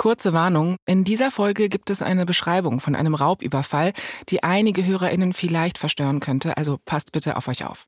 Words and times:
Kurze 0.00 0.32
Warnung, 0.32 0.76
in 0.86 1.04
dieser 1.04 1.30
Folge 1.30 1.68
gibt 1.68 1.90
es 1.90 2.00
eine 2.00 2.24
Beschreibung 2.24 2.80
von 2.80 2.94
einem 2.94 3.14
Raubüberfall, 3.14 3.92
die 4.30 4.42
einige 4.42 4.86
Hörerinnen 4.86 5.34
vielleicht 5.34 5.76
verstören 5.76 6.20
könnte, 6.20 6.56
also 6.56 6.78
passt 6.86 7.12
bitte 7.12 7.36
auf 7.36 7.48
euch 7.48 7.66
auf. 7.66 7.84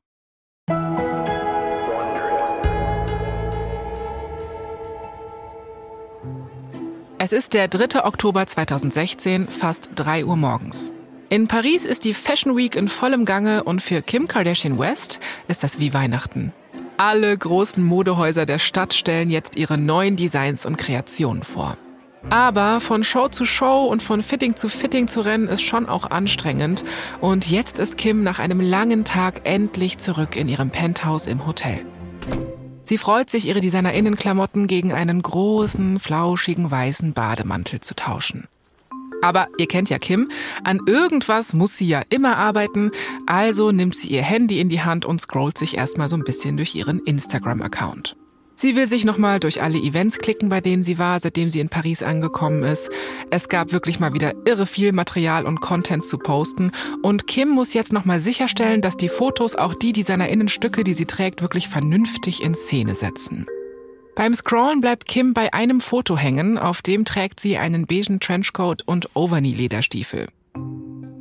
Es 7.17 7.33
ist 7.33 7.55
der 7.55 7.67
3. 7.67 8.05
Oktober 8.05 8.45
2016, 8.45 9.47
fast 9.47 9.89
3 9.95 10.25
Uhr 10.25 10.35
morgens. 10.35 10.93
In 11.29 11.47
Paris 11.47 11.83
ist 11.83 12.05
die 12.05 12.13
Fashion 12.13 12.55
Week 12.55 12.75
in 12.75 12.89
vollem 12.89 13.25
Gange 13.25 13.63
und 13.63 13.81
für 13.81 14.03
Kim 14.03 14.27
Kardashian 14.27 14.77
West 14.77 15.19
ist 15.47 15.63
das 15.63 15.79
wie 15.79 15.95
Weihnachten. 15.95 16.53
Alle 16.97 17.35
großen 17.35 17.83
Modehäuser 17.83 18.45
der 18.45 18.59
Stadt 18.59 18.93
stellen 18.93 19.31
jetzt 19.31 19.55
ihre 19.55 19.79
neuen 19.79 20.15
Designs 20.15 20.67
und 20.67 20.77
Kreationen 20.77 21.41
vor. 21.41 21.75
Aber 22.29 22.79
von 22.79 23.03
Show 23.03 23.27
zu 23.27 23.45
Show 23.45 23.85
und 23.85 24.01
von 24.01 24.23
Fitting 24.23 24.55
zu 24.55 24.69
Fitting 24.69 25.07
zu 25.07 25.21
rennen 25.21 25.47
ist 25.47 25.61
schon 25.61 25.87
auch 25.87 26.09
anstrengend. 26.09 26.83
Und 27.21 27.49
jetzt 27.49 27.79
ist 27.79 27.97
Kim 27.97 28.23
nach 28.23 28.39
einem 28.39 28.59
langen 28.59 29.05
Tag 29.05 29.41
endlich 29.43 29.97
zurück 29.97 30.35
in 30.35 30.47
ihrem 30.47 30.69
Penthouse 30.69 31.27
im 31.27 31.45
Hotel. 31.45 31.85
Sie 32.83 32.97
freut 32.97 33.29
sich, 33.29 33.47
ihre 33.47 33.61
Designerinnenklamotten 33.61 34.67
gegen 34.67 34.93
einen 34.93 35.21
großen, 35.21 35.99
flauschigen 35.99 36.69
weißen 36.69 37.13
Bademantel 37.13 37.79
zu 37.79 37.95
tauschen. 37.95 38.47
Aber 39.21 39.47
ihr 39.57 39.67
kennt 39.67 39.89
ja 39.89 39.99
Kim, 39.99 40.29
an 40.65 40.81
irgendwas 40.85 41.53
muss 41.53 41.77
sie 41.77 41.87
ja 41.87 42.01
immer 42.09 42.37
arbeiten, 42.37 42.91
also 43.25 43.71
nimmt 43.71 43.95
sie 43.95 44.09
ihr 44.09 44.21
Handy 44.21 44.59
in 44.59 44.67
die 44.67 44.81
Hand 44.81 45.05
und 45.05 45.21
scrollt 45.21 45.57
sich 45.57 45.77
erstmal 45.77 46.09
so 46.09 46.17
ein 46.17 46.25
bisschen 46.25 46.57
durch 46.57 46.75
ihren 46.75 46.99
Instagram-Account. 46.99 48.17
Sie 48.55 48.75
will 48.75 48.85
sich 48.85 49.03
nochmal 49.03 49.39
durch 49.39 49.61
alle 49.61 49.77
Events 49.77 50.19
klicken, 50.19 50.49
bei 50.49 50.61
denen 50.61 50.83
sie 50.83 50.99
war, 50.99 51.19
seitdem 51.19 51.49
sie 51.49 51.59
in 51.59 51.69
Paris 51.69 52.03
angekommen 52.03 52.63
ist. 52.63 52.89
Es 53.29 53.49
gab 53.49 53.71
wirklich 53.71 53.99
mal 53.99 54.13
wieder 54.13 54.33
irre 54.45 54.65
viel 54.65 54.91
Material 54.91 55.45
und 55.45 55.59
Content 55.59 56.05
zu 56.05 56.17
posten. 56.17 56.71
Und 57.01 57.27
Kim 57.27 57.49
muss 57.49 57.73
jetzt 57.73 57.91
nochmal 57.93 58.19
sicherstellen, 58.19 58.81
dass 58.81 58.95
die 58.95 59.09
Fotos 59.09 59.55
auch 59.55 59.73
die 59.73 59.91
DesignerInnenstücke, 59.91 60.83
die 60.83 60.93
sie 60.93 61.05
trägt, 61.05 61.41
wirklich 61.41 61.67
vernünftig 61.67 62.43
in 62.43 62.53
Szene 62.53 62.95
setzen. 62.95 63.47
Beim 64.15 64.35
Scrollen 64.35 64.79
bleibt 64.79 65.07
Kim 65.07 65.33
bei 65.33 65.51
einem 65.53 65.81
Foto 65.81 66.15
hängen, 66.15 66.59
auf 66.59 66.83
dem 66.83 67.03
trägt 67.03 67.39
sie 67.39 67.57
einen 67.57 67.87
beigen 67.87 68.19
Trenchcoat 68.19 68.83
und 68.85 69.09
Overknee-Lederstiefel. 69.15 70.27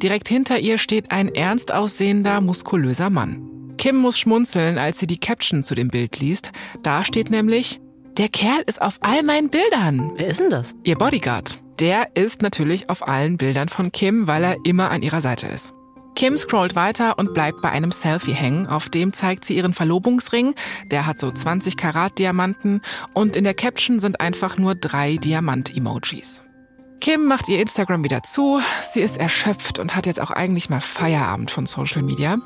Direkt 0.02 0.28
hinter 0.28 0.58
ihr 0.58 0.76
steht 0.76 1.10
ein 1.10 1.34
ernst 1.34 1.72
aussehender, 1.72 2.42
muskulöser 2.42 3.08
Mann. 3.08 3.51
Kim 3.78 3.96
muss 3.96 4.18
schmunzeln, 4.18 4.78
als 4.78 4.98
sie 4.98 5.06
die 5.06 5.18
Caption 5.18 5.62
zu 5.62 5.74
dem 5.74 5.88
Bild 5.88 6.20
liest. 6.20 6.52
Da 6.82 7.04
steht 7.04 7.30
nämlich, 7.30 7.80
der 8.16 8.28
Kerl 8.28 8.62
ist 8.66 8.80
auf 8.80 8.98
all 9.00 9.22
meinen 9.22 9.50
Bildern. 9.50 10.12
Wer 10.16 10.28
ist 10.28 10.40
denn 10.40 10.50
das? 10.50 10.74
Ihr 10.84 10.96
Bodyguard. 10.96 11.58
Der 11.80 12.14
ist 12.14 12.42
natürlich 12.42 12.90
auf 12.90 13.06
allen 13.08 13.38
Bildern 13.38 13.68
von 13.68 13.90
Kim, 13.90 14.26
weil 14.26 14.44
er 14.44 14.56
immer 14.64 14.90
an 14.90 15.02
ihrer 15.02 15.20
Seite 15.20 15.46
ist. 15.46 15.72
Kim 16.14 16.36
scrollt 16.36 16.76
weiter 16.76 17.18
und 17.18 17.32
bleibt 17.32 17.62
bei 17.62 17.70
einem 17.70 17.90
Selfie 17.90 18.34
hängen. 18.34 18.66
Auf 18.66 18.88
dem 18.88 19.12
zeigt 19.12 19.44
sie 19.44 19.56
ihren 19.56 19.72
Verlobungsring. 19.72 20.54
Der 20.90 21.06
hat 21.06 21.18
so 21.18 21.30
20 21.30 21.76
Karat 21.76 22.18
Diamanten 22.18 22.82
und 23.14 23.34
in 23.34 23.44
der 23.44 23.54
Caption 23.54 23.98
sind 23.98 24.20
einfach 24.20 24.58
nur 24.58 24.74
drei 24.74 25.16
Diamant-Emojis. 25.16 26.44
Kim 27.02 27.26
macht 27.26 27.48
ihr 27.48 27.60
Instagram 27.60 28.04
wieder 28.04 28.22
zu. 28.22 28.60
Sie 28.92 29.00
ist 29.00 29.16
erschöpft 29.16 29.80
und 29.80 29.96
hat 29.96 30.06
jetzt 30.06 30.20
auch 30.20 30.30
eigentlich 30.30 30.70
mal 30.70 30.80
Feierabend 30.80 31.50
von 31.50 31.66
Social 31.66 32.00
Media. 32.00 32.38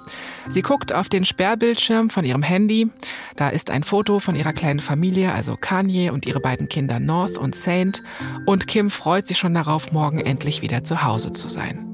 Sie 0.49 0.63
guckt 0.63 0.95
auf 0.95 1.11
den 1.11 1.27
Sperrbildschirm 1.27 2.09
von 2.09 2.25
ihrem 2.25 2.43
Handy. 2.43 2.89
Da 3.37 3.51
ist 3.51 3.71
ein 3.71 3.83
Foto 3.83 4.19
von 4.19 4.35
ihrer 4.35 4.55
kleinen 4.55 4.81
Familie, 4.81 5.35
also 5.35 5.59
Kanye 5.61 6.09
und 6.09 6.25
ihre 6.25 6.41
beiden 6.41 6.71
Kinder 6.71 7.01
North 7.01 7.37
und 7.37 7.55
Saint. 7.55 8.03
Und 8.47 8.67
Kim 8.67 8.89
freut 8.89 9.27
sich 9.27 9.37
schon 9.37 9.53
darauf, 9.53 9.93
morgen 9.93 10.21
endlich 10.21 10.63
wieder 10.63 10.85
zu 10.85 11.03
Hause 11.03 11.33
zu 11.33 11.51
sein. 11.51 11.87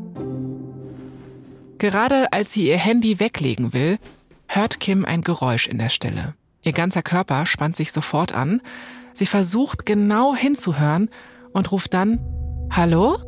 Gerade 1.78 2.32
als 2.32 2.52
sie 2.52 2.68
ihr 2.68 2.78
Handy 2.78 3.18
weglegen 3.18 3.72
will, 3.72 3.98
hört 4.46 4.78
Kim 4.78 5.04
ein 5.04 5.22
Geräusch 5.22 5.66
in 5.66 5.78
der 5.78 5.88
Stille. 5.88 6.34
Ihr 6.62 6.72
ganzer 6.72 7.02
Körper 7.02 7.44
spannt 7.44 7.74
sich 7.74 7.90
sofort 7.90 8.32
an. 8.32 8.62
Sie 9.14 9.26
versucht 9.26 9.84
genau 9.84 10.36
hinzuhören 10.36 11.10
und 11.52 11.72
ruft 11.72 11.92
dann 11.92 12.20
Hallo? 12.74 13.18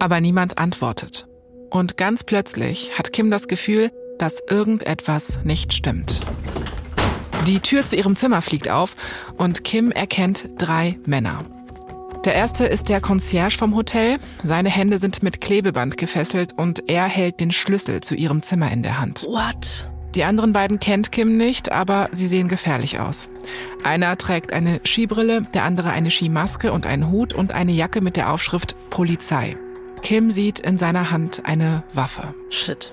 Aber 0.00 0.20
niemand 0.20 0.58
antwortet. 0.58 1.28
Und 1.70 1.96
ganz 1.96 2.24
plötzlich 2.24 2.98
hat 2.98 3.12
Kim 3.12 3.30
das 3.30 3.46
Gefühl, 3.46 3.92
dass 4.18 4.42
irgendetwas 4.50 5.38
nicht 5.44 5.72
stimmt. 5.72 6.20
Die 7.46 7.60
Tür 7.60 7.86
zu 7.86 7.94
ihrem 7.94 8.16
Zimmer 8.16 8.42
fliegt 8.42 8.68
auf 8.68 8.96
und 9.36 9.62
Kim 9.62 9.92
erkennt 9.92 10.48
drei 10.58 10.98
Männer. 11.06 11.44
Der 12.24 12.34
erste 12.34 12.66
ist 12.66 12.88
der 12.88 13.00
Concierge 13.00 13.56
vom 13.56 13.76
Hotel. 13.76 14.18
Seine 14.42 14.68
Hände 14.68 14.98
sind 14.98 15.22
mit 15.22 15.40
Klebeband 15.40 15.96
gefesselt 15.96 16.52
und 16.56 16.88
er 16.88 17.04
hält 17.04 17.38
den 17.38 17.52
Schlüssel 17.52 18.00
zu 18.00 18.16
ihrem 18.16 18.42
Zimmer 18.42 18.72
in 18.72 18.82
der 18.82 18.98
Hand. 18.98 19.22
What? 19.22 19.91
Die 20.14 20.24
anderen 20.24 20.52
beiden 20.52 20.78
kennt 20.78 21.10
Kim 21.10 21.38
nicht, 21.38 21.72
aber 21.72 22.08
sie 22.12 22.26
sehen 22.26 22.48
gefährlich 22.48 23.00
aus. 23.00 23.28
Einer 23.82 24.18
trägt 24.18 24.52
eine 24.52 24.80
Skibrille, 24.84 25.42
der 25.54 25.64
andere 25.64 25.90
eine 25.90 26.10
Skimaske 26.10 26.72
und 26.72 26.86
einen 26.86 27.10
Hut 27.10 27.32
und 27.32 27.52
eine 27.52 27.72
Jacke 27.72 28.02
mit 28.02 28.16
der 28.16 28.30
Aufschrift 28.30 28.76
Polizei. 28.90 29.56
Kim 30.02 30.30
sieht 30.30 30.58
in 30.58 30.76
seiner 30.78 31.10
Hand 31.10 31.42
eine 31.44 31.84
Waffe. 31.94 32.34
Shit. 32.50 32.92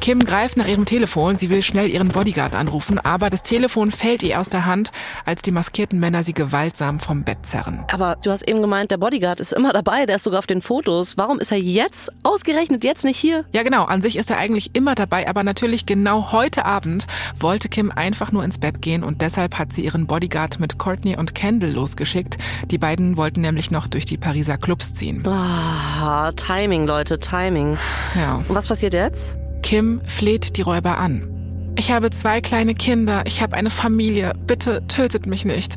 Kim 0.00 0.20
greift 0.20 0.56
nach 0.56 0.66
ihrem 0.68 0.84
Telefon, 0.84 1.36
sie 1.36 1.50
will 1.50 1.62
schnell 1.62 1.90
ihren 1.90 2.08
Bodyguard 2.08 2.54
anrufen, 2.54 2.98
aber 2.98 3.30
das 3.30 3.42
Telefon 3.42 3.90
fällt 3.90 4.22
ihr 4.22 4.40
aus 4.40 4.48
der 4.48 4.64
Hand, 4.64 4.92
als 5.24 5.42
die 5.42 5.50
maskierten 5.50 5.98
Männer 5.98 6.22
sie 6.22 6.32
gewaltsam 6.32 7.00
vom 7.00 7.24
Bett 7.24 7.38
zerren. 7.42 7.84
Aber 7.92 8.16
du 8.22 8.30
hast 8.30 8.48
eben 8.48 8.60
gemeint, 8.60 8.90
der 8.90 8.98
Bodyguard 8.98 9.40
ist 9.40 9.52
immer 9.52 9.72
dabei, 9.72 10.06
der 10.06 10.16
ist 10.16 10.22
sogar 10.22 10.38
auf 10.38 10.46
den 10.46 10.62
Fotos. 10.62 11.16
Warum 11.16 11.40
ist 11.40 11.50
er 11.50 11.58
jetzt 11.58 12.10
ausgerechnet 12.22 12.84
jetzt 12.84 13.04
nicht 13.04 13.18
hier? 13.18 13.44
Ja 13.52 13.62
genau, 13.62 13.84
an 13.84 14.02
sich 14.02 14.16
ist 14.16 14.30
er 14.30 14.38
eigentlich 14.38 14.70
immer 14.74 14.94
dabei, 14.94 15.28
aber 15.28 15.42
natürlich 15.42 15.86
genau 15.86 16.30
heute 16.30 16.64
Abend 16.64 17.06
wollte 17.38 17.68
Kim 17.68 17.90
einfach 17.90 18.30
nur 18.30 18.44
ins 18.44 18.58
Bett 18.58 18.82
gehen 18.82 19.02
und 19.02 19.22
deshalb 19.22 19.58
hat 19.58 19.72
sie 19.72 19.84
ihren 19.84 20.06
Bodyguard 20.06 20.60
mit 20.60 20.78
Courtney 20.78 21.16
und 21.16 21.34
Kendall 21.34 21.72
losgeschickt. 21.72 22.38
Die 22.70 22.78
beiden 22.78 23.16
wollten 23.16 23.40
nämlich 23.40 23.70
noch 23.70 23.88
durch 23.88 24.04
die 24.04 24.18
Pariser 24.18 24.58
Clubs 24.58 24.94
ziehen. 24.94 25.26
Ah, 25.26 26.32
Timing, 26.32 26.86
Leute, 26.86 27.18
Timing. 27.18 27.76
Ja. 28.14 28.36
Und 28.36 28.54
was 28.54 28.68
passiert 28.68 28.94
jetzt? 28.94 29.38
Kim 29.66 30.00
fleht 30.06 30.58
die 30.58 30.62
Räuber 30.62 30.96
an. 30.96 31.74
Ich 31.74 31.90
habe 31.90 32.12
zwei 32.12 32.40
kleine 32.40 32.76
Kinder, 32.76 33.24
ich 33.26 33.42
habe 33.42 33.56
eine 33.56 33.70
Familie, 33.70 34.32
bitte 34.46 34.86
tötet 34.86 35.26
mich 35.26 35.44
nicht. 35.44 35.74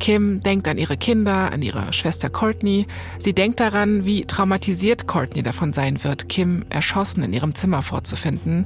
Kim 0.00 0.42
denkt 0.42 0.66
an 0.66 0.78
ihre 0.78 0.96
Kinder, 0.96 1.52
an 1.52 1.60
ihre 1.60 1.92
Schwester 1.92 2.30
Courtney. 2.30 2.86
Sie 3.18 3.34
denkt 3.34 3.60
daran, 3.60 4.06
wie 4.06 4.24
traumatisiert 4.24 5.06
Courtney 5.06 5.42
davon 5.42 5.74
sein 5.74 6.02
wird, 6.04 6.30
Kim 6.30 6.64
erschossen 6.70 7.22
in 7.22 7.34
ihrem 7.34 7.54
Zimmer 7.54 7.82
vorzufinden. 7.82 8.64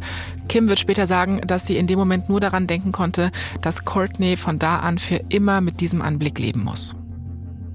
Kim 0.49 0.69
wird 0.69 0.79
später 0.79 1.07
sagen, 1.07 1.41
dass 1.45 1.67
sie 1.67 1.77
in 1.77 1.89
dem 1.89 1.99
Moment 1.99 2.29
nur 2.29 2.39
daran 2.39 2.69
denken 2.69 2.93
konnte, 2.93 3.33
dass 3.63 3.85
Courtney 3.85 4.37
von 4.37 4.61
da 4.61 4.79
an 4.79 4.99
für 4.99 5.23
immer 5.29 5.61
mit 5.61 5.81
diesem 5.81 6.01
Anblick 6.01 6.39
leben 6.39 6.63
muss. 6.63 6.95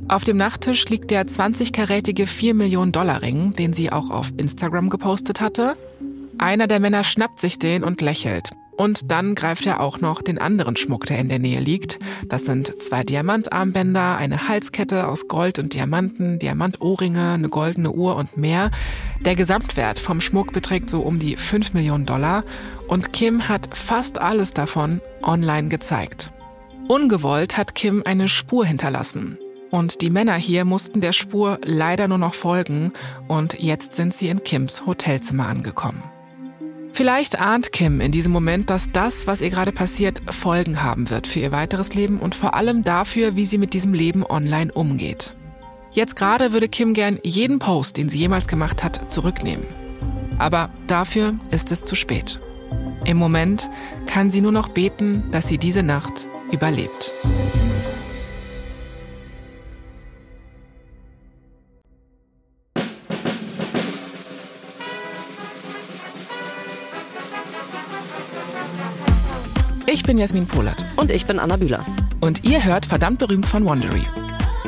Auf 0.10 0.24
dem 0.24 0.38
Nachttisch 0.38 0.88
liegt 0.88 1.12
der 1.12 1.28
20-karätige 1.28 2.28
4 2.28 2.54
Millionen 2.54 2.94
Dollar 2.94 3.22
Ring, 3.22 3.52
den 3.58 3.74
sie 3.74 3.92
auch 3.92 4.10
auf 4.10 4.32
Instagram 4.38 4.88
gepostet 4.88 5.42
hatte. 5.42 5.76
Einer 6.38 6.68
der 6.68 6.80
Männer 6.80 7.04
schnappt 7.04 7.40
sich 7.40 7.60
den 7.60 7.84
und 7.84 8.02
lächelt. 8.02 8.52
Und 8.78 9.12
dann 9.12 9.34
greift 9.34 9.66
er 9.66 9.80
auch 9.80 10.02
noch 10.02 10.22
den 10.22 10.38
anderen 10.38 10.76
Schmuck, 10.76 11.08
der 11.08 11.18
in 11.18 11.30
der 11.30 11.40
Nähe 11.40 11.60
liegt. 11.60 11.98
Das 12.30 12.46
sind 12.46 12.80
zwei 12.80 13.04
Diamantarmbänder, 13.04 14.18
eine 14.18 14.48
Halskette 14.48 15.08
aus 15.08 15.28
Gold 15.28 15.58
und 15.58 15.74
Diamanten, 15.74 16.38
Diamantohrringe, 16.38 17.32
eine 17.32 17.50
goldene 17.50 17.92
Uhr 17.92 18.16
und 18.16 18.38
mehr. 18.38 18.70
Der 19.22 19.36
Gesamtwert 19.36 19.98
vom 19.98 20.22
Schmuck 20.22 20.54
beträgt 20.54 20.92
so 20.92 21.02
um 21.02 21.18
die 21.18 21.38
5 21.38 21.74
Millionen 21.74 22.06
Dollar 22.06 22.44
und 22.88 23.14
Kim 23.14 23.50
hat 23.50 23.76
fast 23.76 24.20
alles 24.20 24.54
davon 24.54 25.02
online 25.24 25.70
gezeigt. 25.70 26.32
Ungewollt 26.88 27.58
hat 27.58 27.74
Kim 27.74 28.04
eine 28.06 28.28
Spur 28.28 28.64
hinterlassen. 28.64 29.40
Und 29.72 30.02
die 30.02 30.12
Männer 30.12 30.36
hier 30.36 30.66
mussten 30.66 31.02
der 31.02 31.14
Spur 31.14 31.60
leider 31.66 32.08
nur 32.08 32.20
noch 32.20 32.36
folgen 32.36 32.94
und 33.28 33.60
jetzt 33.60 33.94
sind 33.94 34.14
sie 34.14 34.30
in 34.30 34.44
Kims 34.44 34.86
Hotelzimmer 34.86 35.48
angekommen. 35.48 36.04
Vielleicht 36.98 37.38
ahnt 37.40 37.72
Kim 37.72 38.02
in 38.02 38.12
diesem 38.12 38.32
Moment, 38.32 38.72
dass 38.72 38.92
das, 38.92 39.28
was 39.28 39.42
ihr 39.42 39.52
gerade 39.52 39.72
passiert, 39.72 40.20
Folgen 40.32 40.82
haben 40.82 41.12
wird 41.12 41.28
für 41.28 41.40
ihr 41.40 41.52
weiteres 41.52 41.94
Leben 41.94 42.20
und 42.20 42.34
vor 42.34 42.56
allem 42.56 42.84
dafür, 42.84 43.36
wie 43.36 43.46
sie 43.46 43.60
mit 43.60 43.76
diesem 43.76 43.94
Leben 43.94 44.26
online 44.26 44.72
umgeht. 44.74 45.36
Jetzt 45.92 46.16
gerade 46.16 46.54
würde 46.54 46.68
Kim 46.68 46.96
gern 46.96 47.20
jeden 47.22 47.60
Post, 47.60 47.98
den 47.98 48.10
sie 48.10 48.18
jemals 48.18 48.48
gemacht 48.48 48.84
hat, 48.84 49.12
zurücknehmen. 49.12 49.68
Aber 50.40 50.72
dafür 50.88 51.36
ist 51.52 51.72
es 51.72 51.84
zu 51.84 51.94
spät. 51.94 52.40
Im 53.06 53.18
Moment 53.18 53.70
kann 54.08 54.32
sie 54.32 54.42
nur 54.42 54.52
noch 54.52 54.70
beten, 54.70 55.26
dass 55.30 55.48
sie 55.48 55.60
diese 55.60 55.84
Nacht 55.84 56.26
überlebt. 56.52 57.14
Ich 69.98 70.04
bin 70.04 70.20
Jasmin 70.20 70.46
Polat. 70.46 70.86
Und 70.96 71.10
ich 71.10 71.26
bin 71.26 71.40
Anna 71.40 71.58
Bühler. 71.58 71.84
Und 72.22 72.44
ihr 72.44 72.64
hört 72.64 72.86
verdammt 72.86 73.18
berühmt 73.18 73.48
von 73.48 73.66
Wondery. 73.66 74.06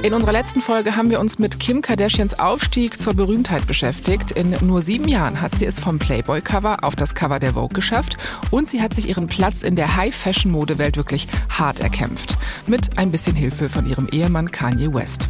In 0.01 0.15
unserer 0.15 0.31
letzten 0.31 0.59
Folge 0.59 0.95
haben 0.95 1.11
wir 1.11 1.19
uns 1.19 1.37
mit 1.37 1.59
Kim 1.59 1.83
Kardashians 1.83 2.39
Aufstieg 2.39 2.99
zur 2.99 3.13
Berühmtheit 3.13 3.67
beschäftigt. 3.67 4.31
In 4.31 4.55
nur 4.61 4.81
sieben 4.81 5.07
Jahren 5.07 5.39
hat 5.39 5.55
sie 5.55 5.67
es 5.67 5.79
vom 5.79 5.99
Playboy-Cover 5.99 6.83
auf 6.83 6.95
das 6.95 7.13
Cover 7.13 7.37
der 7.37 7.53
Vogue 7.53 7.75
geschafft 7.75 8.17
und 8.49 8.67
sie 8.69 8.81
hat 8.81 8.95
sich 8.95 9.07
ihren 9.07 9.27
Platz 9.27 9.61
in 9.61 9.75
der 9.75 9.97
High-Fashion-Modewelt 9.97 10.97
wirklich 10.97 11.27
hart 11.47 11.79
erkämpft. 11.79 12.35
Mit 12.65 12.97
ein 12.97 13.11
bisschen 13.11 13.35
Hilfe 13.35 13.69
von 13.69 13.85
ihrem 13.85 14.07
Ehemann 14.07 14.49
Kanye 14.49 14.91
West. 14.91 15.29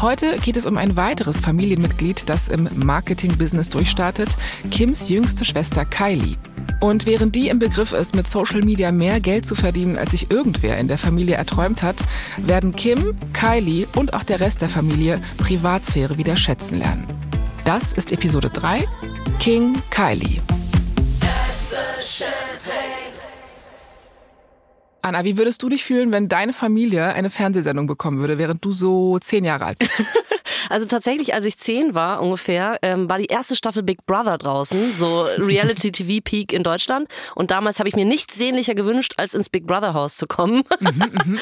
Heute 0.00 0.36
geht 0.36 0.58
es 0.58 0.64
um 0.64 0.76
ein 0.76 0.94
weiteres 0.94 1.40
Familienmitglied, 1.40 2.28
das 2.28 2.46
im 2.46 2.68
Marketing-Business 2.76 3.68
durchstartet, 3.68 4.28
Kims 4.70 5.08
jüngste 5.08 5.44
Schwester 5.44 5.84
Kylie. 5.84 6.36
Und 6.80 7.06
während 7.06 7.34
die 7.34 7.48
im 7.48 7.58
Begriff 7.58 7.92
ist, 7.92 8.14
mit 8.14 8.26
Social 8.26 8.62
Media 8.62 8.90
mehr 8.90 9.20
Geld 9.20 9.44
zu 9.44 9.54
verdienen, 9.54 9.98
als 9.98 10.12
sich 10.12 10.30
irgendwer 10.30 10.78
in 10.78 10.88
der 10.88 10.98
Familie 10.98 11.36
erträumt 11.36 11.82
hat, 11.82 11.96
werden 12.38 12.74
Kim, 12.74 13.16
Kylie 13.32 13.86
und 13.96 14.14
auch 14.14 14.22
der 14.22 14.40
Rest 14.40 14.62
der 14.62 14.68
Familie 14.68 15.20
Privatsphäre 15.36 16.16
wieder 16.16 16.36
schätzen 16.36 16.78
lernen. 16.78 17.06
Das 17.64 17.92
ist 17.92 18.12
Episode 18.12 18.50
3, 18.50 18.86
King 19.38 19.80
Kylie. 19.90 20.40
Anna, 25.02 25.24
wie 25.24 25.36
würdest 25.38 25.62
du 25.62 25.68
dich 25.68 25.84
fühlen, 25.84 26.12
wenn 26.12 26.28
deine 26.28 26.52
Familie 26.52 27.12
eine 27.14 27.30
Fernsehsendung 27.30 27.86
bekommen 27.86 28.20
würde, 28.20 28.38
während 28.38 28.64
du 28.64 28.72
so 28.72 29.18
zehn 29.18 29.44
Jahre 29.44 29.66
alt 29.66 29.78
bist? 29.78 30.02
Also 30.68 30.86
tatsächlich, 30.86 31.34
als 31.34 31.44
ich 31.44 31.58
zehn 31.58 31.94
war 31.94 32.20
ungefähr, 32.20 32.78
ähm, 32.82 33.08
war 33.08 33.18
die 33.18 33.26
erste 33.26 33.56
Staffel 33.56 33.82
Big 33.82 34.04
Brother 34.06 34.38
draußen, 34.38 34.92
so 34.92 35.22
Reality 35.38 35.92
TV 35.92 36.20
Peak 36.22 36.52
in 36.52 36.62
Deutschland. 36.62 37.08
Und 37.34 37.50
damals 37.50 37.78
habe 37.78 37.88
ich 37.88 37.96
mir 37.96 38.04
nichts 38.04 38.34
sehnlicher 38.36 38.74
gewünscht, 38.74 39.14
als 39.16 39.34
ins 39.34 39.48
Big 39.48 39.66
Brother 39.66 39.94
Haus 39.94 40.16
zu 40.16 40.26
kommen. 40.26 40.62
Mhm, 40.80 40.88
mh, 40.88 41.06
mh. 41.24 41.38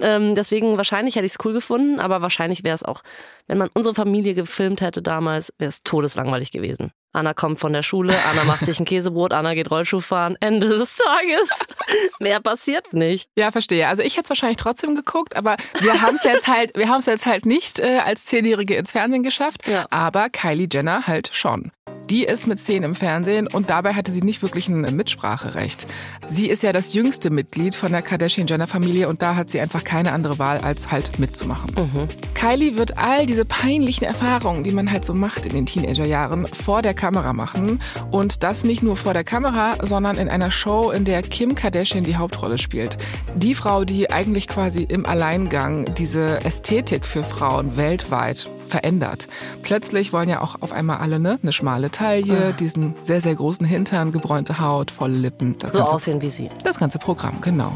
ähm, 0.00 0.34
deswegen 0.34 0.76
wahrscheinlich 0.76 1.16
hätte 1.16 1.26
ich 1.26 1.32
es 1.32 1.44
cool 1.44 1.52
gefunden, 1.52 2.00
aber 2.00 2.22
wahrscheinlich 2.22 2.64
wäre 2.64 2.74
es 2.74 2.84
auch, 2.84 3.02
wenn 3.46 3.58
man 3.58 3.70
unsere 3.74 3.94
Familie 3.94 4.34
gefilmt 4.34 4.80
hätte 4.80 5.02
damals, 5.02 5.52
wäre 5.58 5.68
es 5.68 5.82
todeslangweilig 5.82 6.52
gewesen. 6.52 6.92
Anna 7.14 7.34
kommt 7.34 7.60
von 7.60 7.74
der 7.74 7.82
Schule, 7.82 8.14
Anna 8.30 8.44
macht 8.44 8.64
sich 8.64 8.80
ein 8.80 8.86
Käsebrot, 8.86 9.34
Anna 9.34 9.52
geht 9.54 9.70
Rollschuh 9.70 10.00
fahren. 10.00 10.36
Ende 10.40 10.68
des 10.78 10.96
Tages. 10.96 11.60
Mehr 12.20 12.40
passiert 12.40 12.94
nicht. 12.94 13.28
Ja, 13.36 13.50
verstehe. 13.50 13.86
Also 13.86 14.02
ich 14.02 14.14
hätte 14.14 14.24
es 14.24 14.30
wahrscheinlich 14.30 14.56
trotzdem 14.56 14.94
geguckt, 14.94 15.36
aber 15.36 15.56
wir 15.80 16.00
haben 16.00 16.14
es 16.14 16.24
jetzt 16.24 16.48
halt, 16.48 16.74
wir 16.74 16.88
haben 16.88 17.00
es 17.00 17.06
jetzt 17.06 17.26
halt 17.26 17.44
nicht 17.44 17.78
äh, 17.80 17.98
als 17.98 18.24
Zehnjährige 18.24 18.76
ins 18.76 18.92
Fernsehen 18.92 19.22
geschafft. 19.22 19.68
Ja. 19.68 19.86
Aber 19.90 20.30
Kylie 20.30 20.68
Jenner 20.72 21.06
halt 21.06 21.30
schon. 21.32 21.70
Die 22.12 22.24
ist 22.24 22.46
mit 22.46 22.60
zehn 22.60 22.82
im 22.82 22.94
Fernsehen 22.94 23.46
und 23.46 23.70
dabei 23.70 23.94
hatte 23.94 24.12
sie 24.12 24.20
nicht 24.20 24.42
wirklich 24.42 24.68
ein 24.68 24.82
Mitspracherecht. 24.82 25.86
Sie 26.26 26.46
ist 26.46 26.62
ja 26.62 26.70
das 26.70 26.92
jüngste 26.92 27.30
Mitglied 27.30 27.74
von 27.74 27.90
der 27.90 28.02
Kardashian-Jenner-Familie 28.02 29.08
und 29.08 29.22
da 29.22 29.34
hat 29.34 29.48
sie 29.48 29.60
einfach 29.60 29.82
keine 29.82 30.12
andere 30.12 30.38
Wahl, 30.38 30.58
als 30.58 30.92
halt 30.92 31.18
mitzumachen. 31.18 31.74
Mhm. 31.74 32.08
Kylie 32.34 32.76
wird 32.76 32.98
all 32.98 33.24
diese 33.24 33.46
peinlichen 33.46 34.04
Erfahrungen, 34.04 34.62
die 34.62 34.72
man 34.72 34.92
halt 34.92 35.06
so 35.06 35.14
macht 35.14 35.46
in 35.46 35.54
den 35.54 35.64
Teenagerjahren, 35.64 36.46
vor 36.48 36.82
der 36.82 36.92
Kamera 36.92 37.32
machen. 37.32 37.80
Und 38.10 38.42
das 38.42 38.62
nicht 38.62 38.82
nur 38.82 38.98
vor 38.98 39.14
der 39.14 39.24
Kamera, 39.24 39.78
sondern 39.82 40.18
in 40.18 40.28
einer 40.28 40.50
Show, 40.50 40.90
in 40.90 41.06
der 41.06 41.22
Kim 41.22 41.54
Kardashian 41.54 42.04
die 42.04 42.16
Hauptrolle 42.16 42.58
spielt. 42.58 42.98
Die 43.36 43.54
Frau, 43.54 43.84
die 43.84 44.10
eigentlich 44.10 44.48
quasi 44.48 44.82
im 44.82 45.06
Alleingang 45.06 45.86
diese 45.94 46.44
Ästhetik 46.44 47.06
für 47.06 47.24
Frauen 47.24 47.78
weltweit 47.78 48.50
verändert. 48.72 49.28
Plötzlich 49.62 50.12
wollen 50.12 50.28
ja 50.28 50.40
auch 50.40 50.60
auf 50.62 50.72
einmal 50.72 50.98
alle 50.98 51.20
ne, 51.20 51.38
eine 51.42 51.52
schmale 51.52 51.90
Taille, 51.90 52.48
ah. 52.48 52.52
diesen 52.52 52.94
sehr, 53.02 53.20
sehr 53.20 53.34
großen 53.34 53.66
Hintern, 53.66 54.12
gebräunte 54.12 54.58
Haut, 54.58 54.90
volle 54.90 55.16
Lippen. 55.16 55.56
so 55.60 55.78
ganze, 55.78 55.84
aussehen 55.84 56.22
wie 56.22 56.30
sie. 56.30 56.48
Das 56.64 56.78
ganze 56.78 56.98
Programm, 56.98 57.40
genau. 57.40 57.70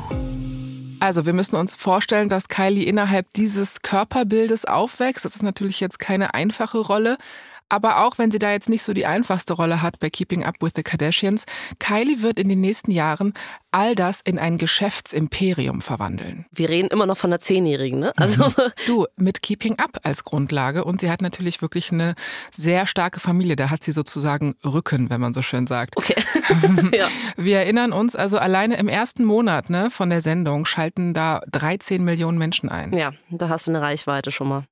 Also 0.98 1.26
wir 1.26 1.34
müssen 1.34 1.56
uns 1.56 1.74
vorstellen, 1.74 2.30
dass 2.30 2.48
Kylie 2.48 2.84
innerhalb 2.84 3.30
dieses 3.34 3.82
Körperbildes 3.82 4.64
aufwächst. 4.64 5.26
Das 5.26 5.36
ist 5.36 5.42
natürlich 5.42 5.80
jetzt 5.80 5.98
keine 5.98 6.32
einfache 6.32 6.78
Rolle, 6.78 7.18
aber 7.68 8.04
auch 8.04 8.18
wenn 8.18 8.30
sie 8.30 8.38
da 8.38 8.52
jetzt 8.52 8.68
nicht 8.68 8.82
so 8.82 8.92
die 8.92 9.06
einfachste 9.06 9.54
Rolle 9.54 9.82
hat 9.82 9.98
bei 9.98 10.10
Keeping 10.10 10.44
Up 10.44 10.56
with 10.60 10.72
the 10.76 10.82
Kardashians, 10.82 11.44
Kylie 11.78 12.22
wird 12.22 12.38
in 12.38 12.48
den 12.48 12.60
nächsten 12.60 12.90
Jahren 12.90 13.34
all 13.70 13.94
das 13.94 14.20
in 14.22 14.38
ein 14.38 14.56
Geschäftsimperium 14.56 15.82
verwandeln. 15.82 16.46
Wir 16.50 16.70
reden 16.70 16.88
immer 16.88 17.04
noch 17.04 17.16
von 17.16 17.30
einer 17.30 17.40
Zehnjährigen, 17.40 17.98
ne? 17.98 18.12
Also 18.16 18.46
mhm. 18.46 18.72
du 18.86 19.06
mit 19.16 19.42
Keeping 19.42 19.78
Up 19.78 19.98
als 20.02 20.24
Grundlage 20.24 20.84
und 20.84 21.00
sie 21.00 21.10
hat 21.10 21.20
natürlich 21.20 21.60
wirklich 21.60 21.92
eine 21.92 22.14
sehr 22.50 22.86
starke 22.86 23.20
Familie. 23.20 23.56
Da 23.56 23.68
hat 23.68 23.84
sie 23.84 23.92
sozusagen 23.92 24.54
Rücken, 24.64 25.10
wenn 25.10 25.20
man 25.20 25.34
so 25.34 25.42
schön 25.42 25.66
sagt. 25.66 25.96
Okay. 25.96 26.16
ja. 26.96 27.08
Wir 27.36 27.58
erinnern 27.58 27.92
uns 27.92 28.16
also 28.16 28.38
alleine 28.38 28.76
im 28.76 28.88
ersten 28.88 29.24
Monat 29.24 29.68
ne, 29.68 29.90
von 29.90 30.08
der 30.08 30.22
Sendung 30.22 30.64
schalten 30.64 31.12
da 31.12 31.40
13 31.50 32.02
Millionen 32.02 32.38
Menschen 32.38 32.68
ein. 32.70 32.96
Ja, 32.96 33.12
da 33.30 33.48
hast 33.48 33.66
du 33.66 33.72
eine 33.72 33.82
Reichweite 33.82 34.30
schon 34.30 34.48
mal. 34.48 34.64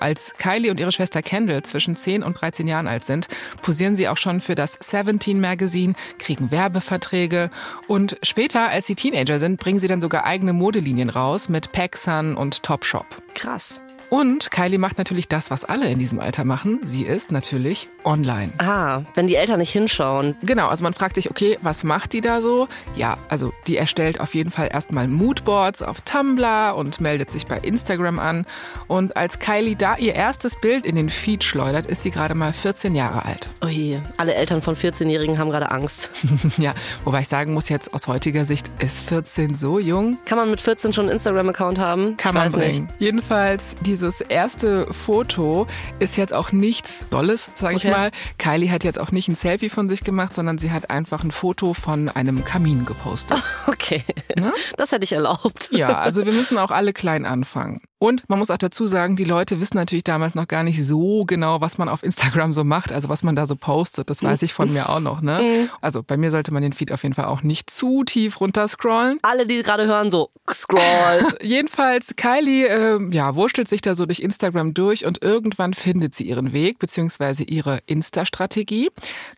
Als 0.00 0.32
Kylie 0.38 0.70
und 0.70 0.80
ihre 0.80 0.92
Schwester 0.92 1.22
Kendall 1.22 1.62
zwischen 1.62 1.94
10 1.94 2.22
und 2.22 2.40
13 2.40 2.66
Jahren 2.66 2.88
alt 2.88 3.04
sind, 3.04 3.28
posieren 3.62 3.94
sie 3.94 4.08
auch 4.08 4.16
schon 4.16 4.40
für 4.40 4.54
das 4.54 4.78
Seventeen 4.80 5.40
Magazine, 5.40 5.94
kriegen 6.18 6.50
Werbeverträge 6.50 7.50
und 7.86 8.18
später, 8.22 8.68
als 8.68 8.86
sie 8.86 8.94
Teenager 8.94 9.38
sind, 9.38 9.60
bringen 9.60 9.78
sie 9.78 9.88
dann 9.88 10.00
sogar 10.00 10.24
eigene 10.24 10.52
Modelinien 10.52 11.10
raus 11.10 11.48
mit 11.48 11.72
PacSun 11.72 12.36
und 12.36 12.62
Topshop. 12.62 13.06
Krass. 13.34 13.80
Und 14.10 14.50
Kylie 14.50 14.78
macht 14.78 14.98
natürlich 14.98 15.28
das, 15.28 15.52
was 15.52 15.64
alle 15.64 15.88
in 15.88 16.00
diesem 16.00 16.18
Alter 16.18 16.44
machen. 16.44 16.80
Sie 16.82 17.04
ist 17.04 17.30
natürlich 17.30 17.88
online. 18.04 18.52
Ah, 18.58 19.02
wenn 19.14 19.28
die 19.28 19.36
Eltern 19.36 19.60
nicht 19.60 19.70
hinschauen. 19.70 20.34
Genau, 20.42 20.66
also 20.66 20.82
man 20.82 20.94
fragt 20.94 21.14
sich, 21.14 21.30
okay, 21.30 21.56
was 21.62 21.84
macht 21.84 22.12
die 22.12 22.20
da 22.20 22.42
so? 22.42 22.66
Ja, 22.96 23.18
also 23.28 23.52
die 23.68 23.76
erstellt 23.76 24.20
auf 24.20 24.34
jeden 24.34 24.50
Fall 24.50 24.68
erstmal 24.72 25.06
Moodboards 25.06 25.82
auf 25.82 26.00
Tumblr 26.00 26.74
und 26.76 27.00
meldet 27.00 27.30
sich 27.30 27.46
bei 27.46 27.58
Instagram 27.58 28.18
an. 28.18 28.46
Und 28.88 29.16
als 29.16 29.38
Kylie 29.38 29.76
da 29.76 29.96
ihr 29.96 30.14
erstes 30.14 30.60
Bild 30.60 30.86
in 30.86 30.96
den 30.96 31.08
Feed 31.08 31.44
schleudert, 31.44 31.86
ist 31.86 32.02
sie 32.02 32.10
gerade 32.10 32.34
mal 32.34 32.52
14 32.52 32.96
Jahre 32.96 33.24
alt. 33.24 33.48
Ui, 33.64 34.00
alle 34.16 34.34
Eltern 34.34 34.60
von 34.60 34.74
14-Jährigen 34.74 35.38
haben 35.38 35.50
gerade 35.50 35.70
Angst. 35.70 36.10
ja, 36.58 36.74
wobei 37.04 37.20
ich 37.20 37.28
sagen 37.28 37.54
muss 37.54 37.68
jetzt 37.68 37.94
aus 37.94 38.08
heutiger 38.08 38.44
Sicht, 38.44 38.72
ist 38.80 38.98
14 39.08 39.54
so 39.54 39.78
jung? 39.78 40.18
Kann 40.24 40.36
man 40.36 40.50
mit 40.50 40.60
14 40.60 40.92
schon 40.92 41.04
einen 41.04 41.12
Instagram-Account 41.12 41.78
haben? 41.78 42.16
Kann 42.16 42.30
ich 42.30 42.42
man 42.42 42.52
bringen. 42.52 42.84
Nicht. 42.86 42.94
Jedenfalls, 42.98 43.76
diese 43.82 43.99
dieses 44.00 44.22
erste 44.22 44.90
Foto 44.92 45.66
ist 45.98 46.16
jetzt 46.16 46.32
auch 46.32 46.52
nichts 46.52 47.04
Dolles, 47.10 47.50
sag 47.54 47.74
okay. 47.74 47.76
ich 47.76 47.92
mal. 47.92 48.10
Kylie 48.38 48.70
hat 48.70 48.82
jetzt 48.82 48.98
auch 48.98 49.12
nicht 49.12 49.28
ein 49.28 49.34
Selfie 49.34 49.68
von 49.68 49.90
sich 49.90 50.04
gemacht, 50.04 50.34
sondern 50.34 50.56
sie 50.56 50.70
hat 50.70 50.88
einfach 50.88 51.22
ein 51.22 51.30
Foto 51.30 51.74
von 51.74 52.08
einem 52.08 52.44
Kamin 52.44 52.86
gepostet. 52.86 53.42
Okay. 53.66 54.02
Ne? 54.36 54.52
Das 54.76 54.90
hätte 54.92 55.04
ich 55.04 55.12
erlaubt. 55.12 55.68
Ja, 55.72 55.98
also 55.98 56.24
wir 56.24 56.32
müssen 56.32 56.58
auch 56.58 56.70
alle 56.70 56.92
klein 56.92 57.24
anfangen. 57.24 57.80
Und 58.02 58.26
man 58.30 58.38
muss 58.38 58.50
auch 58.50 58.56
dazu 58.56 58.86
sagen, 58.86 59.14
die 59.14 59.24
Leute 59.24 59.60
wissen 59.60 59.76
natürlich 59.76 60.04
damals 60.04 60.34
noch 60.34 60.48
gar 60.48 60.62
nicht 60.62 60.82
so 60.82 61.26
genau, 61.26 61.60
was 61.60 61.76
man 61.76 61.90
auf 61.90 62.02
Instagram 62.02 62.54
so 62.54 62.64
macht, 62.64 62.92
also 62.92 63.10
was 63.10 63.22
man 63.22 63.36
da 63.36 63.44
so 63.44 63.56
postet. 63.56 64.08
Das 64.08 64.22
weiß 64.22 64.40
ich 64.40 64.54
von 64.54 64.72
mir 64.72 64.88
auch 64.88 65.00
noch. 65.00 65.20
Ne? 65.20 65.42
Mhm. 65.42 65.70
Also 65.82 66.02
bei 66.02 66.16
mir 66.16 66.30
sollte 66.30 66.50
man 66.50 66.62
den 66.62 66.72
Feed 66.72 66.92
auf 66.92 67.02
jeden 67.02 67.14
Fall 67.14 67.26
auch 67.26 67.42
nicht 67.42 67.68
zu 67.68 68.02
tief 68.04 68.40
runter 68.40 68.66
scrollen. 68.68 69.18
Alle, 69.20 69.46
die 69.46 69.62
gerade 69.62 69.86
hören, 69.86 70.10
so 70.10 70.30
scroll. 70.50 70.80
Jedenfalls, 71.42 72.14
Kylie 72.16 72.68
äh, 72.68 72.98
ja, 73.10 73.34
wurschtelt 73.34 73.68
sich 73.68 73.82
da 73.82 73.94
so 73.94 74.06
durch 74.06 74.20
Instagram 74.20 74.72
durch 74.72 75.04
und 75.04 75.22
irgendwann 75.22 75.74
findet 75.74 76.14
sie 76.14 76.24
ihren 76.24 76.54
Weg 76.54 76.78
beziehungsweise 76.78 77.44
ihre 77.44 77.80
Insta-Strategie. 77.84 78.88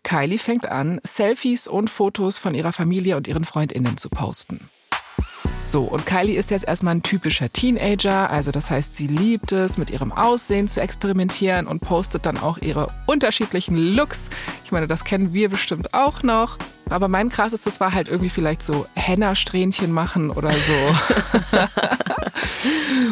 Kylie 0.03 0.39
fängt 0.39 0.67
an, 0.67 1.01
Selfies 1.03 1.67
und 1.67 1.89
Fotos 1.89 2.39
von 2.39 2.55
ihrer 2.55 2.71
Familie 2.71 3.17
und 3.17 3.27
ihren 3.27 3.43
FreundInnen 3.43 3.97
zu 3.97 4.09
posten. 4.09 4.69
So, 5.65 5.83
und 5.83 6.05
Kylie 6.05 6.37
ist 6.37 6.51
jetzt 6.51 6.67
erstmal 6.67 6.95
ein 6.95 7.03
typischer 7.03 7.51
Teenager, 7.51 8.29
also 8.29 8.51
das 8.51 8.69
heißt, 8.69 8.95
sie 8.95 9.07
liebt 9.07 9.51
es, 9.51 9.77
mit 9.77 9.89
ihrem 9.89 10.11
Aussehen 10.11 10.67
zu 10.67 10.81
experimentieren 10.81 11.67
und 11.67 11.79
postet 11.79 12.25
dann 12.25 12.37
auch 12.37 12.57
ihre 12.59 12.87
unterschiedlichen 13.07 13.95
Looks. 13.95 14.29
Ich 14.65 14.71
meine, 14.71 14.87
das 14.87 15.03
kennen 15.03 15.33
wir 15.33 15.49
bestimmt 15.49 15.93
auch 15.93 16.21
noch. 16.21 16.57
Aber 16.89 17.07
mein 17.07 17.29
krassestes 17.29 17.79
war 17.79 17.93
halt 17.93 18.07
irgendwie 18.07 18.29
vielleicht 18.29 18.61
so 18.61 18.85
Henna-Strähnchen 18.95 19.91
machen 19.91 20.29
oder 20.29 20.51
so. 20.51 21.57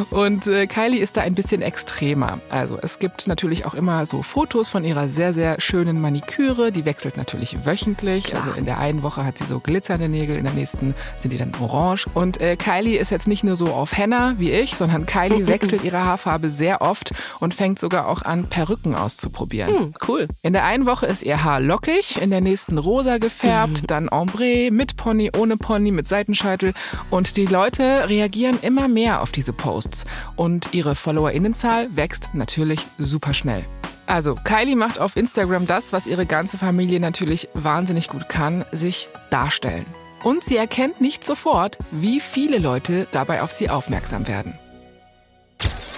Und 0.09 0.47
äh, 0.47 0.67
Kylie 0.67 0.99
ist 0.99 1.17
da 1.17 1.21
ein 1.21 1.35
bisschen 1.35 1.61
extremer. 1.61 2.39
Also 2.49 2.77
es 2.81 2.99
gibt 2.99 3.27
natürlich 3.27 3.65
auch 3.65 3.73
immer 3.73 4.05
so 4.05 4.23
Fotos 4.23 4.69
von 4.69 4.83
ihrer 4.83 5.07
sehr, 5.07 5.33
sehr 5.33 5.59
schönen 5.59 6.01
Maniküre. 6.01 6.71
Die 6.71 6.85
wechselt 6.85 7.17
natürlich 7.17 7.65
wöchentlich. 7.65 8.25
Klar. 8.25 8.43
Also 8.43 8.57
in 8.57 8.65
der 8.65 8.79
einen 8.79 9.03
Woche 9.03 9.25
hat 9.25 9.37
sie 9.37 9.45
so 9.45 9.59
glitzernde 9.59 10.09
Nägel, 10.09 10.37
in 10.37 10.43
der 10.43 10.53
nächsten 10.53 10.95
sind 11.15 11.31
die 11.31 11.37
dann 11.37 11.51
orange. 11.59 12.07
Und 12.13 12.39
äh, 12.41 12.55
Kylie 12.55 12.97
ist 12.97 13.11
jetzt 13.11 13.27
nicht 13.27 13.43
nur 13.43 13.55
so 13.55 13.67
auf 13.67 13.97
Henna 13.97 14.35
wie 14.37 14.51
ich, 14.51 14.75
sondern 14.75 15.05
Kylie 15.05 15.47
wechselt 15.51 15.83
ihre 15.83 16.03
Haarfarbe 16.03 16.49
sehr 16.49 16.81
oft 16.81 17.13
und 17.39 17.53
fängt 17.53 17.79
sogar 17.79 18.07
auch 18.07 18.21
an, 18.23 18.47
Perücken 18.49 18.95
auszuprobieren. 18.95 19.77
Hm, 19.77 19.93
cool. 20.07 20.27
In 20.41 20.53
der 20.53 20.65
einen 20.65 20.85
Woche 20.85 21.05
ist 21.05 21.23
ihr 21.23 21.43
Haar 21.43 21.61
lockig, 21.61 22.21
in 22.21 22.29
der 22.29 22.41
nächsten 22.41 22.77
rosa 22.77 23.17
gefärbt, 23.17 23.83
mhm. 23.83 23.87
dann 23.87 24.09
ombre, 24.09 24.69
mit 24.71 24.97
Pony, 24.97 25.31
ohne 25.37 25.57
Pony, 25.57 25.91
mit 25.91 26.07
Seitenscheitel. 26.07 26.73
Und 27.09 27.37
die 27.37 27.45
Leute 27.45 28.09
reagieren 28.09 28.59
immer 28.61 28.87
mehr 28.87 29.21
auf 29.21 29.31
diese 29.41 29.53
Posts. 29.53 30.05
Und 30.35 30.69
ihre 30.71 30.93
FollowerInnenzahl 30.93 31.95
wächst 31.95 32.35
natürlich 32.35 32.85
super 32.99 33.33
schnell. 33.33 33.65
Also, 34.05 34.35
Kylie 34.35 34.75
macht 34.75 34.99
auf 34.99 35.15
Instagram 35.17 35.65
das, 35.65 35.93
was 35.93 36.05
ihre 36.05 36.27
ganze 36.27 36.59
Familie 36.59 36.99
natürlich 36.99 37.49
wahnsinnig 37.55 38.07
gut 38.07 38.29
kann, 38.29 38.65
sich 38.71 39.09
darstellen. 39.31 39.85
Und 40.23 40.43
sie 40.43 40.57
erkennt 40.57 41.01
nicht 41.01 41.23
sofort, 41.23 41.79
wie 41.89 42.19
viele 42.19 42.59
Leute 42.59 43.07
dabei 43.11 43.41
auf 43.41 43.51
sie 43.51 43.69
aufmerksam 43.69 44.27
werden. 44.27 44.59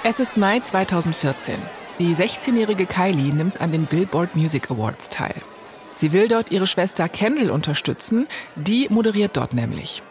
Es 0.06 0.22
ist 0.22 0.38
Mai 0.38 0.60
2014. 0.62 1.56
Die 2.00 2.16
16-jährige 2.16 2.86
Kylie 2.86 3.34
nimmt 3.34 3.60
an 3.60 3.74
den 3.74 3.86
Billboard 3.86 4.36
Music 4.36 4.72
Awards 4.72 5.10
teil. 5.10 5.36
Sie 5.96 6.14
will 6.14 6.30
dort 6.30 6.52
ihre 6.52 6.68
Schwester 6.68 7.10
Kendall 7.10 7.52
unterstützen, 7.52 8.28
die 8.56 8.88
moderiert 8.90 9.36
dort 9.36 9.54
nämlich. 9.54 10.02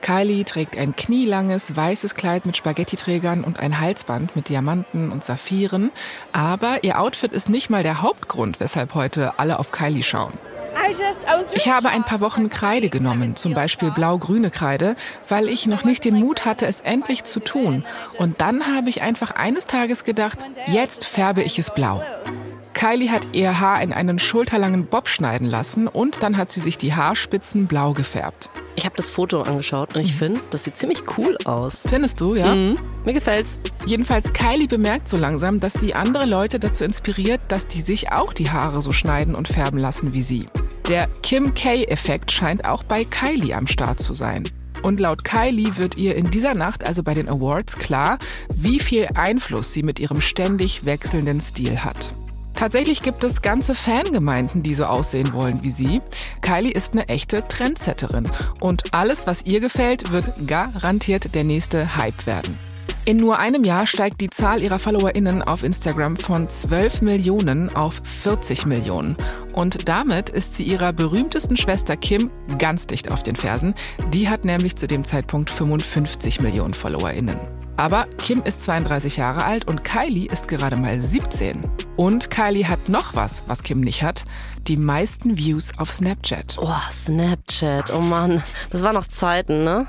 Kylie 0.00 0.44
trägt 0.44 0.76
ein 0.76 0.96
knielanges 0.96 1.76
weißes 1.76 2.14
Kleid 2.14 2.46
mit 2.46 2.56
Spaghettiträgern 2.56 3.44
und 3.44 3.60
ein 3.60 3.80
Halsband 3.80 4.34
mit 4.36 4.48
Diamanten 4.48 5.12
und 5.12 5.24
Saphiren, 5.24 5.92
aber 6.32 6.82
ihr 6.84 7.00
Outfit 7.00 7.34
ist 7.34 7.48
nicht 7.48 7.70
mal 7.70 7.82
der 7.82 8.02
Hauptgrund, 8.02 8.60
weshalb 8.60 8.94
heute 8.94 9.38
alle 9.38 9.58
auf 9.58 9.72
Kylie 9.72 10.02
schauen. 10.02 10.32
Ich 11.52 11.68
habe 11.68 11.90
ein 11.90 12.02
paar 12.02 12.20
Wochen 12.20 12.48
Kreide 12.48 12.88
genommen, 12.88 13.36
zum 13.36 13.54
Beispiel 13.54 13.90
blau-grüne 13.90 14.50
Kreide, 14.50 14.96
weil 15.28 15.48
ich 15.48 15.66
noch 15.66 15.84
nicht 15.84 16.04
den 16.04 16.14
Mut 16.14 16.44
hatte, 16.44 16.66
es 16.66 16.80
endlich 16.80 17.24
zu 17.24 17.40
tun. 17.40 17.84
Und 18.18 18.40
dann 18.40 18.66
habe 18.66 18.88
ich 18.88 19.02
einfach 19.02 19.30
eines 19.32 19.66
Tages 19.66 20.04
gedacht, 20.04 20.38
jetzt 20.66 21.04
färbe 21.04 21.42
ich 21.42 21.58
es 21.58 21.70
blau. 21.70 22.02
Kylie 22.80 23.10
hat 23.10 23.28
ihr 23.34 23.60
Haar 23.60 23.82
in 23.82 23.92
einen 23.92 24.18
schulterlangen 24.18 24.86
Bob 24.86 25.06
schneiden 25.06 25.46
lassen 25.46 25.86
und 25.86 26.22
dann 26.22 26.38
hat 26.38 26.50
sie 26.50 26.60
sich 26.60 26.78
die 26.78 26.94
Haarspitzen 26.94 27.66
blau 27.66 27.92
gefärbt. 27.92 28.48
Ich 28.74 28.86
habe 28.86 28.96
das 28.96 29.10
Foto 29.10 29.42
angeschaut 29.42 29.94
und 29.94 30.00
ich 30.00 30.14
mhm. 30.14 30.18
finde, 30.18 30.40
das 30.48 30.64
sieht 30.64 30.78
ziemlich 30.78 31.02
cool 31.18 31.36
aus. 31.44 31.84
Findest 31.86 32.18
du, 32.22 32.36
ja? 32.36 32.54
Mhm. 32.54 32.78
Mir 33.04 33.12
gefällt's. 33.12 33.58
Jedenfalls 33.84 34.32
Kylie 34.32 34.66
bemerkt 34.66 35.10
so 35.10 35.18
langsam, 35.18 35.60
dass 35.60 35.74
sie 35.74 35.94
andere 35.94 36.24
Leute 36.24 36.58
dazu 36.58 36.84
inspiriert, 36.84 37.42
dass 37.48 37.66
die 37.66 37.82
sich 37.82 38.12
auch 38.12 38.32
die 38.32 38.48
Haare 38.48 38.80
so 38.80 38.92
schneiden 38.92 39.34
und 39.34 39.46
färben 39.46 39.78
lassen 39.78 40.14
wie 40.14 40.22
sie. 40.22 40.46
Der 40.88 41.06
Kim 41.22 41.52
K-Effekt 41.52 42.32
scheint 42.32 42.64
auch 42.64 42.82
bei 42.82 43.04
Kylie 43.04 43.54
am 43.54 43.66
Start 43.66 44.00
zu 44.00 44.14
sein. 44.14 44.48
Und 44.82 45.00
laut 45.00 45.22
Kylie 45.22 45.76
wird 45.76 45.98
ihr 45.98 46.16
in 46.16 46.30
dieser 46.30 46.54
Nacht, 46.54 46.86
also 46.86 47.02
bei 47.02 47.12
den 47.12 47.28
Awards, 47.28 47.76
klar, 47.76 48.18
wie 48.48 48.80
viel 48.80 49.06
Einfluss 49.14 49.74
sie 49.74 49.82
mit 49.82 50.00
ihrem 50.00 50.22
ständig 50.22 50.86
wechselnden 50.86 51.42
Stil 51.42 51.84
hat. 51.84 52.14
Tatsächlich 52.60 53.02
gibt 53.02 53.24
es 53.24 53.40
ganze 53.40 53.74
Fangemeinden, 53.74 54.62
die 54.62 54.74
so 54.74 54.84
aussehen 54.84 55.32
wollen 55.32 55.62
wie 55.62 55.70
sie. 55.70 56.02
Kylie 56.42 56.70
ist 56.70 56.92
eine 56.92 57.08
echte 57.08 57.42
Trendsetterin 57.42 58.30
und 58.60 58.92
alles, 58.92 59.26
was 59.26 59.46
ihr 59.46 59.60
gefällt, 59.60 60.12
wird 60.12 60.46
garantiert 60.46 61.34
der 61.34 61.44
nächste 61.44 61.96
Hype 61.96 62.26
werden. 62.26 62.58
In 63.06 63.16
nur 63.16 63.38
einem 63.38 63.64
Jahr 63.64 63.86
steigt 63.86 64.20
die 64.20 64.28
Zahl 64.28 64.62
ihrer 64.62 64.78
FollowerInnen 64.78 65.40
auf 65.40 65.62
Instagram 65.62 66.18
von 66.18 66.50
12 66.50 67.00
Millionen 67.00 67.74
auf 67.74 67.98
40 68.04 68.66
Millionen. 68.66 69.16
Und 69.54 69.88
damit 69.88 70.30
ist 70.30 70.54
sie 70.54 70.64
ihrer 70.64 70.92
berühmtesten 70.92 71.56
Schwester 71.56 71.96
Kim 71.96 72.30
ganz 72.58 72.86
dicht 72.86 73.10
auf 73.10 73.22
den 73.22 73.36
Fersen. 73.36 73.74
Die 74.12 74.28
hat 74.28 74.44
nämlich 74.44 74.76
zu 74.76 74.86
dem 74.86 75.04
Zeitpunkt 75.04 75.50
55 75.50 76.40
Millionen 76.40 76.74
FollowerInnen. 76.74 77.36
Aber 77.76 78.04
Kim 78.18 78.42
ist 78.42 78.62
32 78.64 79.16
Jahre 79.16 79.44
alt 79.44 79.66
und 79.66 79.84
Kylie 79.84 80.28
ist 80.30 80.48
gerade 80.48 80.76
mal 80.76 81.00
17. 81.00 81.64
Und 81.96 82.30
Kylie 82.30 82.68
hat 82.68 82.88
noch 82.88 83.14
was, 83.14 83.42
was 83.46 83.62
Kim 83.62 83.80
nicht 83.80 84.02
hat. 84.02 84.24
Die 84.68 84.76
meisten 84.76 85.38
Views 85.38 85.72
auf 85.78 85.90
Snapchat. 85.90 86.56
Oh, 86.60 86.74
Snapchat. 86.90 87.90
Oh 87.90 88.00
Mann. 88.00 88.42
Das 88.68 88.82
waren 88.82 88.94
noch 88.94 89.06
Zeiten, 89.06 89.64
ne? 89.64 89.86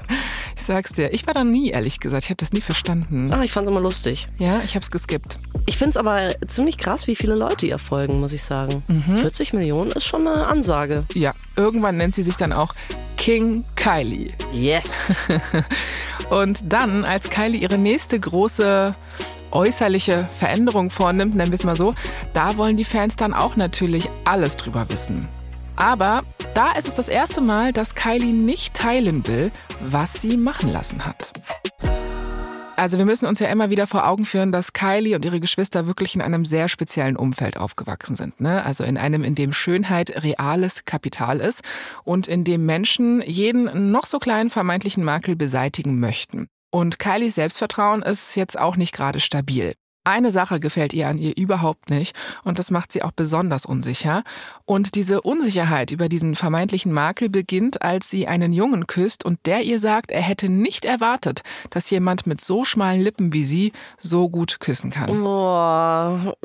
Ich 0.56 0.64
sag's 0.64 0.94
dir. 0.94 1.14
Ich 1.14 1.28
war 1.28 1.34
da 1.34 1.44
nie, 1.44 1.72
ehrlich 1.72 2.00
gesagt. 2.00 2.24
Ich 2.24 2.30
habe 2.30 2.38
das 2.38 2.54
nie 2.54 2.62
verstanden. 2.62 3.32
Ach, 3.34 3.42
ich 3.42 3.52
fand's 3.52 3.70
immer 3.70 3.82
lustig. 3.82 4.28
Ja, 4.40 4.62
ich 4.64 4.76
hab's 4.76 4.92
geskippt. 4.92 5.40
Ich 5.66 5.78
find's 5.78 5.98
aber 5.98 6.34
ziemlich 6.48 6.78
krass, 6.78 7.08
wie 7.08 7.16
viele 7.16 7.36
Leute 7.36 7.66
ihr 7.66 7.78
folgen, 7.78 8.20
muss 8.20 8.32
ich 8.32 8.44
sagen. 8.44 8.84
Mhm. 8.88 9.18
40 9.18 9.54
Millionen 9.54 9.61
ist 9.96 10.06
schon 10.06 10.28
eine 10.28 10.48
Ansage. 10.48 11.04
Ja, 11.14 11.34
irgendwann 11.56 11.98
nennt 11.98 12.16
sie 12.16 12.24
sich 12.24 12.38
dann 12.38 12.54
auch 12.54 12.74
King 13.18 13.64
Kylie. 13.76 14.34
Yes. 14.52 15.18
Und 16.30 16.60
dann, 16.64 17.06
als 17.06 17.30
Kylie 17.30 17.60
ihre 17.60 17.78
nächste 17.78 18.20
große 18.20 18.96
äußerliche 19.52 20.28
Veränderung 20.38 20.90
vornimmt, 20.90 21.36
nennen 21.36 21.52
wir 21.52 21.58
es 21.58 21.64
mal 21.64 21.76
so, 21.76 21.94
da 22.34 22.58
wollen 22.58 22.78
die 22.78 22.86
Fans 22.86 23.16
dann 23.16 23.34
auch 23.34 23.56
natürlich 23.56 24.10
alles 24.24 24.58
drüber 24.58 24.90
wissen. 24.90 25.28
Aber 25.76 26.22
da 26.54 26.72
ist 26.72 26.88
es 26.88 26.94
das 26.94 27.10
erste 27.10 27.42
Mal, 27.42 27.74
dass 27.74 27.96
Kylie 27.96 28.34
nicht 28.34 28.74
teilen 28.74 29.28
will, 29.28 29.52
was 29.80 30.14
sie 30.14 30.38
machen 30.38 30.72
lassen 30.72 31.06
hat. 31.06 31.32
Also 32.76 32.98
wir 32.98 33.06
müssen 33.06 33.28
uns 33.28 33.40
ja 33.40 33.48
immer 33.48 33.70
wieder 33.70 33.86
vor 33.86 34.08
Augen 34.08 34.26
führen, 34.26 34.52
dass 34.52 34.74
Kylie 34.74 35.16
und 35.16 35.26
ihre 35.26 35.40
Geschwister 35.40 35.88
wirklich 35.88 36.16
in 36.16 36.22
einem 36.22 36.46
sehr 36.46 36.68
speziellen 36.68 37.16
Umfeld 37.16 37.58
aufgewachsen 37.58 38.16
sind. 38.16 38.42
Ne? 38.42 38.66
Also 38.66 38.84
in 38.84 38.98
einem, 38.98 39.24
in 39.24 39.36
dem 39.36 39.54
Schönheit 39.54 40.24
reales 40.24 40.86
Kapital 40.86 41.40
ist 41.40 41.62
und 42.04 42.28
in 42.28 42.44
dem 42.44 42.66
Menschen 42.66 43.22
jeden 43.22 43.92
noch 43.92 44.06
so 44.06 44.20
kleinen 44.20 44.50
vermeintlichen 44.50 45.04
Makel 45.04 45.36
beseitigen 45.36 46.00
möchten. 46.00 46.48
Und 46.72 47.00
Kylies 47.00 47.36
Selbstvertrauen 47.36 48.02
ist 48.02 48.36
jetzt 48.36 48.58
auch 48.58 48.78
nicht 48.78 48.94
gerade 48.94 49.20
stabil. 49.20 49.74
Eine 50.04 50.32
Sache 50.32 50.60
gefällt 50.60 50.94
ihr 50.94 51.08
an 51.08 51.20
ihr 51.20 51.38
überhaupt 51.38 51.92
nicht 51.92 52.16
und 52.44 52.58
das 52.58 52.72
macht 52.72 52.92
sie 52.92 53.04
auch 53.04 53.12
besonders 53.12 53.68
unsicher. 53.68 54.24
Und 54.66 54.96
diese 54.96 55.22
Unsicherheit 55.22 55.92
über 55.92 56.10
diesen 56.10 56.36
vermeintlichen 56.36 56.92
Makel 56.92 57.30
beginnt, 57.30 57.84
als 57.84 58.10
sie 58.10 58.28
einen 58.28 58.52
Jungen 58.52 58.88
küsst 58.88 59.24
und 59.24 59.46
der 59.46 59.62
ihr 59.62 59.78
sagt, 59.78 60.10
er 60.10 60.22
hätte 60.22 60.50
nicht 60.50 60.86
erwartet, 60.86 61.42
dass 61.70 61.90
jemand 61.92 62.26
mit 62.26 62.42
so 62.42 62.66
schmalen 62.66 63.02
Lippen 63.02 63.32
wie 63.34 63.44
sie 63.44 63.74
so 64.00 64.28
gut 64.30 64.60
küssen 64.60 64.90
kann. 64.90 65.22
Boah, 65.22 66.36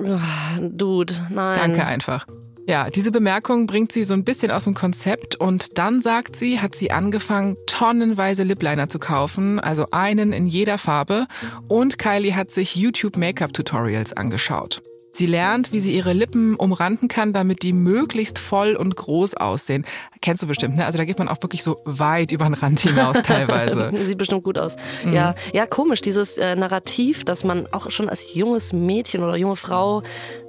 Dude, 0.61 1.15
nein. 1.31 1.59
Danke 1.59 1.87
einfach. 1.87 2.27
Ja, 2.69 2.91
diese 2.91 3.13
Bemerkung 3.13 3.69
bringt 3.69 3.93
sie 3.93 4.03
so 4.03 4.13
ein 4.13 4.25
bisschen 4.25 4.51
aus 4.51 4.65
dem 4.65 4.75
Konzept 4.75 5.37
und 5.37 5.79
dann 5.79 6.03
sagt 6.03 6.35
sie, 6.35 6.61
hat 6.61 6.75
sie 6.75 6.91
angefangen, 6.91 7.57
tonnenweise 7.67 8.43
Lipliner 8.43 8.89
zu 8.89 8.99
kaufen, 8.99 9.61
also 9.61 9.87
einen 9.93 10.33
in 10.33 10.49
jeder 10.49 10.77
Farbe 10.77 11.29
und 11.69 11.97
Kylie 11.99 12.35
hat 12.35 12.51
sich 12.51 12.75
YouTube 12.75 13.19
Make-up 13.19 13.53
Tutorials 13.53 14.13
angeschaut. 14.15 14.83
Sie 15.13 15.27
lernt, 15.27 15.73
wie 15.73 15.81
sie 15.81 15.95
ihre 15.95 16.13
Lippen 16.13 16.57
umranden 16.57 17.09
kann, 17.09 17.33
damit 17.33 17.63
die 17.63 17.73
möglichst 17.73 18.39
voll 18.39 18.77
und 18.77 18.97
groß 18.97 19.35
aussehen. 19.35 19.87
Kennst 20.21 20.43
du 20.43 20.47
bestimmt, 20.47 20.77
ne? 20.77 20.85
Also 20.85 20.99
da 20.99 21.07
geht 21.07 21.19
man 21.19 21.29
auch 21.29 21.41
wirklich 21.41 21.63
so 21.63 21.79
weit 21.87 22.33
über 22.33 22.45
den 22.45 22.53
Rand 22.53 22.81
hinaus 22.81 23.23
teilweise. 23.23 23.93
Sieht 24.07 24.19
bestimmt 24.19 24.45
gut 24.45 24.59
aus. 24.59 24.77
Mhm. 25.05 25.15
Ja, 25.15 25.35
ja, 25.55 25.65
komisch, 25.65 26.03
dieses 26.03 26.37
äh, 26.37 26.55
Narrativ, 26.55 27.25
dass 27.25 27.45
man 27.45 27.67
auch 27.73 27.91
schon 27.91 28.11
als 28.11 28.35
junges 28.35 28.75
Mädchen 28.75 29.23
oder 29.23 29.37
junge 29.37 29.57
Frau 29.57 30.03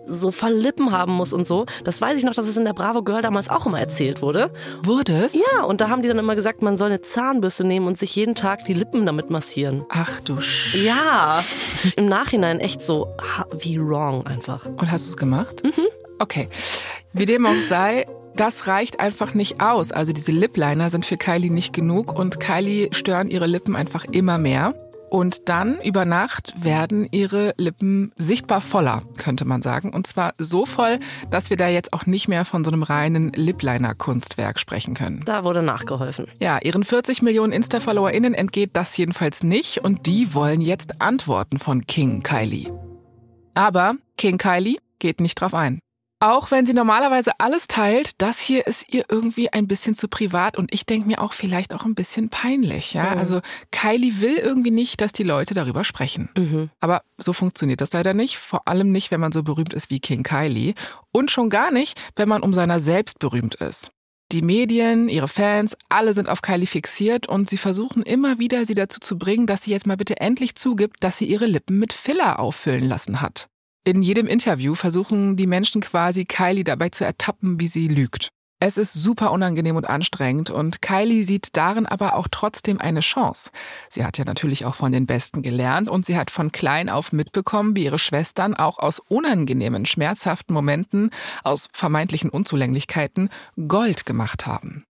so 0.08 0.32
voll 0.32 0.52
Lippen 0.52 0.92
haben 0.92 1.14
muss 1.14 1.34
und 1.34 1.48
so. 1.48 1.66
Das 1.84 2.02
weiß 2.02 2.18
ich 2.18 2.24
noch, 2.24 2.34
dass 2.34 2.48
es 2.48 2.58
in 2.58 2.66
der 2.66 2.74
Bravo 2.74 3.04
Girl 3.04 3.22
damals 3.22 3.50
auch 3.50 3.66
immer 3.66 3.80
erzählt 3.80 4.22
wurde. 4.22 4.50
Wurde 4.84 5.26
es? 5.26 5.34
Ja, 5.34 5.64
und 5.64 5.82
da 5.82 5.90
haben 5.90 6.02
die 6.02 6.08
dann 6.08 6.20
immer 6.20 6.36
gesagt, 6.36 6.62
man 6.62 6.78
soll 6.78 6.88
eine 6.88 7.02
Zahnbürste 7.02 7.64
nehmen 7.64 7.88
und 7.88 7.98
sich 7.98 8.16
jeden 8.16 8.36
Tag 8.36 8.66
die 8.66 8.74
Lippen 8.74 9.06
damit 9.06 9.30
massieren. 9.30 9.86
Ach 9.90 10.20
du 10.22 10.42
Sch. 10.42 10.76
Ja, 10.76 11.44
im 11.96 12.08
Nachhinein 12.08 12.60
echt 12.60 12.82
so 12.82 13.08
wie 13.60 13.80
wrong 13.80 14.26
einfach. 14.26 14.66
Und 14.66 14.92
hast 14.92 15.06
du 15.06 15.10
es 15.10 15.18
gemacht? 15.18 15.64
Mhm. 15.64 15.88
Okay. 16.20 16.50
Wie 17.14 17.26
dem 17.26 17.46
auch 17.46 17.60
sei, 17.70 18.06
das 18.36 18.68
reicht 18.68 19.00
einfach 19.00 19.34
nicht 19.34 19.62
aus. 19.62 19.92
Also 19.92 20.14
diese 20.14 20.32
Lipliner 20.32 20.90
sind 20.90 21.06
für 21.06 21.18
Kylie 21.18 21.52
nicht 21.52 21.74
genug 21.74 22.18
und 22.18 22.40
Kylie 22.40 22.90
stören 22.92 23.30
ihre 23.30 23.48
Lippen 23.48 23.76
einfach 23.76 24.06
immer 24.06 24.38
mehr. 24.38 24.74
Und 25.10 25.48
dann 25.50 25.80
über 25.82 26.06
Nacht 26.06 26.54
werden 26.64 27.08
ihre 27.12 27.54
Lippen 27.58 28.12
sichtbar 28.18 28.62
voller, 28.62 29.04
könnte 29.18 29.46
man 29.46 29.62
sagen. 29.62 29.94
Und 29.94 30.06
zwar 30.08 30.34
so 30.38 30.66
voll, 30.66 31.00
dass 31.32 31.50
wir 31.50 31.58
da 31.58 31.70
jetzt 31.70 31.94
auch 31.94 32.06
nicht 32.06 32.28
mehr 32.28 32.46
von 32.46 32.64
so 32.64 32.72
einem 32.72 32.84
reinen 32.84 33.32
Lipliner-Kunstwerk 33.32 34.60
sprechen 34.60 34.96
können. 34.96 35.24
Da 35.26 35.44
wurde 35.44 35.64
nachgeholfen. 35.64 36.28
Ja, 36.40 36.60
ihren 36.62 36.84
40 36.84 37.22
Millionen 37.22 37.54
Insta-FollowerInnen 37.54 38.34
entgeht 38.34 38.72
das 38.74 38.96
jedenfalls 38.98 39.44
nicht 39.44 39.80
und 39.84 40.06
die 40.06 40.34
wollen 40.34 40.62
jetzt 40.62 41.02
Antworten 41.02 41.58
von 41.58 41.86
King 41.88 42.24
Kylie. 42.24 42.72
Aber 43.54 43.96
King 44.18 44.38
Kylie 44.38 44.78
geht 45.00 45.22
nicht 45.22 45.40
drauf 45.40 45.54
ein. 45.54 45.80
Auch 46.20 46.50
wenn 46.50 46.66
sie 46.66 46.74
normalerweise 46.74 47.32
alles 47.40 47.68
teilt, 47.68 48.20
das 48.22 48.40
hier 48.40 48.66
ist 48.66 48.92
ihr 48.92 49.06
irgendwie 49.08 49.54
ein 49.54 49.68
bisschen 49.68 49.94
zu 49.94 50.08
privat 50.08 50.58
und 50.58 50.74
ich 50.74 50.86
denke 50.88 51.08
mir 51.08 51.22
auch 51.22 51.32
vielleicht 51.32 51.74
auch 51.76 51.86
ein 51.86 51.94
bisschen 51.94 52.30
peinlich. 52.30 52.94
Ja, 52.94 53.12
mhm. 53.12 53.20
also 53.20 53.42
Kylie 53.72 54.20
will 54.20 54.36
irgendwie 54.36 54.72
nicht, 54.72 55.00
dass 55.00 55.12
die 55.12 55.24
Leute 55.24 55.54
darüber 55.54 55.84
sprechen. 55.84 56.30
Mhm. 56.36 56.70
Aber 56.80 57.04
so 57.18 57.34
funktioniert 57.34 57.82
das 57.82 57.94
leider 57.94 58.16
nicht. 58.16 58.38
Vor 58.38 58.68
allem 58.68 58.92
nicht, 58.92 59.12
wenn 59.12 59.20
man 59.20 59.32
so 59.32 59.44
berühmt 59.44 59.74
ist 59.74 59.92
wie 59.92 60.00
King 60.00 60.24
Kylie 60.24 60.74
und 61.12 61.30
schon 61.30 61.52
gar 61.52 61.72
nicht, 61.72 62.00
wenn 62.16 62.28
man 62.28 62.42
um 62.42 62.52
seiner 62.52 62.80
selbst 62.80 63.20
berühmt 63.20 63.54
ist. 63.56 63.92
Die 64.32 64.42
Medien, 64.42 65.10
ihre 65.10 65.28
Fans, 65.28 65.78
alle 65.88 66.14
sind 66.14 66.30
auf 66.30 66.42
Kylie 66.42 66.68
fixiert 66.68 67.28
und 67.28 67.48
sie 67.48 67.58
versuchen 67.58 68.02
immer 68.02 68.40
wieder, 68.40 68.66
sie 68.66 68.76
dazu 68.76 69.00
zu 69.00 69.20
bringen, 69.20 69.46
dass 69.46 69.64
sie 69.64 69.72
jetzt 69.72 69.86
mal 69.86 69.98
bitte 69.98 70.20
endlich 70.20 70.56
zugibt, 70.56 70.98
dass 71.04 71.20
sie 71.20 71.26
ihre 71.26 71.46
Lippen 71.46 71.78
mit 71.78 71.94
Filler 71.94 72.40
auffüllen 72.40 72.88
lassen 72.88 73.22
hat. 73.22 73.48
In 73.88 74.02
jedem 74.02 74.28
Interview 74.28 74.76
versuchen 74.76 75.38
die 75.38 75.48
Menschen 75.48 75.80
quasi 75.80 76.26
Kylie 76.26 76.66
dabei 76.66 76.90
zu 76.90 77.06
ertappen, 77.06 77.58
wie 77.62 77.68
sie 77.68 77.88
lügt. 77.88 78.28
Es 78.60 78.78
ist 78.78 78.92
super 78.92 79.32
unangenehm 79.32 79.78
und 79.78 79.88
anstrengend 79.88 80.50
und 80.50 80.82
Kylie 80.82 81.24
sieht 81.24 81.56
darin 81.56 81.86
aber 81.86 82.16
auch 82.16 82.28
trotzdem 82.30 82.82
eine 82.82 83.00
Chance. 83.00 83.50
Sie 83.90 84.04
hat 84.04 84.18
ja 84.18 84.26
natürlich 84.26 84.66
auch 84.66 84.76
von 84.76 84.92
den 84.92 85.06
Besten 85.06 85.42
gelernt 85.42 85.88
und 85.88 86.06
sie 86.06 86.18
hat 86.18 86.32
von 86.32 86.52
klein 86.52 86.90
auf 86.90 87.14
mitbekommen, 87.14 87.78
wie 87.78 87.86
ihre 87.86 87.98
Schwestern 87.98 88.56
auch 88.56 88.78
aus 88.78 89.00
unangenehmen, 89.00 89.86
schmerzhaften 89.86 90.54
Momenten, 90.54 91.12
aus 91.46 91.70
vermeintlichen 91.72 92.30
Unzulänglichkeiten 92.30 93.30
Gold 93.70 94.06
gemacht 94.06 94.46
haben. 94.46 94.84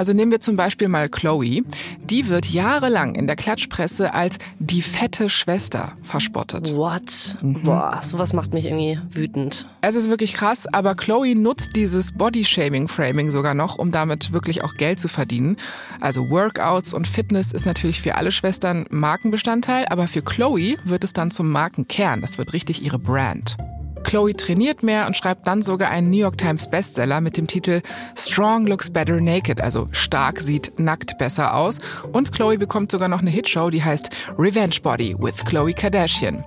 Also 0.00 0.14
nehmen 0.14 0.32
wir 0.32 0.40
zum 0.40 0.56
Beispiel 0.56 0.88
mal 0.88 1.10
Chloe. 1.10 1.60
Die 2.04 2.28
wird 2.28 2.46
jahrelang 2.46 3.14
in 3.16 3.26
der 3.26 3.36
Klatschpresse 3.36 4.14
als 4.14 4.38
die 4.58 4.80
fette 4.80 5.28
Schwester 5.28 5.92
verspottet. 6.00 6.74
What? 6.74 7.36
Mhm. 7.42 7.64
Boah, 7.64 8.00
sowas 8.02 8.32
macht 8.32 8.54
mich 8.54 8.64
irgendwie 8.64 8.98
wütend. 9.10 9.66
Es 9.82 9.96
ist 9.96 10.08
wirklich 10.08 10.32
krass, 10.32 10.66
aber 10.66 10.94
Chloe 10.94 11.34
nutzt 11.34 11.76
dieses 11.76 12.12
Body-Shaming-Framing 12.12 13.30
sogar 13.30 13.52
noch, 13.52 13.76
um 13.76 13.90
damit 13.90 14.32
wirklich 14.32 14.64
auch 14.64 14.72
Geld 14.76 14.98
zu 14.98 15.08
verdienen. 15.08 15.58
Also 16.00 16.30
Workouts 16.30 16.94
und 16.94 17.06
Fitness 17.06 17.52
ist 17.52 17.66
natürlich 17.66 18.00
für 18.00 18.14
alle 18.14 18.32
Schwestern 18.32 18.86
Markenbestandteil, 18.88 19.84
aber 19.90 20.06
für 20.06 20.22
Chloe 20.22 20.76
wird 20.84 21.04
es 21.04 21.12
dann 21.12 21.30
zum 21.30 21.50
Markenkern. 21.50 22.22
Das 22.22 22.38
wird 22.38 22.54
richtig 22.54 22.82
ihre 22.82 22.98
Brand. 22.98 23.58
Chloe 24.04 24.34
trainiert 24.34 24.82
mehr 24.82 25.06
und 25.06 25.16
schreibt 25.16 25.46
dann 25.46 25.62
sogar 25.62 25.90
einen 25.90 26.10
New 26.10 26.18
York 26.18 26.38
Times 26.38 26.68
Bestseller 26.68 27.20
mit 27.20 27.36
dem 27.36 27.46
Titel 27.46 27.82
Strong 28.16 28.66
Looks 28.66 28.90
Better 28.90 29.20
Naked, 29.20 29.60
also 29.60 29.88
stark 29.92 30.40
sieht 30.40 30.72
nackt 30.78 31.18
besser 31.18 31.54
aus. 31.54 31.78
Und 32.12 32.32
Chloe 32.32 32.58
bekommt 32.58 32.90
sogar 32.90 33.08
noch 33.08 33.20
eine 33.20 33.30
Hitshow, 33.30 33.70
die 33.70 33.82
heißt 33.82 34.10
Revenge 34.38 34.76
Body 34.82 35.16
with 35.18 35.44
Chloe 35.44 35.72
Kardashian. 35.72 36.44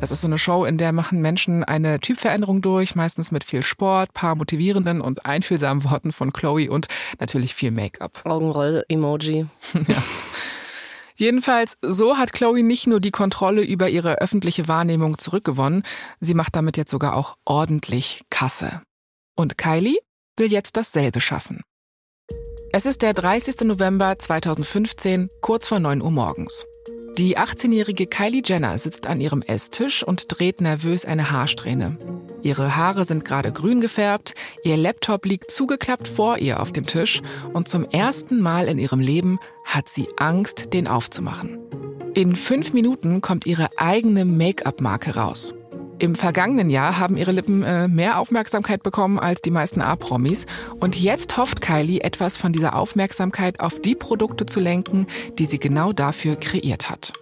Das 0.00 0.10
ist 0.10 0.22
so 0.22 0.28
eine 0.28 0.38
Show, 0.38 0.64
in 0.64 0.78
der 0.78 0.92
machen 0.92 1.20
Menschen 1.20 1.62
eine 1.62 2.00
Typveränderung 2.00 2.62
durch, 2.62 2.94
meistens 2.94 3.32
mit 3.32 3.44
viel 3.44 3.62
Sport, 3.62 4.14
paar 4.14 4.34
motivierenden 4.34 5.02
und 5.02 5.26
einfühlsamen 5.26 5.84
Worten 5.84 6.10
von 6.10 6.32
Chloe 6.32 6.70
und 6.70 6.88
natürlich 7.18 7.54
viel 7.54 7.70
Make-up. 7.70 8.22
Augenroll-Emoji. 8.24 9.46
ja. 9.88 10.02
Jedenfalls, 11.20 11.76
so 11.82 12.16
hat 12.16 12.32
Chloe 12.32 12.62
nicht 12.62 12.86
nur 12.86 12.98
die 12.98 13.10
Kontrolle 13.10 13.62
über 13.62 13.90
ihre 13.90 14.22
öffentliche 14.22 14.68
Wahrnehmung 14.68 15.18
zurückgewonnen, 15.18 15.82
sie 16.18 16.32
macht 16.32 16.56
damit 16.56 16.78
jetzt 16.78 16.90
sogar 16.90 17.14
auch 17.14 17.36
ordentlich 17.44 18.22
Kasse. 18.30 18.80
Und 19.36 19.58
Kylie 19.58 19.98
will 20.38 20.50
jetzt 20.50 20.78
dasselbe 20.78 21.20
schaffen. 21.20 21.60
Es 22.72 22.86
ist 22.86 23.02
der 23.02 23.12
30. 23.12 23.60
November 23.64 24.18
2015, 24.18 25.28
kurz 25.42 25.68
vor 25.68 25.78
9 25.78 26.00
Uhr 26.00 26.10
morgens. 26.10 26.64
Die 27.18 27.36
18-jährige 27.36 28.06
Kylie 28.06 28.42
Jenner 28.44 28.78
sitzt 28.78 29.06
an 29.06 29.20
ihrem 29.20 29.42
Esstisch 29.42 30.02
und 30.02 30.24
dreht 30.28 30.60
nervös 30.60 31.04
eine 31.04 31.30
Haarsträhne. 31.30 31.98
Ihre 32.42 32.76
Haare 32.76 33.04
sind 33.04 33.24
gerade 33.24 33.52
grün 33.52 33.80
gefärbt, 33.80 34.34
ihr 34.64 34.76
Laptop 34.76 35.26
liegt 35.26 35.50
zugeklappt 35.50 36.08
vor 36.08 36.38
ihr 36.38 36.60
auf 36.60 36.72
dem 36.72 36.86
Tisch 36.86 37.20
und 37.52 37.68
zum 37.68 37.84
ersten 37.84 38.40
Mal 38.40 38.68
in 38.68 38.78
ihrem 38.78 39.00
Leben 39.00 39.38
hat 39.64 39.88
sie 39.88 40.08
Angst, 40.16 40.72
den 40.72 40.86
aufzumachen. 40.86 41.58
In 42.14 42.36
fünf 42.36 42.72
Minuten 42.72 43.20
kommt 43.20 43.46
ihre 43.46 43.68
eigene 43.76 44.24
Make-up-Marke 44.24 45.16
raus. 45.16 45.54
Im 46.00 46.14
vergangenen 46.14 46.70
Jahr 46.70 46.98
haben 46.98 47.18
ihre 47.18 47.30
Lippen 47.30 47.62
äh, 47.62 47.86
mehr 47.86 48.18
Aufmerksamkeit 48.18 48.82
bekommen 48.82 49.18
als 49.18 49.42
die 49.42 49.50
meisten 49.50 49.82
A-Promis. 49.82 50.46
Und 50.78 50.96
jetzt 50.96 51.36
hofft 51.36 51.60
Kylie, 51.60 52.00
etwas 52.00 52.38
von 52.38 52.54
dieser 52.54 52.74
Aufmerksamkeit 52.74 53.60
auf 53.60 53.82
die 53.82 53.94
Produkte 53.94 54.46
zu 54.46 54.60
lenken, 54.60 55.06
die 55.38 55.44
sie 55.44 55.58
genau 55.58 55.92
dafür 55.92 56.36
kreiert 56.36 56.88
hat. 56.88 57.12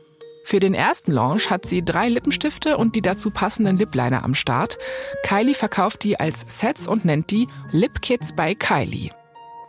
Für 0.45 0.61
den 0.61 0.75
ersten 0.75 1.11
Launch 1.11 1.51
hat 1.51 1.67
sie 1.67 1.85
drei 1.85 2.09
Lippenstifte 2.09 2.77
und 2.77 2.95
die 2.95 3.03
dazu 3.03 3.31
passenden 3.31 3.77
Lip-Liner 3.77 4.23
am 4.23 4.35
Start. 4.35 4.79
Kylie 5.25 5.55
verkauft 5.55 6.05
die 6.05 6.21
als 6.21 6.47
Sets 6.47 6.87
und 6.87 7.05
nennt 7.05 7.33
die 7.33 7.49
Lip 7.73 8.01
Kits 8.01 8.33
by 8.33 8.55
Kylie. 8.55 9.11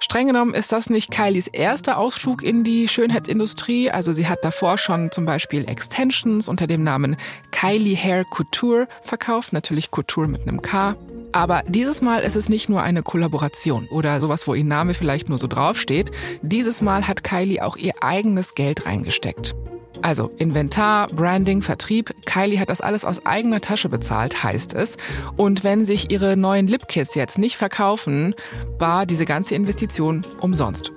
Streng 0.01 0.27
genommen 0.27 0.53
ist 0.53 0.71
das 0.71 0.89
nicht 0.89 1.11
Kylies 1.11 1.47
erster 1.47 1.97
Ausflug 1.97 2.41
in 2.41 2.63
die 2.63 2.87
Schönheitsindustrie. 2.87 3.91
Also 3.91 4.13
sie 4.13 4.27
hat 4.27 4.39
davor 4.43 4.77
schon 4.77 5.11
zum 5.11 5.25
Beispiel 5.25 5.69
Extensions 5.69 6.47
unter 6.47 6.67
dem 6.67 6.83
Namen 6.83 7.17
Kylie 7.51 7.97
Hair 7.97 8.23
Couture 8.23 8.87
verkauft. 9.03 9.51
Natürlich 9.51 9.91
Couture 9.91 10.27
mit 10.27 10.47
einem 10.47 10.61
K. 10.61 10.95
Aber 11.33 11.63
dieses 11.67 12.01
Mal 12.01 12.21
ist 12.21 12.37
es 12.37 12.47
nicht 12.49 12.69
nur 12.69 12.81
eine 12.81 13.03
Kollaboration 13.03 13.87
oder 13.91 14.19
sowas, 14.21 14.47
wo 14.47 14.53
ihr 14.53 14.63
Name 14.63 14.93
vielleicht 14.93 15.27
nur 15.27 15.37
so 15.37 15.47
draufsteht. 15.47 16.11
Dieses 16.41 16.81
Mal 16.81 17.07
hat 17.07 17.23
Kylie 17.23 17.63
auch 17.63 17.75
ihr 17.75 17.93
eigenes 18.01 18.55
Geld 18.55 18.85
reingesteckt. 18.85 19.53
Also 20.01 20.31
Inventar, 20.37 21.07
Branding, 21.07 21.61
Vertrieb. 21.61 22.13
Kylie 22.25 22.59
hat 22.59 22.69
das 22.69 22.81
alles 22.81 23.05
aus 23.05 23.25
eigener 23.25 23.61
Tasche 23.61 23.89
bezahlt, 23.89 24.43
heißt 24.43 24.73
es. 24.73 24.97
Und 25.35 25.63
wenn 25.63 25.85
sich 25.85 26.11
ihre 26.11 26.37
neuen 26.37 26.67
Lipkits 26.67 27.15
jetzt 27.15 27.37
nicht 27.37 27.57
verkaufen, 27.57 28.35
war 28.77 29.05
diese 29.05 29.25
ganze 29.25 29.55
Investition 29.55 30.25
umsonst. 30.39 30.91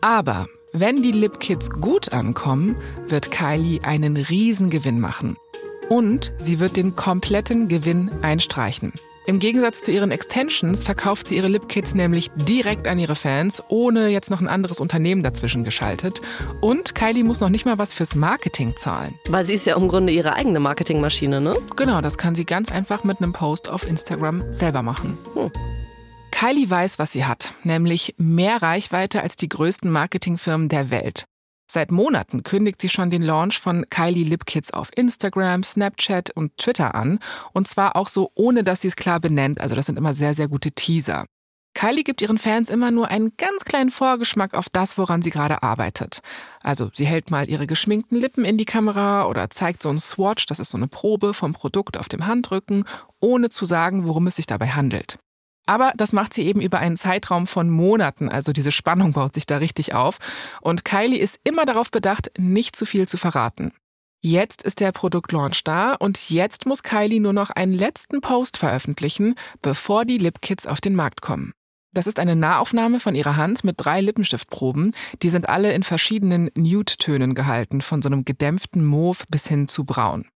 Aber 0.00 0.46
wenn 0.72 1.02
die 1.02 1.12
Lipkits 1.12 1.70
gut 1.70 2.12
ankommen, 2.12 2.76
wird 3.06 3.30
Kylie 3.30 3.82
einen 3.84 4.16
Riesengewinn 4.16 5.00
machen. 5.00 5.36
Und 5.88 6.32
sie 6.36 6.58
wird 6.60 6.76
den 6.76 6.96
kompletten 6.96 7.68
Gewinn 7.68 8.10
einstreichen. 8.22 8.92
Im 9.26 9.38
Gegensatz 9.38 9.80
zu 9.80 9.90
ihren 9.90 10.10
Extensions 10.10 10.84
verkauft 10.84 11.28
sie 11.28 11.36
ihre 11.36 11.48
Lipkits 11.48 11.94
nämlich 11.94 12.30
direkt 12.36 12.86
an 12.86 12.98
ihre 12.98 13.16
Fans, 13.16 13.62
ohne 13.68 14.08
jetzt 14.08 14.30
noch 14.30 14.42
ein 14.42 14.48
anderes 14.48 14.80
Unternehmen 14.80 15.22
dazwischen 15.22 15.64
geschaltet. 15.64 16.20
Und 16.60 16.94
Kylie 16.94 17.24
muss 17.24 17.40
noch 17.40 17.48
nicht 17.48 17.64
mal 17.64 17.78
was 17.78 17.94
fürs 17.94 18.14
Marketing 18.14 18.74
zahlen. 18.76 19.14
Weil 19.28 19.46
sie 19.46 19.54
ist 19.54 19.66
ja 19.66 19.76
im 19.76 19.88
Grunde 19.88 20.12
ihre 20.12 20.34
eigene 20.34 20.60
Marketingmaschine, 20.60 21.40
ne? 21.40 21.56
Genau, 21.74 22.02
das 22.02 22.18
kann 22.18 22.34
sie 22.34 22.44
ganz 22.44 22.70
einfach 22.70 23.04
mit 23.04 23.22
einem 23.22 23.32
Post 23.32 23.70
auf 23.70 23.88
Instagram 23.88 24.52
selber 24.52 24.82
machen. 24.82 25.16
Hm. 25.32 25.50
Kylie 26.30 26.68
weiß, 26.68 26.98
was 26.98 27.12
sie 27.12 27.24
hat, 27.24 27.54
nämlich 27.62 28.14
mehr 28.18 28.60
Reichweite 28.60 29.22
als 29.22 29.36
die 29.36 29.48
größten 29.48 29.90
Marketingfirmen 29.90 30.68
der 30.68 30.90
Welt. 30.90 31.24
Seit 31.70 31.90
Monaten 31.90 32.42
kündigt 32.42 32.80
sie 32.80 32.88
schon 32.88 33.10
den 33.10 33.22
Launch 33.22 33.58
von 33.58 33.86
Kylie 33.90 34.24
Lip 34.24 34.46
Kits 34.46 34.72
auf 34.72 34.90
Instagram, 34.94 35.62
Snapchat 35.62 36.30
und 36.30 36.56
Twitter 36.58 36.94
an. 36.94 37.18
Und 37.52 37.66
zwar 37.66 37.96
auch 37.96 38.08
so, 38.08 38.30
ohne 38.34 38.64
dass 38.64 38.82
sie 38.82 38.88
es 38.88 38.96
klar 38.96 39.20
benennt. 39.20 39.60
Also 39.60 39.74
das 39.74 39.86
sind 39.86 39.98
immer 39.98 40.14
sehr, 40.14 40.34
sehr 40.34 40.48
gute 40.48 40.72
Teaser. 40.72 41.26
Kylie 41.74 42.04
gibt 42.04 42.22
ihren 42.22 42.38
Fans 42.38 42.70
immer 42.70 42.90
nur 42.92 43.08
einen 43.08 43.32
ganz 43.36 43.64
kleinen 43.64 43.90
Vorgeschmack 43.90 44.54
auf 44.54 44.68
das, 44.70 44.96
woran 44.96 45.22
sie 45.22 45.30
gerade 45.30 45.62
arbeitet. 45.62 46.20
Also 46.60 46.88
sie 46.92 47.04
hält 47.04 47.30
mal 47.30 47.50
ihre 47.50 47.66
geschminkten 47.66 48.18
Lippen 48.20 48.44
in 48.44 48.56
die 48.56 48.64
Kamera 48.64 49.26
oder 49.26 49.50
zeigt 49.50 49.82
so 49.82 49.90
ein 49.90 49.98
Swatch, 49.98 50.46
das 50.46 50.60
ist 50.60 50.70
so 50.70 50.78
eine 50.78 50.86
Probe 50.86 51.34
vom 51.34 51.52
Produkt 51.52 51.96
auf 51.98 52.08
dem 52.08 52.26
Handrücken, 52.26 52.84
ohne 53.20 53.50
zu 53.50 53.64
sagen, 53.64 54.06
worum 54.06 54.28
es 54.28 54.36
sich 54.36 54.46
dabei 54.46 54.68
handelt. 54.68 55.18
Aber 55.66 55.92
das 55.96 56.12
macht 56.12 56.34
sie 56.34 56.42
eben 56.42 56.60
über 56.60 56.78
einen 56.78 56.96
Zeitraum 56.96 57.46
von 57.46 57.70
Monaten, 57.70 58.28
also 58.28 58.52
diese 58.52 58.72
Spannung 58.72 59.12
baut 59.12 59.34
sich 59.34 59.46
da 59.46 59.58
richtig 59.58 59.94
auf. 59.94 60.18
Und 60.60 60.84
Kylie 60.84 61.18
ist 61.18 61.40
immer 61.44 61.64
darauf 61.64 61.90
bedacht, 61.90 62.30
nicht 62.38 62.76
zu 62.76 62.84
viel 62.84 63.08
zu 63.08 63.16
verraten. 63.16 63.72
Jetzt 64.22 64.62
ist 64.62 64.80
der 64.80 64.92
Produktlaunch 64.92 65.64
da 65.64 65.92
und 65.94 66.30
jetzt 66.30 66.64
muss 66.64 66.82
Kylie 66.82 67.20
nur 67.20 67.34
noch 67.34 67.50
einen 67.50 67.74
letzten 67.74 68.22
Post 68.22 68.56
veröffentlichen, 68.56 69.34
bevor 69.60 70.06
die 70.06 70.18
Lipkits 70.18 70.66
auf 70.66 70.80
den 70.80 70.94
Markt 70.94 71.20
kommen. 71.20 71.52
Das 71.92 72.06
ist 72.06 72.18
eine 72.18 72.34
Nahaufnahme 72.34 73.00
von 73.00 73.14
ihrer 73.14 73.36
Hand 73.36 73.62
mit 73.64 73.76
drei 73.78 74.00
Lippenstiftproben. 74.00 74.92
Die 75.22 75.28
sind 75.28 75.48
alle 75.48 75.72
in 75.72 75.84
verschiedenen 75.84 76.50
Nude-Tönen 76.54 77.34
gehalten, 77.34 77.82
von 77.82 78.02
so 78.02 78.08
einem 78.08 78.24
gedämpften 78.24 78.84
Mauve 78.84 79.24
bis 79.28 79.46
hin 79.46 79.68
zu 79.68 79.84
braun. 79.84 80.26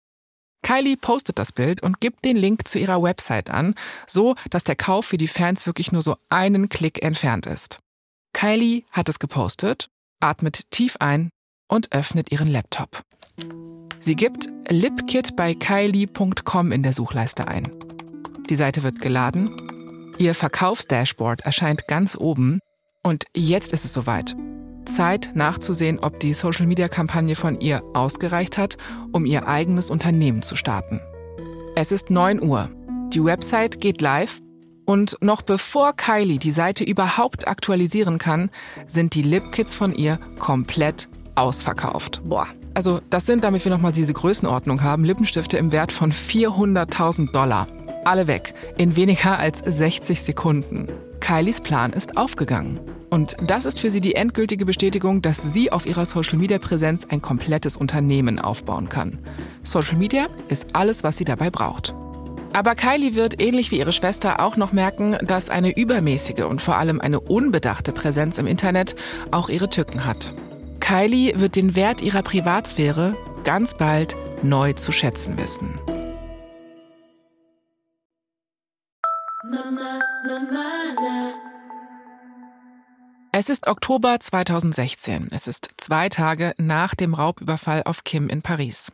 Kylie 0.62 0.96
postet 0.96 1.38
das 1.38 1.52
Bild 1.52 1.82
und 1.82 2.00
gibt 2.00 2.24
den 2.24 2.36
Link 2.36 2.66
zu 2.68 2.78
ihrer 2.78 3.02
Website 3.02 3.50
an, 3.50 3.74
so 4.06 4.34
dass 4.50 4.64
der 4.64 4.76
Kauf 4.76 5.06
für 5.06 5.18
die 5.18 5.28
Fans 5.28 5.66
wirklich 5.66 5.92
nur 5.92 6.02
so 6.02 6.16
einen 6.28 6.68
Klick 6.68 7.02
entfernt 7.02 7.46
ist. 7.46 7.78
Kylie 8.32 8.84
hat 8.90 9.08
es 9.08 9.18
gepostet, 9.18 9.88
atmet 10.20 10.70
tief 10.70 10.96
ein 11.00 11.30
und 11.68 11.92
öffnet 11.92 12.32
ihren 12.32 12.48
Laptop. 12.48 13.02
Sie 14.00 14.14
gibt 14.14 14.48
lipkit 14.68 15.36
bei 15.36 15.54
kylie.com 15.54 16.72
in 16.72 16.82
der 16.82 16.92
Suchleiste 16.92 17.48
ein. 17.48 17.68
Die 18.48 18.56
Seite 18.56 18.82
wird 18.82 19.00
geladen, 19.00 19.54
ihr 20.18 20.34
Verkaufsdashboard 20.34 21.42
erscheint 21.42 21.86
ganz 21.88 22.16
oben 22.16 22.60
und 23.02 23.24
jetzt 23.34 23.72
ist 23.72 23.84
es 23.84 23.92
soweit. 23.92 24.36
Zeit 24.88 25.30
nachzusehen, 25.34 25.98
ob 26.00 26.18
die 26.20 26.34
Social-Media-Kampagne 26.34 27.36
von 27.36 27.60
ihr 27.60 27.82
ausgereicht 27.94 28.58
hat, 28.58 28.76
um 29.12 29.24
ihr 29.24 29.46
eigenes 29.46 29.90
Unternehmen 29.90 30.42
zu 30.42 30.56
starten. 30.56 31.00
Es 31.76 31.92
ist 31.92 32.10
9 32.10 32.42
Uhr. 32.42 32.70
Die 33.12 33.24
Website 33.24 33.80
geht 33.80 34.00
live 34.00 34.40
und 34.84 35.16
noch 35.20 35.42
bevor 35.42 35.92
Kylie 35.92 36.38
die 36.38 36.50
Seite 36.50 36.82
überhaupt 36.82 37.46
aktualisieren 37.46 38.18
kann, 38.18 38.50
sind 38.86 39.14
die 39.14 39.22
Lipkits 39.22 39.74
von 39.74 39.94
ihr 39.94 40.18
komplett 40.38 41.08
ausverkauft. 41.34 42.22
Boah. 42.24 42.48
Also 42.74 43.00
das 43.10 43.26
sind, 43.26 43.44
damit 43.44 43.64
wir 43.64 43.72
nochmal 43.72 43.92
diese 43.92 44.12
Größenordnung 44.12 44.82
haben, 44.82 45.04
Lippenstifte 45.04 45.58
im 45.58 45.72
Wert 45.72 45.92
von 45.92 46.12
400.000 46.12 47.32
Dollar. 47.32 47.66
Alle 48.04 48.26
weg, 48.26 48.54
in 48.76 48.96
weniger 48.96 49.38
als 49.38 49.58
60 49.58 50.22
Sekunden. 50.22 50.88
Kylies 51.20 51.60
Plan 51.60 51.92
ist 51.92 52.16
aufgegangen. 52.16 52.80
Und 53.10 53.36
das 53.42 53.64
ist 53.64 53.80
für 53.80 53.90
sie 53.90 54.00
die 54.00 54.14
endgültige 54.14 54.66
Bestätigung, 54.66 55.22
dass 55.22 55.52
sie 55.52 55.72
auf 55.72 55.86
ihrer 55.86 56.04
Social-Media-Präsenz 56.04 57.06
ein 57.08 57.22
komplettes 57.22 57.76
Unternehmen 57.76 58.38
aufbauen 58.38 58.88
kann. 58.88 59.18
Social 59.62 59.96
Media 59.96 60.28
ist 60.48 60.74
alles, 60.74 61.04
was 61.04 61.16
sie 61.16 61.24
dabei 61.24 61.50
braucht. 61.50 61.94
Aber 62.52 62.74
Kylie 62.74 63.14
wird 63.14 63.40
ähnlich 63.40 63.70
wie 63.70 63.78
ihre 63.78 63.92
Schwester 63.92 64.40
auch 64.40 64.56
noch 64.56 64.72
merken, 64.72 65.16
dass 65.22 65.50
eine 65.50 65.76
übermäßige 65.76 66.44
und 66.44 66.60
vor 66.60 66.76
allem 66.76 67.00
eine 67.00 67.20
unbedachte 67.20 67.92
Präsenz 67.92 68.38
im 68.38 68.46
Internet 68.46 68.96
auch 69.30 69.48
ihre 69.48 69.68
Tücken 69.68 70.06
hat. 70.06 70.34
Kylie 70.80 71.38
wird 71.38 71.56
den 71.56 71.76
Wert 71.76 72.00
ihrer 72.00 72.22
Privatsphäre 72.22 73.14
ganz 73.44 73.76
bald 73.76 74.16
neu 74.42 74.72
zu 74.72 74.92
schätzen 74.92 75.38
wissen. 75.38 75.78
Mama, 79.50 80.00
Mama, 80.26 81.47
Es 83.40 83.48
ist 83.48 83.68
Oktober 83.68 84.18
2016. 84.18 85.28
Es 85.30 85.46
ist 85.46 85.68
zwei 85.76 86.08
Tage 86.08 86.54
nach 86.58 86.96
dem 86.96 87.14
Raubüberfall 87.14 87.84
auf 87.84 88.02
Kim 88.02 88.28
in 88.28 88.42
Paris. 88.42 88.90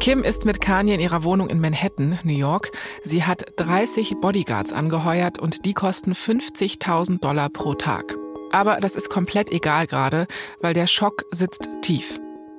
Kim 0.00 0.24
ist 0.24 0.44
mit 0.44 0.60
Kanye 0.60 0.94
in 0.94 1.00
ihrer 1.00 1.22
Wohnung 1.22 1.48
in 1.48 1.60
Manhattan, 1.60 2.18
New 2.24 2.36
York. 2.36 2.72
Sie 3.04 3.22
hat 3.22 3.44
30 3.58 4.16
Bodyguards 4.20 4.72
angeheuert 4.72 5.38
und 5.38 5.64
die 5.64 5.72
kosten 5.72 6.14
50.000 6.14 7.20
Dollar 7.20 7.48
pro 7.48 7.74
Tag. 7.74 8.16
Aber 8.50 8.80
das 8.80 8.96
ist 8.96 9.08
komplett 9.08 9.52
egal 9.52 9.86
gerade, 9.86 10.26
weil 10.60 10.74
der 10.74 10.88
Schock 10.88 11.22
sitzt 11.30 11.68
tief. 11.82 12.18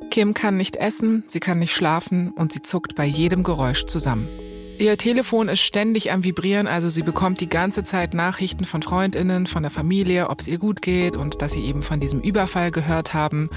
Kim 0.09 0.33
kann 0.33 0.55
nicht 0.55 0.77
essen, 0.77 1.25
sie 1.27 1.41
kann 1.41 1.59
nicht 1.59 1.73
schlafen 1.73 2.31
und 2.31 2.53
sie 2.53 2.61
zuckt 2.61 2.95
bei 2.95 3.03
jedem 3.03 3.43
Geräusch 3.43 3.85
zusammen. 3.85 4.29
Ihr 4.79 4.95
Telefon 4.97 5.49
ist 5.49 5.61
ständig 5.61 6.11
am 6.11 6.23
Vibrieren, 6.23 6.67
also 6.67 6.89
sie 6.89 7.01
bekommt 7.01 7.41
die 7.41 7.49
ganze 7.49 7.83
Zeit 7.83 8.13
Nachrichten 8.13 8.63
von 8.63 8.83
Freundinnen, 8.83 9.47
von 9.47 9.63
der 9.63 9.71
Familie, 9.71 10.29
ob 10.29 10.39
es 10.39 10.47
ihr 10.47 10.59
gut 10.59 10.83
geht 10.83 11.15
und 11.15 11.41
dass 11.41 11.53
sie 11.53 11.65
eben 11.65 11.81
von 11.81 11.99
diesem 11.99 12.21
Überfall 12.21 12.69
gehört 12.69 13.15
haben. 13.15 13.49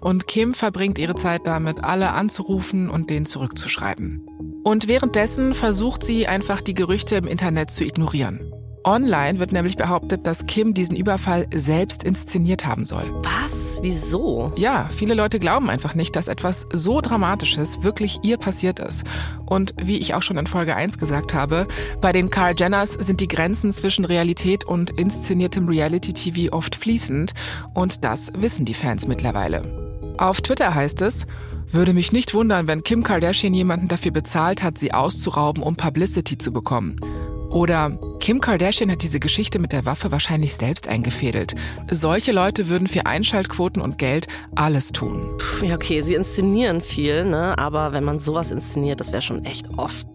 Und 0.00 0.28
Kim 0.28 0.54
verbringt 0.54 0.98
ihre 0.98 1.16
Zeit 1.16 1.46
damit, 1.46 1.82
alle 1.82 2.12
anzurufen 2.12 2.90
und 2.90 3.10
denen 3.10 3.26
zurückzuschreiben. 3.26 4.24
Und 4.62 4.86
währenddessen 4.86 5.54
versucht 5.54 6.04
sie 6.04 6.28
einfach 6.28 6.60
die 6.60 6.74
Gerüchte 6.74 7.16
im 7.16 7.26
Internet 7.26 7.70
zu 7.70 7.84
ignorieren. 7.84 8.52
Online 8.88 9.38
wird 9.38 9.52
nämlich 9.52 9.76
behauptet, 9.76 10.26
dass 10.26 10.46
Kim 10.46 10.72
diesen 10.72 10.96
Überfall 10.96 11.46
selbst 11.54 12.04
inszeniert 12.04 12.64
haben 12.64 12.86
soll. 12.86 13.04
Was? 13.22 13.80
Wieso? 13.82 14.50
Ja, 14.56 14.88
viele 14.90 15.12
Leute 15.12 15.38
glauben 15.38 15.68
einfach 15.68 15.94
nicht, 15.94 16.16
dass 16.16 16.26
etwas 16.26 16.66
so 16.72 17.02
Dramatisches 17.02 17.82
wirklich 17.82 18.20
ihr 18.22 18.38
passiert 18.38 18.78
ist. 18.78 19.04
Und 19.44 19.74
wie 19.76 19.98
ich 19.98 20.14
auch 20.14 20.22
schon 20.22 20.38
in 20.38 20.46
Folge 20.46 20.74
1 20.74 20.96
gesagt 20.96 21.34
habe, 21.34 21.68
bei 22.00 22.12
den 22.12 22.30
Carl 22.30 22.54
Jenners 22.56 22.94
sind 22.94 23.20
die 23.20 23.28
Grenzen 23.28 23.72
zwischen 23.72 24.06
Realität 24.06 24.64
und 24.64 24.88
inszeniertem 24.98 25.68
Reality-TV 25.68 26.56
oft 26.56 26.74
fließend. 26.74 27.34
Und 27.74 28.04
das 28.04 28.32
wissen 28.38 28.64
die 28.64 28.72
Fans 28.72 29.06
mittlerweile. 29.06 29.60
Auf 30.16 30.40
Twitter 30.40 30.74
heißt 30.74 31.02
es, 31.02 31.26
würde 31.70 31.92
mich 31.92 32.12
nicht 32.12 32.32
wundern, 32.32 32.66
wenn 32.66 32.82
Kim 32.82 33.02
Kardashian 33.02 33.52
jemanden 33.52 33.88
dafür 33.88 34.12
bezahlt 34.12 34.62
hat, 34.62 34.78
sie 34.78 34.94
auszurauben, 34.94 35.62
um 35.62 35.76
Publicity 35.76 36.38
zu 36.38 36.52
bekommen. 36.52 36.98
Oder 37.50 37.98
Kim 38.20 38.40
Kardashian 38.40 38.90
hat 38.90 39.02
diese 39.02 39.20
Geschichte 39.20 39.58
mit 39.58 39.72
der 39.72 39.84
Waffe 39.86 40.12
wahrscheinlich 40.12 40.54
selbst 40.54 40.88
eingefädelt. 40.88 41.54
Solche 41.90 42.32
Leute 42.32 42.68
würden 42.68 42.88
für 42.88 43.06
Einschaltquoten 43.06 43.80
und 43.80 43.98
Geld 43.98 44.26
alles 44.54 44.92
tun. 44.92 45.30
Puh, 45.38 45.64
ja, 45.64 45.74
okay, 45.74 46.02
sie 46.02 46.14
inszenieren 46.14 46.80
viel, 46.80 47.24
ne? 47.24 47.56
Aber 47.58 47.92
wenn 47.92 48.04
man 48.04 48.18
sowas 48.18 48.50
inszeniert, 48.50 49.00
das 49.00 49.12
wäre 49.12 49.22
schon 49.22 49.44
echt 49.44 49.66
oft. 49.78 50.06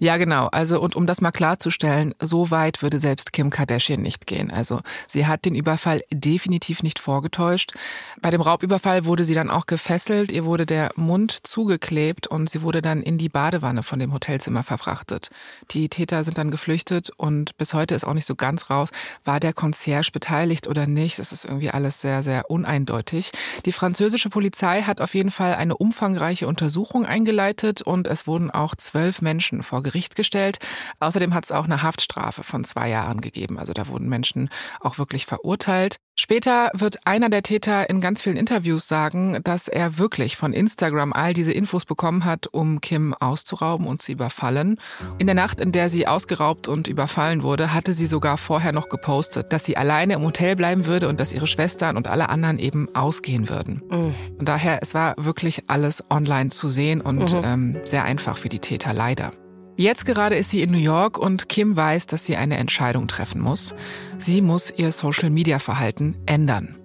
Ja, 0.00 0.16
genau. 0.16 0.48
Also, 0.48 0.80
und 0.80 0.96
um 0.96 1.06
das 1.06 1.20
mal 1.20 1.30
klarzustellen, 1.30 2.14
so 2.20 2.50
weit 2.50 2.82
würde 2.82 2.98
selbst 2.98 3.32
Kim 3.32 3.50
Kardashian 3.50 4.02
nicht 4.02 4.26
gehen. 4.26 4.50
Also, 4.50 4.80
sie 5.06 5.26
hat 5.26 5.44
den 5.44 5.54
Überfall 5.54 6.02
definitiv 6.12 6.82
nicht 6.82 6.98
vorgetäuscht. 6.98 7.72
Bei 8.20 8.30
dem 8.30 8.40
Raubüberfall 8.40 9.04
wurde 9.04 9.24
sie 9.24 9.34
dann 9.34 9.50
auch 9.50 9.66
gefesselt, 9.66 10.32
ihr 10.32 10.44
wurde 10.44 10.66
der 10.66 10.90
Mund 10.96 11.46
zugeklebt 11.46 12.26
und 12.26 12.50
sie 12.50 12.62
wurde 12.62 12.82
dann 12.82 13.02
in 13.02 13.18
die 13.18 13.28
Badewanne 13.28 13.84
von 13.84 14.00
dem 14.00 14.12
Hotelzimmer 14.12 14.64
verfrachtet. 14.64 15.30
Die 15.70 15.88
Täter 15.88 16.24
sind 16.24 16.38
dann 16.38 16.50
geflüchtet 16.50 17.10
und 17.16 17.56
bis 17.56 17.72
heute 17.72 17.94
ist 17.94 18.04
auch 18.04 18.14
nicht 18.14 18.26
so 18.26 18.34
ganz 18.34 18.70
raus, 18.70 18.90
war 19.24 19.38
der 19.38 19.52
Concierge 19.52 20.10
beteiligt 20.12 20.66
oder 20.66 20.86
nicht. 20.86 21.20
Das 21.20 21.30
ist 21.30 21.44
irgendwie 21.44 21.70
alles 21.70 22.00
sehr, 22.00 22.24
sehr 22.24 22.50
uneindeutig. 22.50 23.30
Die 23.64 23.72
französische 23.72 24.28
Polizei 24.28 24.82
hat 24.82 25.00
auf 25.00 25.14
jeden 25.14 25.30
Fall 25.30 25.54
eine 25.54 25.76
umfangreiche 25.76 26.48
Untersuchung 26.48 27.06
eingeleitet 27.06 27.82
und 27.82 28.08
es 28.08 28.26
wurden 28.26 28.50
auch 28.50 28.74
zwölf 28.74 29.22
Menschen 29.22 29.62
vor 29.62 29.83
Gericht 29.84 30.16
gestellt. 30.16 30.58
Außerdem 30.98 31.34
hat 31.34 31.44
es 31.44 31.52
auch 31.52 31.64
eine 31.64 31.82
Haftstrafe 31.82 32.42
von 32.42 32.64
zwei 32.64 32.90
Jahren 32.90 33.20
gegeben. 33.20 33.58
Also 33.58 33.72
da 33.72 33.86
wurden 33.86 34.08
Menschen 34.08 34.48
auch 34.80 34.98
wirklich 34.98 35.26
verurteilt. 35.26 35.98
Später 36.16 36.70
wird 36.74 37.06
einer 37.06 37.28
der 37.28 37.42
Täter 37.42 37.90
in 37.90 38.00
ganz 38.00 38.22
vielen 38.22 38.36
Interviews 38.36 38.86
sagen, 38.86 39.40
dass 39.42 39.66
er 39.66 39.98
wirklich 39.98 40.36
von 40.36 40.52
Instagram 40.52 41.12
all 41.12 41.32
diese 41.32 41.52
Infos 41.52 41.84
bekommen 41.84 42.24
hat, 42.24 42.46
um 42.46 42.80
Kim 42.80 43.14
auszurauben 43.14 43.88
und 43.88 44.00
zu 44.00 44.12
überfallen. 44.12 44.78
In 45.18 45.26
der 45.26 45.34
Nacht, 45.34 45.60
in 45.60 45.72
der 45.72 45.88
sie 45.88 46.06
ausgeraubt 46.06 46.68
und 46.68 46.86
überfallen 46.86 47.42
wurde, 47.42 47.74
hatte 47.74 47.92
sie 47.92 48.06
sogar 48.06 48.38
vorher 48.38 48.70
noch 48.70 48.88
gepostet, 48.88 49.52
dass 49.52 49.64
sie 49.64 49.76
alleine 49.76 50.14
im 50.14 50.22
Hotel 50.22 50.54
bleiben 50.54 50.86
würde 50.86 51.08
und 51.08 51.18
dass 51.18 51.32
ihre 51.32 51.48
Schwestern 51.48 51.96
und 51.96 52.06
alle 52.06 52.28
anderen 52.28 52.60
eben 52.60 52.94
ausgehen 52.94 53.48
würden. 53.48 53.82
Mhm. 53.90 54.14
Und 54.38 54.48
daher, 54.48 54.78
es 54.82 54.94
war 54.94 55.14
wirklich 55.18 55.64
alles 55.68 56.04
online 56.10 56.50
zu 56.50 56.68
sehen 56.68 57.00
und 57.00 57.32
mhm. 57.34 57.42
ähm, 57.44 57.80
sehr 57.82 58.04
einfach 58.04 58.36
für 58.36 58.48
die 58.48 58.60
Täter 58.60 58.94
leider. 58.94 59.32
Jetzt 59.76 60.06
gerade 60.06 60.36
ist 60.36 60.50
sie 60.50 60.62
in 60.62 60.70
New 60.70 60.78
York 60.78 61.18
und 61.18 61.48
Kim 61.48 61.76
weiß, 61.76 62.06
dass 62.06 62.24
sie 62.24 62.36
eine 62.36 62.58
Entscheidung 62.58 63.08
treffen 63.08 63.40
muss. 63.40 63.74
Sie 64.18 64.40
muss 64.40 64.72
ihr 64.76 64.92
Social-Media-Verhalten 64.92 66.16
ändern. 66.26 66.76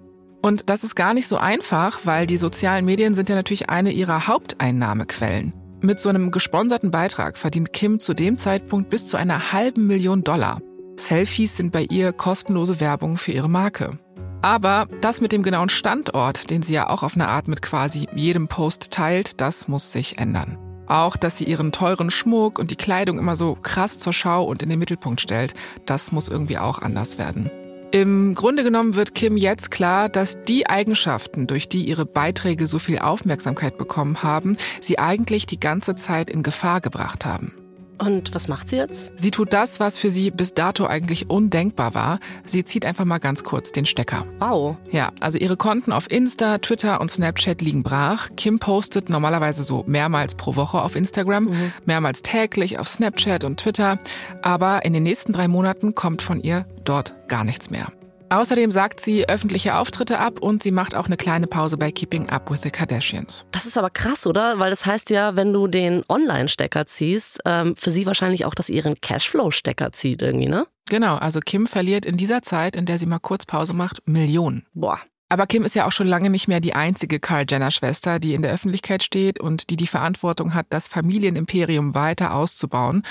Und 0.42 0.70
das 0.70 0.84
ist 0.84 0.96
gar 0.96 1.14
nicht 1.14 1.28
so 1.28 1.36
einfach, 1.36 2.00
weil 2.04 2.26
die 2.26 2.38
sozialen 2.38 2.84
Medien 2.84 3.14
sind 3.14 3.28
ja 3.28 3.34
natürlich 3.34 3.68
eine 3.68 3.92
ihrer 3.92 4.26
Haupteinnahmequellen. 4.26 5.52
Mit 5.82 6.00
so 6.00 6.08
einem 6.08 6.30
gesponserten 6.30 6.90
Beitrag 6.90 7.38
verdient 7.38 7.72
Kim 7.72 8.00
zu 8.00 8.12
dem 8.12 8.36
Zeitpunkt 8.36 8.90
bis 8.90 9.06
zu 9.06 9.16
einer 9.16 9.52
halben 9.52 9.86
Million 9.86 10.24
Dollar. 10.24 10.60
Selfies 10.96 11.56
sind 11.56 11.72
bei 11.72 11.84
ihr 11.84 12.12
kostenlose 12.12 12.80
Werbung 12.80 13.16
für 13.16 13.32
ihre 13.32 13.48
Marke. 13.48 13.98
Aber 14.42 14.88
das 15.00 15.20
mit 15.20 15.32
dem 15.32 15.42
genauen 15.42 15.68
Standort, 15.68 16.50
den 16.50 16.62
sie 16.62 16.74
ja 16.74 16.88
auch 16.88 17.02
auf 17.02 17.14
eine 17.14 17.28
Art 17.28 17.46
mit 17.46 17.62
quasi 17.62 18.08
jedem 18.14 18.48
Post 18.48 18.90
teilt, 18.90 19.40
das 19.40 19.68
muss 19.68 19.92
sich 19.92 20.18
ändern. 20.18 20.58
Auch, 20.90 21.16
dass 21.16 21.38
sie 21.38 21.44
ihren 21.44 21.70
teuren 21.70 22.10
Schmuck 22.10 22.58
und 22.58 22.72
die 22.72 22.76
Kleidung 22.76 23.20
immer 23.20 23.36
so 23.36 23.54
krass 23.54 24.00
zur 24.00 24.12
Schau 24.12 24.42
und 24.42 24.60
in 24.60 24.68
den 24.68 24.80
Mittelpunkt 24.80 25.20
stellt, 25.20 25.54
das 25.86 26.10
muss 26.10 26.26
irgendwie 26.26 26.58
auch 26.58 26.80
anders 26.80 27.16
werden. 27.16 27.48
Im 27.92 28.34
Grunde 28.34 28.64
genommen 28.64 28.96
wird 28.96 29.14
Kim 29.14 29.36
jetzt 29.36 29.70
klar, 29.70 30.08
dass 30.08 30.42
die 30.48 30.66
Eigenschaften, 30.66 31.46
durch 31.46 31.68
die 31.68 31.84
ihre 31.84 32.06
Beiträge 32.06 32.66
so 32.66 32.80
viel 32.80 32.98
Aufmerksamkeit 32.98 33.78
bekommen 33.78 34.24
haben, 34.24 34.56
sie 34.80 34.98
eigentlich 34.98 35.46
die 35.46 35.60
ganze 35.60 35.94
Zeit 35.94 36.28
in 36.28 36.42
Gefahr 36.42 36.80
gebracht 36.80 37.24
haben. 37.24 37.59
Und 38.00 38.34
was 38.34 38.48
macht 38.48 38.68
sie 38.68 38.76
jetzt? 38.76 39.12
Sie 39.16 39.30
tut 39.30 39.52
das, 39.52 39.78
was 39.78 39.98
für 39.98 40.10
sie 40.10 40.30
bis 40.30 40.54
dato 40.54 40.86
eigentlich 40.86 41.28
undenkbar 41.28 41.94
war. 41.94 42.18
Sie 42.44 42.64
zieht 42.64 42.86
einfach 42.86 43.04
mal 43.04 43.18
ganz 43.18 43.44
kurz 43.44 43.72
den 43.72 43.84
Stecker. 43.84 44.26
Wow. 44.38 44.76
Ja, 44.90 45.12
also 45.20 45.38
ihre 45.38 45.58
Konten 45.58 45.92
auf 45.92 46.10
Insta, 46.10 46.58
Twitter 46.58 47.00
und 47.00 47.10
Snapchat 47.10 47.60
liegen 47.60 47.82
brach. 47.82 48.30
Kim 48.36 48.58
postet 48.58 49.10
normalerweise 49.10 49.64
so 49.64 49.84
mehrmals 49.86 50.34
pro 50.34 50.56
Woche 50.56 50.80
auf 50.80 50.96
Instagram, 50.96 51.44
mhm. 51.44 51.72
mehrmals 51.84 52.22
täglich 52.22 52.78
auf 52.78 52.88
Snapchat 52.88 53.44
und 53.44 53.60
Twitter. 53.60 53.98
Aber 54.40 54.84
in 54.84 54.94
den 54.94 55.02
nächsten 55.02 55.32
drei 55.32 55.46
Monaten 55.46 55.94
kommt 55.94 56.22
von 56.22 56.40
ihr 56.40 56.64
dort 56.84 57.14
gar 57.28 57.44
nichts 57.44 57.70
mehr. 57.70 57.92
Außerdem 58.30 58.70
sagt 58.70 59.00
sie 59.00 59.28
öffentliche 59.28 59.74
Auftritte 59.74 60.20
ab 60.20 60.40
und 60.40 60.62
sie 60.62 60.70
macht 60.70 60.94
auch 60.94 61.06
eine 61.06 61.16
kleine 61.16 61.48
Pause 61.48 61.76
bei 61.76 61.90
Keeping 61.90 62.28
Up 62.28 62.48
with 62.48 62.62
the 62.62 62.70
Kardashians. 62.70 63.44
Das 63.50 63.66
ist 63.66 63.76
aber 63.76 63.90
krass, 63.90 64.24
oder? 64.24 64.60
Weil 64.60 64.70
das 64.70 64.86
heißt 64.86 65.10
ja, 65.10 65.34
wenn 65.34 65.52
du 65.52 65.66
den 65.66 66.04
Online-Stecker 66.08 66.86
ziehst, 66.86 67.40
ähm, 67.44 67.74
für 67.74 67.90
sie 67.90 68.06
wahrscheinlich 68.06 68.44
auch, 68.44 68.54
dass 68.54 68.68
sie 68.68 68.76
ihren 68.76 69.00
Cashflow-Stecker 69.00 69.90
zieht 69.90 70.22
irgendwie, 70.22 70.48
ne? 70.48 70.66
Genau, 70.88 71.16
also 71.16 71.40
Kim 71.40 71.66
verliert 71.66 72.06
in 72.06 72.16
dieser 72.16 72.42
Zeit, 72.42 72.76
in 72.76 72.86
der 72.86 72.98
sie 72.98 73.06
mal 73.06 73.18
kurz 73.18 73.46
Pause 73.46 73.74
macht, 73.74 74.06
Millionen. 74.06 74.64
Boah. 74.74 75.00
Aber 75.30 75.46
Kim 75.46 75.64
ist 75.64 75.76
ja 75.76 75.86
auch 75.86 75.92
schon 75.92 76.08
lange 76.08 76.28
nicht 76.28 76.48
mehr 76.48 76.58
die 76.58 76.74
einzige 76.74 77.20
Karl 77.20 77.44
Jenner-Schwester, 77.48 78.18
die 78.18 78.34
in 78.34 78.42
der 78.42 78.50
Öffentlichkeit 78.50 79.04
steht 79.04 79.38
und 79.38 79.70
die 79.70 79.76
die 79.76 79.86
Verantwortung 79.86 80.54
hat, 80.54 80.66
das 80.70 80.88
Familienimperium 80.88 81.94
weiter 81.94 82.34
auszubauen. 82.34 83.04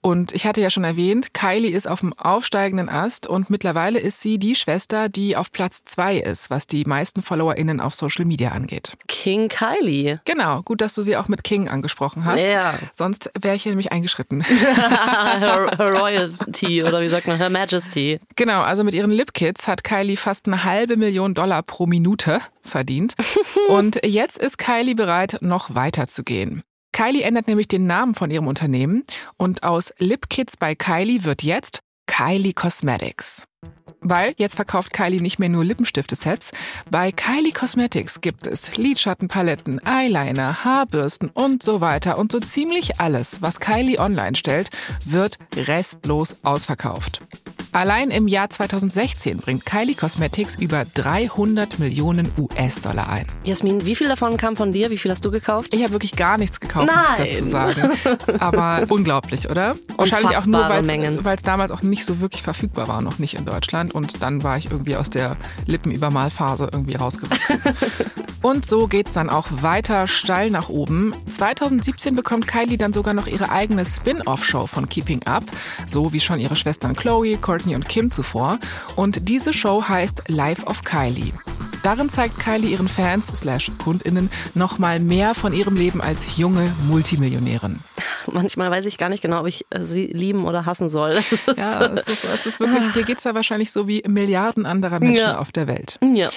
Und 0.00 0.32
ich 0.32 0.46
hatte 0.46 0.62
ja 0.62 0.70
schon 0.70 0.84
erwähnt, 0.84 1.34
Kylie 1.34 1.70
ist 1.70 1.86
auf 1.86 2.00
dem 2.00 2.14
aufsteigenden 2.14 2.88
Ast 2.88 3.26
und 3.26 3.50
mittlerweile 3.50 3.98
ist 3.98 4.22
sie 4.22 4.38
die 4.38 4.54
Schwester, 4.54 5.10
die 5.10 5.36
auf 5.36 5.52
Platz 5.52 5.84
zwei 5.84 6.16
ist, 6.16 6.48
was 6.48 6.66
die 6.66 6.84
meisten 6.86 7.20
FollowerInnen 7.20 7.80
auf 7.80 7.94
Social 7.94 8.24
Media 8.24 8.52
angeht. 8.52 8.92
King 9.06 9.48
Kylie. 9.48 10.20
Genau, 10.24 10.62
gut, 10.62 10.80
dass 10.80 10.94
du 10.94 11.02
sie 11.02 11.18
auch 11.18 11.28
mit 11.28 11.44
King 11.44 11.68
angesprochen 11.68 12.24
hast. 12.24 12.48
Ja. 12.48 12.72
Sonst 12.94 13.30
wäre 13.38 13.54
ich 13.54 13.66
nämlich 13.66 13.92
eingeschritten. 13.92 14.40
her, 14.44 15.70
her 15.76 15.92
Royalty 15.92 16.82
oder 16.82 17.02
wie 17.02 17.08
sagt 17.10 17.26
man, 17.26 17.36
Her 17.36 17.50
Majesty. 17.50 18.18
Genau, 18.34 18.62
also 18.62 18.82
mit 18.82 18.94
ihren 18.94 19.10
Lip 19.10 19.34
Kits 19.34 19.68
hat 19.68 19.84
Kylie 19.84 20.16
fast 20.16 20.46
eine 20.46 20.64
halbe 20.64 20.96
Million 20.96 21.34
Dollar 21.34 21.65
pro 21.66 21.86
Minute 21.86 22.40
verdient. 22.62 23.14
Und 23.68 24.00
jetzt 24.04 24.38
ist 24.38 24.58
Kylie 24.58 24.94
bereit, 24.94 25.38
noch 25.40 25.74
weiter 25.74 26.08
zu 26.08 26.24
gehen. 26.24 26.62
Kylie 26.92 27.22
ändert 27.22 27.46
nämlich 27.46 27.68
den 27.68 27.86
Namen 27.86 28.14
von 28.14 28.30
ihrem 28.30 28.46
Unternehmen 28.46 29.04
und 29.36 29.62
aus 29.62 29.92
Lip 29.98 30.30
Kits 30.30 30.56
bei 30.56 30.74
Kylie 30.74 31.24
wird 31.24 31.42
jetzt 31.42 31.80
Kylie 32.06 32.54
Cosmetics. 32.54 33.46
Weil 34.00 34.34
jetzt 34.38 34.54
verkauft 34.54 34.94
Kylie 34.94 35.20
nicht 35.20 35.38
mehr 35.38 35.50
nur 35.50 35.62
Lippenstifte-Sets. 35.64 36.52
Bei 36.90 37.12
Kylie 37.12 37.52
Cosmetics 37.52 38.22
gibt 38.22 38.46
es 38.46 38.78
Lidschattenpaletten, 38.78 39.80
Eyeliner, 39.84 40.64
Haarbürsten 40.64 41.28
und 41.28 41.62
so 41.62 41.82
weiter. 41.82 42.16
Und 42.16 42.32
so 42.32 42.40
ziemlich 42.40 42.98
alles, 43.00 43.42
was 43.42 43.60
Kylie 43.60 43.98
online 43.98 44.36
stellt, 44.36 44.70
wird 45.04 45.38
restlos 45.54 46.36
ausverkauft. 46.44 47.20
Allein 47.76 48.10
im 48.10 48.26
Jahr 48.26 48.48
2016 48.48 49.36
bringt 49.36 49.66
Kylie 49.66 49.94
Cosmetics 49.94 50.54
über 50.54 50.86
300 50.94 51.78
Millionen 51.78 52.32
US-Dollar 52.38 53.06
ein. 53.06 53.26
Jasmin, 53.44 53.84
wie 53.84 53.94
viel 53.94 54.08
davon 54.08 54.38
kam 54.38 54.56
von 54.56 54.72
dir? 54.72 54.88
Wie 54.88 54.96
viel 54.96 55.10
hast 55.10 55.22
du 55.26 55.30
gekauft? 55.30 55.74
Ich 55.74 55.82
habe 55.82 55.92
wirklich 55.92 56.16
gar 56.16 56.38
nichts 56.38 56.58
gekauft, 56.58 56.86
muss 56.86 57.18
ich 57.18 57.38
dazu 57.38 57.50
sagen. 57.50 57.90
Aber 58.40 58.86
unglaublich, 58.88 59.50
oder? 59.50 59.76
Wahrscheinlich 59.96 60.38
auch 60.38 60.46
nur, 60.46 60.66
weil 60.66 61.36
es 61.36 61.42
damals 61.42 61.70
auch 61.70 61.82
nicht 61.82 62.06
so 62.06 62.20
wirklich 62.20 62.40
verfügbar 62.40 62.88
war, 62.88 63.02
noch 63.02 63.18
nicht 63.18 63.34
in 63.34 63.44
Deutschland. 63.44 63.94
Und 63.94 64.22
dann 64.22 64.42
war 64.42 64.56
ich 64.56 64.70
irgendwie 64.70 64.96
aus 64.96 65.10
der 65.10 65.36
Lippenübermalphase 65.66 66.70
irgendwie 66.72 66.94
rausgewachsen. 66.94 67.60
Und 68.46 68.64
so 68.64 68.86
geht's 68.86 69.12
dann 69.12 69.28
auch 69.28 69.48
weiter 69.50 70.06
steil 70.06 70.50
nach 70.50 70.68
oben. 70.68 71.12
2017 71.28 72.14
bekommt 72.14 72.46
Kylie 72.46 72.78
dann 72.78 72.92
sogar 72.92 73.12
noch 73.12 73.26
ihre 73.26 73.50
eigene 73.50 73.84
Spin-off-Show 73.84 74.68
von 74.68 74.88
Keeping 74.88 75.24
Up, 75.24 75.42
so 75.84 76.12
wie 76.12 76.20
schon 76.20 76.38
ihre 76.38 76.54
Schwestern 76.54 76.94
Chloe, 76.94 77.38
Courtney 77.38 77.65
und 77.74 77.88
Kim 77.88 78.10
zuvor. 78.10 78.58
Und 78.94 79.28
diese 79.28 79.52
Show 79.52 79.84
heißt 79.88 80.24
Life 80.28 80.64
of 80.66 80.84
Kylie. 80.84 81.32
Darin 81.82 82.08
zeigt 82.08 82.40
Kylie 82.40 82.70
ihren 82.70 82.88
Fans 82.88 83.28
slash 83.28 83.70
KundInnen 83.78 84.28
nochmal 84.54 84.98
mehr 84.98 85.34
von 85.34 85.52
ihrem 85.52 85.76
Leben 85.76 86.00
als 86.00 86.36
junge 86.36 86.72
Multimillionärin. 86.88 87.78
Manchmal 88.32 88.70
weiß 88.70 88.86
ich 88.86 88.98
gar 88.98 89.08
nicht 89.08 89.22
genau, 89.22 89.40
ob 89.40 89.46
ich 89.46 89.66
äh, 89.70 89.82
sie 89.82 90.06
lieben 90.06 90.46
oder 90.46 90.66
hassen 90.66 90.88
soll. 90.88 91.12
ja, 91.56 91.86
es 91.86 92.08
ist, 92.08 92.24
es 92.24 92.46
ist 92.46 92.60
wirklich, 92.60 92.88
dir 92.92 93.04
geht's 93.04 93.22
da 93.22 93.34
wahrscheinlich 93.34 93.70
so 93.70 93.86
wie 93.86 94.02
Milliarden 94.06 94.66
anderer 94.66 94.98
Menschen 94.98 95.26
ja. 95.26 95.38
auf 95.38 95.52
der 95.52 95.68
Welt. 95.68 95.98
Ja. 96.14 96.28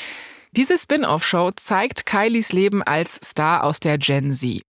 Diese 0.52 0.78
Spin-off-Show 0.78 1.52
zeigt 1.56 2.06
Kylies 2.06 2.54
Leben 2.54 2.84
als 2.84 3.20
Star 3.24 3.64
aus 3.64 3.80
der 3.80 3.98
Gen 3.98 4.34
Z. 4.34 4.62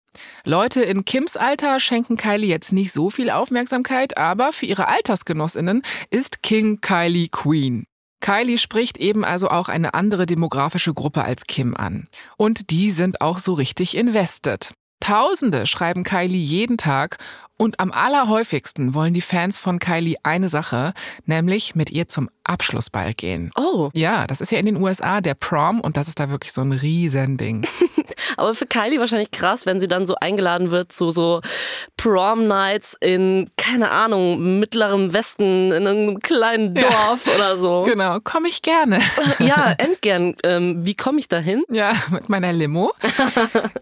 Leute 0.45 0.81
in 0.81 1.05
Kims 1.05 1.37
Alter 1.37 1.79
schenken 1.79 2.17
Kylie 2.17 2.47
jetzt 2.47 2.71
nicht 2.71 2.91
so 2.91 3.09
viel 3.09 3.29
Aufmerksamkeit, 3.29 4.17
aber 4.17 4.53
für 4.53 4.65
ihre 4.65 4.87
Altersgenossinnen 4.87 5.83
ist 6.09 6.43
King 6.43 6.81
Kylie 6.81 7.29
Queen. 7.29 7.85
Kylie 8.21 8.57
spricht 8.57 8.97
eben 8.97 9.23
also 9.23 9.49
auch 9.49 9.69
eine 9.69 9.93
andere 9.93 10.25
demografische 10.25 10.93
Gruppe 10.93 11.23
als 11.23 11.45
Kim 11.45 11.75
an. 11.75 12.07
Und 12.37 12.69
die 12.69 12.91
sind 12.91 13.21
auch 13.21 13.39
so 13.39 13.53
richtig 13.53 13.95
invested. 13.95 14.73
Tausende 14.99 15.65
schreiben 15.65 16.03
Kylie 16.03 16.41
jeden 16.41 16.77
Tag 16.77 17.17
und 17.59 17.79
am 17.81 17.91
allerhäufigsten 17.91 18.95
wollen 18.95 19.13
die 19.13 19.21
Fans 19.21 19.57
von 19.57 19.79
Kylie 19.79 20.15
eine 20.23 20.47
Sache, 20.47 20.93
nämlich 21.25 21.75
mit 21.75 21.89
ihr 21.89 22.07
zum 22.07 22.29
Abschlussball 22.45 23.13
gehen. 23.13 23.51
Oh. 23.57 23.89
Ja, 23.93 24.27
das 24.27 24.39
ist 24.39 24.51
ja 24.51 24.59
in 24.59 24.65
den 24.65 24.77
USA 24.77 25.19
der 25.19 25.33
Prom 25.33 25.81
und 25.81 25.97
das 25.97 26.07
ist 26.07 26.19
da 26.21 26.29
wirklich 26.29 26.53
so 26.53 26.61
ein 26.61 26.71
Riesending. 26.71 27.67
Aber 28.37 28.53
für 28.53 28.65
Kylie 28.65 28.99
wahrscheinlich 28.99 29.31
krass, 29.31 29.65
wenn 29.65 29.79
sie 29.79 29.87
dann 29.87 30.07
so 30.07 30.15
eingeladen 30.15 30.71
wird 30.71 30.91
zu 30.91 31.11
so 31.11 31.41
Prom-Nights 31.97 32.97
in, 33.01 33.49
keine 33.57 33.91
Ahnung, 33.91 34.59
mittlerem 34.59 35.13
Westen, 35.13 35.71
in 35.71 35.85
einem 35.85 36.19
kleinen 36.19 36.73
Dorf 36.73 37.27
ja. 37.27 37.35
oder 37.35 37.57
so. 37.57 37.83
Genau, 37.89 38.19
komme 38.23 38.47
ich 38.47 38.61
gerne. 38.61 38.99
Ja, 39.39 39.73
endgern. 39.77 40.35
Ähm, 40.43 40.85
wie 40.85 40.95
komme 40.95 41.19
ich 41.19 41.27
da 41.27 41.37
hin? 41.37 41.63
Ja, 41.69 41.93
mit 42.11 42.29
meiner 42.29 42.53
Limo. 42.53 42.93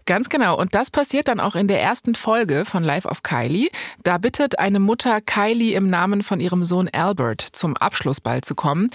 Ganz 0.06 0.28
genau. 0.28 0.56
Und 0.58 0.74
das 0.74 0.90
passiert 0.90 1.28
dann 1.28 1.40
auch 1.40 1.56
in 1.56 1.68
der 1.68 1.82
ersten 1.82 2.14
Folge 2.14 2.64
von 2.64 2.82
Life 2.82 3.06
of 3.06 3.22
Kylie. 3.22 3.67
Da 4.02 4.18
bittet 4.18 4.58
eine 4.58 4.80
Mutter 4.80 5.20
Kylie 5.20 5.74
im 5.74 5.90
Namen 5.90 6.22
von 6.22 6.40
ihrem 6.40 6.64
Sohn 6.64 6.88
Albert 6.88 7.40
zum 7.40 7.76
Abschlussball 7.76 8.42
zu 8.42 8.54
kommen. 8.54 8.90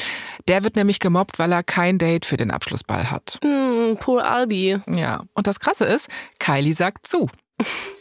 Der 0.48 0.64
wird 0.64 0.76
nämlich 0.76 1.00
gemobbt, 1.00 1.40
weil 1.40 1.52
er 1.52 1.64
kein 1.64 1.98
Date 1.98 2.26
für 2.26 2.38
den 2.38 2.52
Abschlussball 2.52 3.12
hat. 3.12 3.40
Mm, 3.44 3.96
poor 4.00 4.24
Albi. 4.24 4.80
Ja, 4.88 5.24
und 5.34 5.48
das 5.48 5.60
Krasse 5.60 5.86
ist, 5.86 6.10
Kylie 6.40 6.74
sagt 6.74 7.08
zu. 7.08 7.28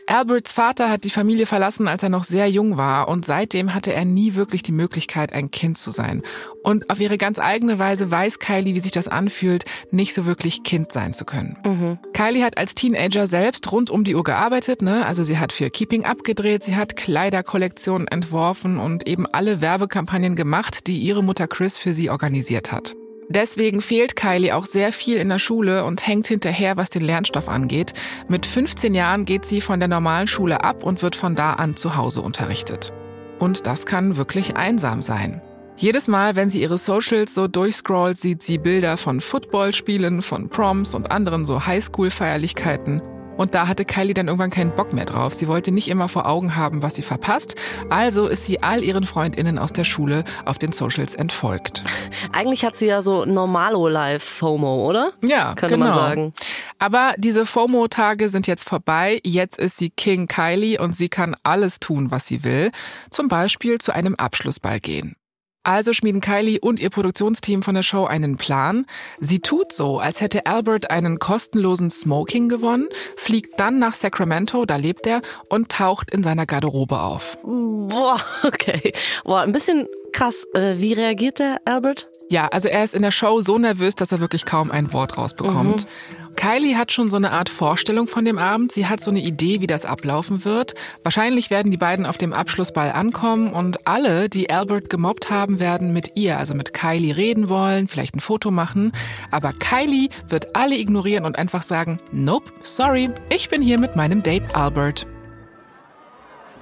Alberts 0.07 0.53
Vater 0.53 0.91
hat 0.91 1.05
die 1.05 1.11
Familie 1.11 1.47
verlassen, 1.47 1.89
als 1.89 2.03
er 2.03 2.09
noch 2.09 2.25
sehr 2.25 2.47
jung 2.49 2.77
war 2.77 3.09
und 3.09 3.25
seitdem 3.25 3.73
hatte 3.75 3.95
er 3.95 4.05
nie 4.05 4.35
wirklich 4.35 4.63
die 4.63 4.73
Möglichkeit, 4.73 5.33
ein 5.33 5.51
Kind 5.51 5.79
zu 5.79 5.91
sein. 5.91 6.23
Und 6.63 6.91
auf 6.91 7.01
ihre 7.01 7.17
ganz 7.17 7.39
eigene 7.39 7.79
Weise 7.79 8.11
weiß 8.11 8.39
Kylie, 8.39 8.75
wie 8.75 8.81
sich 8.81 8.93
das 8.93 9.09
anfühlt, 9.09 9.65
nicht 9.91 10.13
so 10.13 10.27
wirklich 10.27 10.65
Kind 10.65 10.93
sein 10.93 11.15
zu 11.15 11.25
können. 11.25 11.57
Mhm. 11.65 11.99
Kylie 12.13 12.45
hat 12.45 12.59
als 12.59 12.75
Teenager 12.75 13.27
selbst 13.27 13.71
rund 13.73 13.91
um 13.91 14.05
die 14.05 14.15
Uhr 14.15 14.25
gearbeitet, 14.25 14.83
ne? 14.83 15.07
Also 15.07 15.23
sie 15.23 15.39
hat 15.39 15.53
für 15.53 15.71
Keeping 15.71 16.05
Up 16.05 16.25
gedreht, 16.25 16.65
sie 16.65 16.77
hat 16.77 16.97
Kleiderkollektionen 16.97 18.07
entworfen 18.07 18.79
und 18.79 19.07
eben 19.07 19.27
alle 19.27 19.61
Werbekampagnen 19.61 20.37
gemacht, 20.37 20.87
die 20.89 20.99
ihre 20.99 21.23
Mutter 21.23 21.47
Chris 21.47 21.79
für 21.79 21.95
sie 21.95 22.11
organisiert 22.11 22.71
hat. 22.71 22.95
Deswegen 23.35 23.81
fehlt 23.81 24.15
Kylie 24.15 24.55
auch 24.55 24.67
sehr 24.67 24.93
viel 24.93 25.17
in 25.17 25.31
der 25.31 25.39
Schule 25.39 25.87
und 25.87 26.07
hängt 26.07 26.27
hinterher, 26.27 26.77
was 26.77 26.91
den 26.91 27.01
Lernstoff 27.01 27.49
angeht. 27.49 27.95
Mit 28.29 28.45
15 28.45 28.95
Jahren 28.95 29.25
geht 29.25 29.47
sie 29.47 29.63
von 29.63 29.81
der 29.81 29.89
normalen 29.89 30.27
Schule 30.27 30.63
ab 30.63 30.85
und 30.85 31.03
wird 31.03 31.17
von 31.17 31.35
da 31.35 31.55
an 31.55 31.75
zu 31.75 31.97
Hause 31.97 32.21
unterrichtet. 32.21 32.93
Und 33.39 33.67
das 33.67 33.87
kann 33.87 34.19
wirklich 34.19 34.57
einsam 34.57 35.01
sein. 35.01 35.41
Jedes 35.79 36.09
Mal, 36.09 36.37
wenn 36.37 36.51
sie 36.51 36.61
ihre 36.61 36.77
Socials 36.77 37.33
so 37.33 37.49
durchscrollt, 37.49 38.19
sieht 38.19 38.43
sie 38.43 38.59
Bilder 38.59 38.99
von 38.99 39.23
Footballspielen, 39.23 40.21
von 40.21 40.51
Proms 40.51 40.95
und 40.95 41.11
anderen 41.11 41.47
so 41.47 41.65
Highschool-Feierlichkeiten 41.65 43.01
und 43.43 43.57
da 43.57 43.67
hatte 43.67 43.85
Kylie 43.85 44.15
dann 44.15 44.29
irgendwann 44.29 44.51
keinen 44.51 44.75
Bock 44.75 44.93
mehr 44.93 45.05
drauf. 45.05 45.35
Sie 45.35 45.49
wollte 45.49 45.73
nicht 45.73 45.89
immer 45.89 46.09
vor 46.09 46.27
Augen 46.27 46.55
haben, 46.55 46.83
was 46.83 46.95
sie 46.95 47.03
verpasst. 47.03 47.57
Also 47.91 48.29
ist 48.29 48.47
sie 48.47 48.63
all 48.63 48.85
ihren 48.85 49.05
Freundinnen 49.05 49.59
aus 49.59 49.73
der 49.73 49.83
Schule 49.83 50.23
auf 50.45 50.59
den 50.59 50.71
Socials 50.71 51.17
entfolgt. 51.17 51.83
Eigentlich 52.33 52.65
hat 52.65 52.77
sie 52.77 52.87
ja 52.87 53.03
so 53.03 53.25
Normalo-Life-FOMO, 53.25 54.87
oder? 54.89 55.13
Ja, 55.23 55.55
Könnte 55.57 55.75
genau. 55.75 55.87
man 55.87 55.95
sagen. 55.95 56.33
Aber 56.79 57.15
diese 57.19 57.45
FOMO-Tage 57.45 58.29
sind 58.29 58.47
jetzt 58.47 58.69
vorbei. 58.69 59.21
Jetzt 59.25 59.59
ist 59.59 59.77
sie 59.77 59.91
King 59.91 60.29
Kylie 60.29 60.79
und 60.81 60.95
sie 60.95 61.09
kann 61.09 61.37
alles 61.43 61.81
tun, 61.81 62.13
was 62.13 62.29
sie 62.29 62.45
will. 62.45 62.71
Zum 63.11 63.29
Beispiel 63.29 63.79
zu 63.79 63.93
einem 63.93 64.15
Abschlussball 64.15 64.79
gehen. 64.79 65.17
Also 65.65 65.93
schmieden 65.93 66.21
Kylie 66.21 66.59
und 66.61 66.81
ihr 66.81 66.91
Produktionsteam 66.91 67.63
von 67.63 67.77
der 67.77 67.85
Show 67.85 68.05
einen 68.05 68.37
Plan. 68.37 68.85
Sie 69.21 69.39
tut 69.39 69.73
so, 69.73 70.01
als 70.01 70.21
hätte 70.21 70.47
Albert 70.47 70.91
einen 70.91 71.21
kostenlosen 71.21 71.89
Smoking 71.89 72.49
gewonnen, 72.49 72.89
fliegt 73.17 73.61
dann 73.61 73.79
nach 73.79 73.95
Sacramento, 73.95 74.65
da 74.65 74.75
lebt 74.75 75.07
er, 75.07 75.23
und 75.49 75.69
taucht 75.69 76.11
in 76.11 76.25
seiner 76.25 76.47
Garderobe 76.47 77.01
auf. 77.01 77.39
Boah, 77.45 78.21
okay. 78.43 78.93
Boah, 79.25 79.43
ein 79.43 79.53
bisschen 79.53 79.87
krass. 80.13 80.47
Äh, 80.55 80.75
wie 80.79 80.95
reagiert 80.95 81.39
der 81.39 81.61
Albert? 81.65 82.09
Ja, 82.29 82.49
also 82.49 82.69
er 82.69 82.83
ist 82.83 82.95
in 82.95 83.03
der 83.03 83.11
Show 83.11 83.41
so 83.41 83.59
nervös, 83.59 83.95
dass 83.95 84.11
er 84.11 84.21
wirklich 84.21 84.47
kaum 84.47 84.71
ein 84.71 84.93
Wort 84.93 85.19
rausbekommt. 85.19 85.83
Mhm. 85.83 85.87
Kylie 86.37 86.77
hat 86.77 86.93
schon 86.93 87.11
so 87.11 87.17
eine 87.17 87.33
Art 87.33 87.49
Vorstellung 87.49 88.09
von 88.09 88.25
dem 88.25 88.39
Abend. 88.39 88.73
Sie 88.73 88.87
hat 88.87 89.01
so 89.01 89.11
eine 89.11 89.21
Idee, 89.21 89.61
wie 89.61 89.67
das 89.67 89.85
ablaufen 89.85 90.45
wird. 90.45 90.75
Wahrscheinlich 91.03 91.51
werden 91.51 91.71
die 91.71 91.77
beiden 91.77 92.07
auf 92.07 92.19
dem 92.19 92.33
Abschlussball 92.33 92.93
ankommen 92.93 93.53
und 93.53 93.87
alle, 93.87 94.29
die 94.29 94.51
Albert 94.51 94.91
gemobbt 94.91 95.31
haben, 95.31 95.61
werden 95.61 95.93
mit 95.93 96.13
ihr, 96.17 96.39
also 96.39 96.55
mit 96.55 96.73
Kylie 96.73 97.17
reden 97.17 97.49
wollen, 97.49 97.89
vielleicht 97.89 98.17
ein 98.17 98.21
Foto 98.21 98.51
machen. 98.51 98.93
Aber 99.31 99.53
Kylie 99.53 100.09
wird 100.29 100.57
alle 100.57 100.77
ignorieren 100.77 101.25
und 101.25 101.39
einfach 101.39 101.63
sagen, 101.63 102.01
nope, 102.11 102.51
sorry, 102.63 103.11
ich 103.29 103.49
bin 103.49 103.63
hier 103.63 103.79
mit 103.79 103.97
meinem 103.97 104.23
Date 104.23 104.57
Albert. 104.57 105.07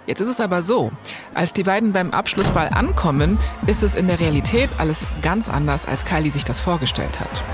Jetzt 0.07 0.21
ist 0.21 0.29
es 0.29 0.41
aber 0.41 0.63
so, 0.63 0.91
als 1.35 1.53
die 1.53 1.63
beiden 1.63 1.93
beim 1.93 2.11
Abschlussball 2.11 2.69
ankommen, 2.69 3.39
ist 3.67 3.83
es 3.83 3.95
in 3.95 4.09
der 4.09 4.19
Realität 4.19 4.71
alles 4.79 5.05
ganz 5.23 5.49
anders, 5.49 5.87
als 5.87 6.05
Kylie 6.05 6.31
sich 6.31 6.45
das 6.45 6.59
vorgestellt 6.59 7.21
hat. 7.21 7.45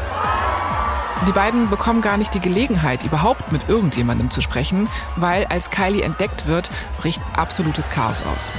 Die 1.24 1.32
beiden 1.32 1.70
bekommen 1.70 2.02
gar 2.02 2.18
nicht 2.18 2.34
die 2.34 2.40
Gelegenheit, 2.40 3.02
überhaupt 3.02 3.50
mit 3.50 3.68
irgendjemandem 3.68 4.30
zu 4.30 4.42
sprechen, 4.42 4.88
weil 5.16 5.46
als 5.46 5.70
Kylie 5.70 6.02
entdeckt 6.02 6.46
wird, 6.46 6.70
bricht 6.98 7.22
absolutes 7.34 7.88
Chaos 7.90 8.22
aus. 8.22 8.52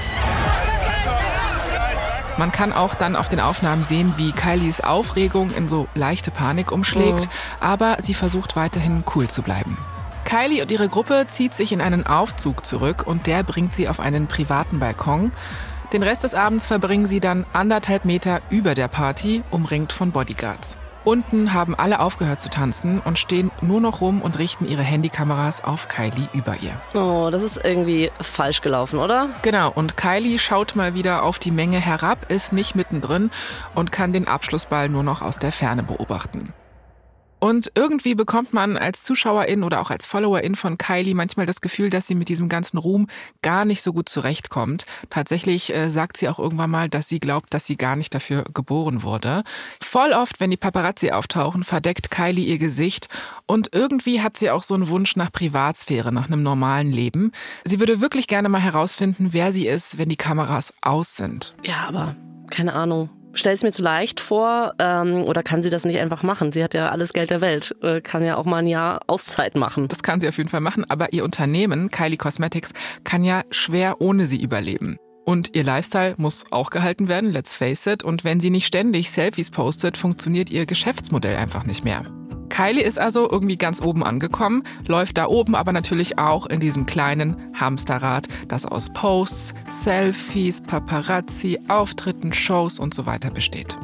Man 2.37 2.51
kann 2.51 2.73
auch 2.73 2.93
dann 2.93 3.15
auf 3.15 3.29
den 3.29 3.39
Aufnahmen 3.39 3.83
sehen, 3.83 4.13
wie 4.17 4.31
Kylies 4.31 4.81
Aufregung 4.81 5.51
in 5.51 5.67
so 5.67 5.87
leichte 5.95 6.29
Panik 6.29 6.71
umschlägt, 6.71 7.29
oh. 7.29 7.57
aber 7.59 7.97
sie 7.99 8.13
versucht 8.13 8.55
weiterhin 8.55 9.03
cool 9.15 9.27
zu 9.27 9.41
bleiben. 9.41 9.77
Kylie 10.23 10.61
und 10.61 10.71
ihre 10.71 10.89
Gruppe 10.89 11.25
zieht 11.27 11.53
sich 11.53 11.71
in 11.71 11.79
einen 11.79 12.05
Aufzug 12.05 12.65
zurück 12.65 13.07
und 13.07 13.27
der 13.27 13.43
bringt 13.43 13.73
sie 13.73 13.87
auf 13.87 13.99
einen 13.99 14.27
privaten 14.27 14.79
Balkon. 14.79 15.31
Den 15.93 16.03
Rest 16.03 16.25
des 16.25 16.35
Abends 16.35 16.67
verbringen 16.67 17.05
sie 17.05 17.21
dann 17.21 17.45
anderthalb 17.53 18.03
Meter 18.03 18.41
über 18.49 18.75
der 18.75 18.89
Party, 18.89 19.41
umringt 19.49 19.93
von 19.93 20.11
Bodyguards. 20.11 20.77
Unten 21.07 21.53
haben 21.53 21.73
alle 21.73 22.01
aufgehört 22.01 22.41
zu 22.41 22.49
tanzen 22.49 22.99
und 22.99 23.17
stehen 23.17 23.49
nur 23.61 23.79
noch 23.79 24.01
rum 24.01 24.21
und 24.21 24.37
richten 24.37 24.67
ihre 24.67 24.81
Handykameras 24.81 25.63
auf 25.63 25.87
Kylie 25.87 26.27
über 26.33 26.57
ihr. 26.57 26.73
Oh, 27.01 27.29
das 27.31 27.43
ist 27.43 27.63
irgendwie 27.63 28.11
falsch 28.19 28.59
gelaufen, 28.59 28.99
oder? 28.99 29.29
Genau, 29.41 29.71
und 29.71 29.95
Kylie 29.95 30.37
schaut 30.37 30.75
mal 30.75 30.95
wieder 30.95 31.23
auf 31.23 31.39
die 31.39 31.51
Menge 31.51 31.79
herab, 31.79 32.29
ist 32.29 32.51
nicht 32.51 32.75
mittendrin 32.75 33.31
und 33.73 33.93
kann 33.93 34.11
den 34.11 34.27
Abschlussball 34.27 34.89
nur 34.89 35.03
noch 35.03 35.21
aus 35.21 35.39
der 35.39 35.53
Ferne 35.53 35.81
beobachten. 35.81 36.51
Und 37.39 37.71
irgendwie 37.75 38.15
bekommt 38.15 38.53
man 38.53 38.77
als 38.77 39.03
Zuschauerin 39.03 39.63
oder 39.63 39.81
auch 39.81 39.91
als 39.91 40.05
Followerin 40.05 40.55
von 40.55 40.77
Kylie 40.77 41.13
manchmal 41.13 41.45
das 41.45 41.61
Gefühl, 41.61 41.89
dass 41.89 42.07
sie 42.07 42.15
mit 42.15 42.29
diesem 42.29 42.49
ganzen 42.49 42.77
Ruhm 42.77 43.07
gar 43.41 43.65
nicht 43.65 43.81
so 43.81 43.93
gut 43.93 44.09
zurechtkommt. 44.09 44.85
Tatsächlich 45.09 45.73
äh, 45.73 45.89
sagt 45.89 46.17
sie 46.17 46.29
auch 46.29 46.39
irgendwann 46.39 46.71
mal, 46.71 46.89
dass 46.89 47.07
sie 47.07 47.19
glaubt, 47.19 47.53
dass 47.53 47.65
sie 47.65 47.77
gar 47.77 47.95
nicht 47.95 48.13
dafür 48.13 48.45
geboren 48.53 49.03
wurde. 49.03 49.43
Voll 49.81 50.13
oft, 50.13 50.39
wenn 50.39 50.51
die 50.51 50.57
Paparazzi 50.57 51.11
auftauchen, 51.11 51.63
verdeckt 51.63 52.09
Kylie 52.09 52.45
ihr 52.45 52.57
Gesicht 52.57 53.07
und 53.45 53.69
irgendwie 53.73 54.21
hat 54.21 54.37
sie 54.37 54.49
auch 54.49 54.63
so 54.63 54.73
einen 54.73 54.89
Wunsch 54.89 55.15
nach 55.15 55.31
Privatsphäre, 55.31 56.11
nach 56.11 56.27
einem 56.27 56.43
normalen 56.43 56.91
Leben. 56.91 57.31
Sie 57.63 57.79
würde 57.79 58.01
wirklich 58.01 58.27
gerne 58.27 58.49
mal 58.49 58.61
herausfinden, 58.61 59.29
wer 59.31 59.51
sie 59.51 59.67
ist, 59.67 59.97
wenn 59.97 60.09
die 60.09 60.15
Kameras 60.15 60.73
aus 60.81 61.15
sind. 61.15 61.55
Ja, 61.63 61.87
aber 61.87 62.15
keine 62.49 62.73
Ahnung, 62.73 63.09
stell 63.33 63.53
es 63.53 63.63
mir 63.63 63.71
zu 63.71 63.83
leicht 63.83 64.19
vor 64.19 64.73
ähm, 64.79 65.23
oder 65.23 65.43
kann 65.43 65.63
sie 65.63 65.69
das 65.69 65.85
nicht 65.85 65.99
einfach 65.99 66.23
machen? 66.23 66.51
Sie 66.51 66.63
hat 66.63 66.73
ja 66.73 66.89
alles 66.89 67.13
Geld 67.13 67.29
der 67.29 67.41
Welt, 67.41 67.75
äh, 67.81 68.01
kann 68.01 68.23
ja 68.23 68.37
auch 68.37 68.45
mal 68.45 68.57
ein 68.57 68.67
Jahr 68.67 69.01
Auszeit 69.07 69.55
machen. 69.55 69.87
Das 69.87 70.03
kann 70.03 70.21
sie 70.21 70.27
auf 70.27 70.37
jeden 70.37 70.49
Fall 70.49 70.61
machen, 70.61 70.85
aber 70.89 71.13
ihr 71.13 71.23
Unternehmen, 71.23 71.89
Kylie 71.91 72.17
Cosmetics, 72.17 72.73
kann 73.03 73.23
ja 73.23 73.43
schwer 73.51 74.01
ohne 74.01 74.25
sie 74.25 74.41
überleben. 74.41 74.97
Und 75.25 75.55
ihr 75.55 75.63
Lifestyle 75.63 76.15
muss 76.17 76.45
auch 76.51 76.69
gehalten 76.69 77.09
werden, 77.09 77.31
let's 77.31 77.53
face 77.53 77.85
it. 77.85 78.01
Und 78.01 78.23
wenn 78.23 78.39
sie 78.39 78.49
nicht 78.49 78.65
ständig 78.65 79.11
Selfies 79.11 79.51
postet, 79.51 79.97
funktioniert 79.97 80.49
ihr 80.49 80.65
Geschäftsmodell 80.65 81.35
einfach 81.35 81.65
nicht 81.65 81.83
mehr. 81.83 82.05
Kylie 82.49 82.83
ist 82.83 82.99
also 82.99 83.29
irgendwie 83.29 83.57
ganz 83.57 83.81
oben 83.81 84.03
angekommen, 84.03 84.63
läuft 84.87 85.17
da 85.17 85.27
oben 85.27 85.55
aber 85.55 85.73
natürlich 85.73 86.17
auch 86.17 86.45
in 86.45 86.59
diesem 86.59 86.85
kleinen 86.85 87.35
Hamsterrad, 87.53 88.27
das 88.47 88.65
aus 88.65 88.91
Posts, 88.91 89.53
Selfies, 89.67 90.61
Paparazzi, 90.61 91.59
Auftritten, 91.67 92.33
Shows 92.33 92.79
und 92.79 92.93
so 92.93 93.05
weiter 93.05 93.29
besteht. 93.29 93.75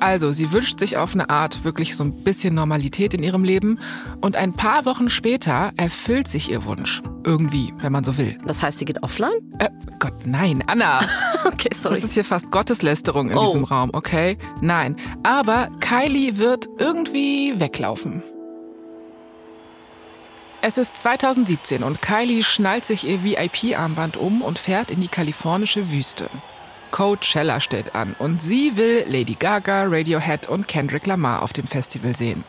Also, 0.00 0.32
sie 0.32 0.52
wünscht 0.52 0.78
sich 0.80 0.96
auf 0.96 1.14
eine 1.14 1.30
Art 1.30 1.64
wirklich 1.64 1.96
so 1.96 2.02
ein 2.04 2.24
bisschen 2.24 2.54
Normalität 2.54 3.14
in 3.14 3.22
ihrem 3.22 3.44
Leben 3.44 3.78
und 4.20 4.36
ein 4.36 4.52
paar 4.54 4.84
Wochen 4.84 5.08
später 5.08 5.72
erfüllt 5.76 6.26
sich 6.28 6.50
ihr 6.50 6.64
Wunsch. 6.64 7.02
Irgendwie, 7.24 7.72
wenn 7.78 7.92
man 7.92 8.02
so 8.02 8.16
will. 8.18 8.36
Das 8.46 8.62
heißt, 8.62 8.78
sie 8.80 8.84
geht 8.84 9.02
offline? 9.02 9.30
Äh, 9.60 9.68
Gott, 10.00 10.14
nein, 10.26 10.64
Anna. 10.66 11.02
okay, 11.44 11.70
sorry. 11.74 11.94
Das 11.94 12.04
ist 12.04 12.14
hier 12.14 12.24
fast 12.24 12.50
Gotteslästerung 12.50 13.30
in 13.30 13.38
Oh. 13.38 13.46
diesem 13.46 13.62
Raum, 13.64 13.90
okay? 13.92 14.36
Nein. 14.60 14.96
Aber 15.22 15.68
Kylie 15.78 16.36
wird 16.38 16.66
irgendwie 16.78 17.60
weglaufen. 17.60 18.24
Es 20.64 20.78
ist 20.78 20.96
2017 20.96 21.82
und 21.82 22.02
Kylie 22.02 22.44
schnallt 22.44 22.84
sich 22.84 23.06
ihr 23.06 23.24
VIP-Armband 23.24 24.16
um 24.16 24.42
und 24.42 24.58
fährt 24.60 24.90
in 24.92 25.00
die 25.00 25.08
kalifornische 25.08 25.90
Wüste. 25.90 26.28
Coachella 26.92 27.58
steht 27.58 27.96
an 27.96 28.14
und 28.18 28.40
sie 28.40 28.76
will 28.76 29.04
Lady 29.08 29.34
Gaga, 29.34 29.86
Radiohead 29.88 30.48
und 30.48 30.68
Kendrick 30.68 31.06
Lamar 31.06 31.42
auf 31.42 31.52
dem 31.52 31.66
Festival 31.66 32.14
sehen. 32.14 32.44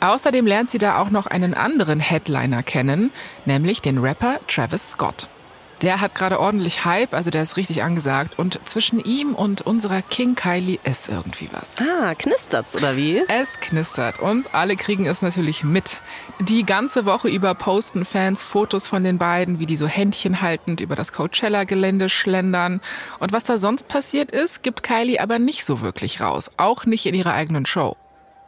Außerdem 0.00 0.46
lernt 0.46 0.70
sie 0.70 0.78
da 0.78 0.98
auch 0.98 1.10
noch 1.10 1.26
einen 1.26 1.52
anderen 1.52 2.00
Headliner 2.00 2.62
kennen, 2.62 3.10
nämlich 3.44 3.82
den 3.82 3.98
Rapper 3.98 4.38
Travis 4.46 4.92
Scott. 4.92 5.28
Der 5.82 6.00
hat 6.00 6.14
gerade 6.16 6.40
ordentlich 6.40 6.84
Hype, 6.84 7.14
also 7.14 7.30
der 7.30 7.42
ist 7.42 7.56
richtig 7.56 7.82
angesagt. 7.84 8.38
Und 8.38 8.58
zwischen 8.68 8.98
ihm 8.98 9.34
und 9.34 9.62
unserer 9.62 10.02
King 10.02 10.34
Kylie 10.34 10.78
ist 10.82 11.08
irgendwie 11.08 11.48
was. 11.52 11.76
Ah, 11.80 12.14
knistert's 12.16 12.76
oder 12.76 12.96
wie? 12.96 13.22
Es 13.28 13.60
knistert 13.60 14.18
und 14.18 14.54
alle 14.54 14.74
kriegen 14.74 15.06
es 15.06 15.22
natürlich 15.22 15.62
mit. 15.62 16.00
Die 16.40 16.66
ganze 16.66 17.04
Woche 17.04 17.28
über 17.28 17.54
posten 17.54 18.04
Fans 18.04 18.42
Fotos 18.42 18.88
von 18.88 19.04
den 19.04 19.18
beiden, 19.18 19.60
wie 19.60 19.66
die 19.66 19.76
so 19.76 19.86
Händchen 19.86 20.40
haltend 20.40 20.80
über 20.80 20.96
das 20.96 21.12
Coachella-Gelände 21.12 22.08
schlendern. 22.08 22.80
Und 23.20 23.32
was 23.32 23.44
da 23.44 23.56
sonst 23.56 23.86
passiert 23.86 24.32
ist, 24.32 24.64
gibt 24.64 24.82
Kylie 24.82 25.20
aber 25.20 25.38
nicht 25.38 25.64
so 25.64 25.80
wirklich 25.80 26.20
raus. 26.20 26.50
Auch 26.56 26.86
nicht 26.86 27.06
in 27.06 27.14
ihrer 27.14 27.34
eigenen 27.34 27.66
Show. 27.66 27.96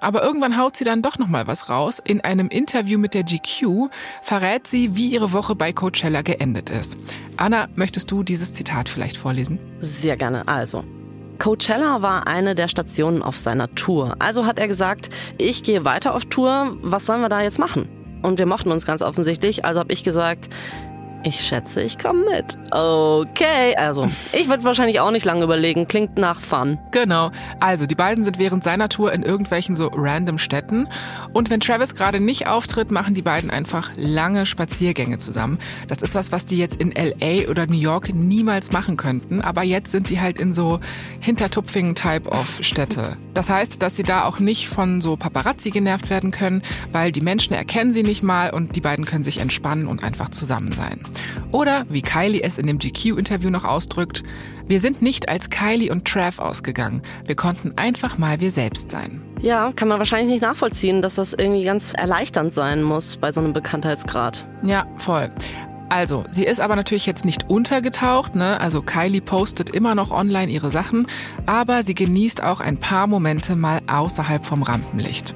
Aber 0.00 0.22
irgendwann 0.22 0.56
haut 0.56 0.76
sie 0.76 0.84
dann 0.84 1.02
doch 1.02 1.18
noch 1.18 1.28
mal 1.28 1.46
was 1.46 1.68
raus. 1.68 2.00
In 2.02 2.22
einem 2.22 2.48
Interview 2.48 2.98
mit 2.98 3.14
der 3.14 3.22
GQ 3.22 3.90
verrät 4.22 4.66
sie, 4.66 4.96
wie 4.96 5.08
ihre 5.08 5.32
Woche 5.32 5.54
bei 5.54 5.72
Coachella 5.72 6.22
geendet 6.22 6.70
ist. 6.70 6.96
Anna, 7.36 7.68
möchtest 7.74 8.10
du 8.10 8.22
dieses 8.22 8.52
Zitat 8.52 8.88
vielleicht 8.88 9.16
vorlesen? 9.16 9.58
Sehr 9.80 10.16
gerne. 10.16 10.48
Also. 10.48 10.84
Coachella 11.38 12.02
war 12.02 12.26
eine 12.26 12.54
der 12.54 12.68
Stationen 12.68 13.22
auf 13.22 13.38
seiner 13.38 13.74
Tour. 13.74 14.16
Also 14.18 14.44
hat 14.44 14.58
er 14.58 14.68
gesagt, 14.68 15.08
ich 15.38 15.62
gehe 15.62 15.84
weiter 15.84 16.14
auf 16.14 16.26
Tour, 16.26 16.76
was 16.82 17.06
sollen 17.06 17.22
wir 17.22 17.30
da 17.30 17.40
jetzt 17.42 17.58
machen? 17.58 17.88
Und 18.22 18.38
wir 18.38 18.46
mochten 18.46 18.70
uns 18.70 18.84
ganz 18.84 19.02
offensichtlich, 19.02 19.64
also 19.64 19.80
habe 19.80 19.92
ich 19.92 20.04
gesagt, 20.04 20.50
ich 21.22 21.40
schätze, 21.40 21.82
ich 21.82 21.98
komme 21.98 22.24
mit. 22.24 22.58
Okay, 22.70 23.74
also 23.76 24.08
ich 24.32 24.48
würde 24.48 24.64
wahrscheinlich 24.64 25.00
auch 25.00 25.10
nicht 25.10 25.24
lange 25.24 25.44
überlegen, 25.44 25.86
klingt 25.86 26.18
nach 26.18 26.40
Fun. 26.40 26.78
Genau. 26.92 27.30
Also, 27.58 27.86
die 27.86 27.94
beiden 27.94 28.24
sind 28.24 28.38
während 28.38 28.64
seiner 28.64 28.88
Tour 28.88 29.12
in 29.12 29.22
irgendwelchen 29.22 29.76
so 29.76 29.90
random 29.94 30.38
Städten. 30.38 30.88
Und 31.32 31.50
wenn 31.50 31.60
Travis 31.60 31.94
gerade 31.94 32.20
nicht 32.20 32.46
auftritt, 32.46 32.90
machen 32.90 33.14
die 33.14 33.22
beiden 33.22 33.50
einfach 33.50 33.90
lange 33.96 34.46
Spaziergänge 34.46 35.18
zusammen. 35.18 35.58
Das 35.88 36.02
ist 36.02 36.14
was, 36.14 36.32
was 36.32 36.46
die 36.46 36.56
jetzt 36.56 36.80
in 36.80 36.92
LA 36.92 37.50
oder 37.50 37.66
New 37.66 37.78
York 37.78 38.12
niemals 38.14 38.72
machen 38.72 38.96
könnten. 38.96 39.42
Aber 39.42 39.62
jetzt 39.62 39.92
sind 39.92 40.10
die 40.10 40.20
halt 40.20 40.40
in 40.40 40.52
so 40.52 40.80
hintertupfigen 41.20 41.94
Type 41.94 42.30
of 42.30 42.58
Städte. 42.62 43.16
Das 43.34 43.50
heißt, 43.50 43.82
dass 43.82 43.96
sie 43.96 44.02
da 44.02 44.24
auch 44.24 44.38
nicht 44.38 44.68
von 44.68 45.00
so 45.00 45.16
Paparazzi 45.16 45.70
genervt 45.70 46.10
werden 46.10 46.30
können, 46.30 46.62
weil 46.92 47.12
die 47.12 47.20
Menschen 47.20 47.54
erkennen 47.54 47.92
sie 47.92 48.02
nicht 48.02 48.22
mal 48.22 48.50
und 48.50 48.76
die 48.76 48.80
beiden 48.80 49.04
können 49.04 49.24
sich 49.24 49.38
entspannen 49.38 49.86
und 49.86 50.02
einfach 50.02 50.30
zusammen 50.30 50.72
sein. 50.72 51.02
Oder, 51.52 51.84
wie 51.88 52.02
Kylie 52.02 52.42
es 52.42 52.58
in 52.58 52.66
dem 52.66 52.78
GQ-Interview 52.78 53.50
noch 53.50 53.64
ausdrückt, 53.64 54.22
wir 54.66 54.78
sind 54.78 55.02
nicht 55.02 55.28
als 55.28 55.50
Kylie 55.50 55.90
und 55.90 56.06
Trav 56.06 56.38
ausgegangen. 56.38 57.02
Wir 57.26 57.34
konnten 57.34 57.72
einfach 57.76 58.18
mal 58.18 58.40
wir 58.40 58.50
selbst 58.50 58.90
sein. 58.90 59.22
Ja, 59.42 59.72
kann 59.74 59.88
man 59.88 59.98
wahrscheinlich 59.98 60.30
nicht 60.30 60.42
nachvollziehen, 60.42 61.02
dass 61.02 61.16
das 61.16 61.32
irgendwie 61.32 61.64
ganz 61.64 61.92
erleichternd 61.94 62.54
sein 62.54 62.82
muss 62.82 63.16
bei 63.16 63.32
so 63.32 63.40
einem 63.40 63.52
Bekanntheitsgrad. 63.52 64.46
Ja, 64.62 64.86
voll. 64.98 65.30
Also, 65.88 66.24
sie 66.30 66.44
ist 66.44 66.60
aber 66.60 66.76
natürlich 66.76 67.04
jetzt 67.06 67.24
nicht 67.24 67.50
untergetaucht, 67.50 68.36
ne? 68.36 68.60
Also 68.60 68.80
Kylie 68.80 69.20
postet 69.20 69.70
immer 69.70 69.96
noch 69.96 70.12
online 70.12 70.52
ihre 70.52 70.70
Sachen, 70.70 71.08
aber 71.46 71.82
sie 71.82 71.94
genießt 71.94 72.44
auch 72.44 72.60
ein 72.60 72.78
paar 72.78 73.08
Momente 73.08 73.56
mal 73.56 73.80
außerhalb 73.88 74.46
vom 74.46 74.62
Rampenlicht. 74.62 75.34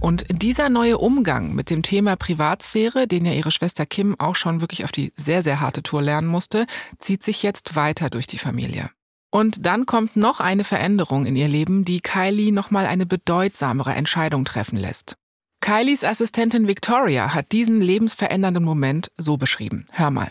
Und 0.00 0.26
dieser 0.30 0.68
neue 0.68 0.98
Umgang 0.98 1.54
mit 1.54 1.70
dem 1.70 1.82
Thema 1.82 2.16
Privatsphäre, 2.16 3.08
den 3.08 3.24
ja 3.24 3.32
ihre 3.32 3.50
Schwester 3.50 3.84
Kim 3.84 4.18
auch 4.18 4.36
schon 4.36 4.60
wirklich 4.60 4.84
auf 4.84 4.92
die 4.92 5.12
sehr, 5.16 5.42
sehr 5.42 5.60
harte 5.60 5.82
Tour 5.82 6.02
lernen 6.02 6.28
musste, 6.28 6.66
zieht 6.98 7.24
sich 7.24 7.42
jetzt 7.42 7.74
weiter 7.74 8.08
durch 8.08 8.26
die 8.26 8.38
Familie. 8.38 8.90
Und 9.30 9.66
dann 9.66 9.86
kommt 9.86 10.16
noch 10.16 10.40
eine 10.40 10.64
Veränderung 10.64 11.26
in 11.26 11.36
ihr 11.36 11.48
Leben, 11.48 11.84
die 11.84 12.00
Kylie 12.00 12.52
nochmal 12.52 12.86
eine 12.86 13.06
bedeutsamere 13.06 13.92
Entscheidung 13.92 14.44
treffen 14.44 14.78
lässt. 14.78 15.16
Kylies 15.60 16.04
Assistentin 16.04 16.68
Victoria 16.68 17.34
hat 17.34 17.52
diesen 17.52 17.80
lebensverändernden 17.80 18.64
Moment 18.64 19.10
so 19.16 19.36
beschrieben. 19.36 19.86
Hör 19.90 20.10
mal. 20.10 20.30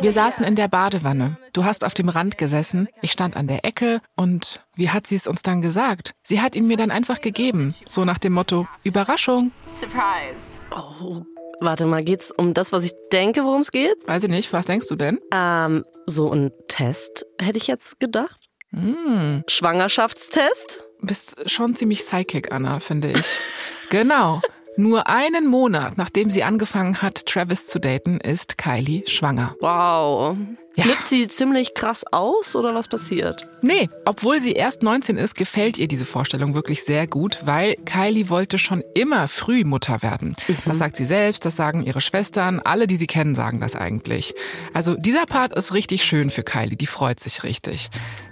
Wir 0.00 0.12
saßen 0.12 0.44
in 0.44 0.56
der 0.56 0.68
Badewanne. 0.68 1.38
Du 1.52 1.64
hast 1.64 1.84
auf 1.84 1.94
dem 1.94 2.08
Rand 2.08 2.38
gesessen. 2.38 2.88
Ich 3.02 3.12
stand 3.12 3.36
an 3.36 3.46
der 3.46 3.64
Ecke. 3.64 4.00
Und 4.16 4.60
wie 4.74 4.90
hat 4.90 5.06
sie 5.06 5.14
es 5.14 5.26
uns 5.26 5.42
dann 5.42 5.62
gesagt? 5.62 6.14
Sie 6.22 6.40
hat 6.40 6.56
ihn 6.56 6.66
mir 6.66 6.76
dann 6.76 6.90
einfach 6.90 7.20
gegeben. 7.20 7.74
So 7.86 8.04
nach 8.04 8.18
dem 8.18 8.32
Motto, 8.32 8.66
Überraschung. 8.82 9.52
Oh, 10.70 11.22
warte 11.60 11.86
mal, 11.86 12.02
geht's 12.02 12.32
um 12.32 12.54
das, 12.54 12.72
was 12.72 12.84
ich 12.84 12.92
denke, 13.12 13.44
worum 13.44 13.60
es 13.60 13.70
geht? 13.70 13.96
Weiß 14.06 14.24
ich 14.24 14.30
nicht, 14.30 14.52
was 14.52 14.66
denkst 14.66 14.88
du 14.88 14.96
denn? 14.96 15.20
Ähm, 15.32 15.84
so 16.04 16.32
ein 16.32 16.50
Test, 16.68 17.24
hätte 17.40 17.58
ich 17.58 17.66
jetzt 17.66 18.00
gedacht. 18.00 18.40
Hm, 18.70 19.44
Schwangerschaftstest? 19.48 20.84
bist 21.06 21.36
schon 21.50 21.76
ziemlich 21.76 22.00
psychic, 22.00 22.52
Anna, 22.52 22.80
finde 22.80 23.12
ich. 23.12 23.26
genau. 23.90 24.40
Nur 24.76 25.08
einen 25.08 25.46
Monat, 25.46 25.96
nachdem 25.98 26.30
sie 26.30 26.42
angefangen 26.42 27.00
hat, 27.00 27.26
Travis 27.26 27.68
zu 27.68 27.78
daten, 27.78 28.18
ist 28.18 28.58
Kylie 28.58 29.04
schwanger. 29.06 29.54
Wow. 29.60 30.36
Ja. 30.76 30.82
Flippt 30.82 31.08
sie 31.08 31.28
ziemlich 31.28 31.74
krass 31.74 32.04
aus 32.10 32.56
oder 32.56 32.74
was 32.74 32.88
passiert? 32.88 33.46
Nee, 33.62 33.88
obwohl 34.04 34.40
sie 34.40 34.52
erst 34.52 34.82
19 34.82 35.16
ist, 35.16 35.36
gefällt 35.36 35.78
ihr 35.78 35.86
diese 35.86 36.04
Vorstellung 36.04 36.56
wirklich 36.56 36.82
sehr 36.82 37.06
gut, 37.06 37.38
weil 37.44 37.76
Kylie 37.84 38.28
wollte 38.28 38.58
schon 38.58 38.82
immer 38.94 39.28
früh 39.28 39.62
Mutter 39.62 40.02
werden. 40.02 40.34
Das 40.64 40.78
sagt 40.78 40.96
sie 40.96 41.06
selbst, 41.06 41.44
das 41.44 41.54
sagen 41.54 41.84
ihre 41.84 42.00
Schwestern, 42.00 42.58
alle, 42.58 42.88
die 42.88 42.96
sie 42.96 43.06
kennen, 43.06 43.36
sagen 43.36 43.60
das 43.60 43.76
eigentlich. 43.76 44.34
Also 44.72 44.96
dieser 44.96 45.26
Part 45.26 45.52
ist 45.52 45.72
richtig 45.72 46.02
schön 46.02 46.30
für 46.30 46.42
Kylie, 46.42 46.76
die 46.76 46.88
freut 46.88 47.20
sich 47.20 47.44
richtig. 47.44 47.90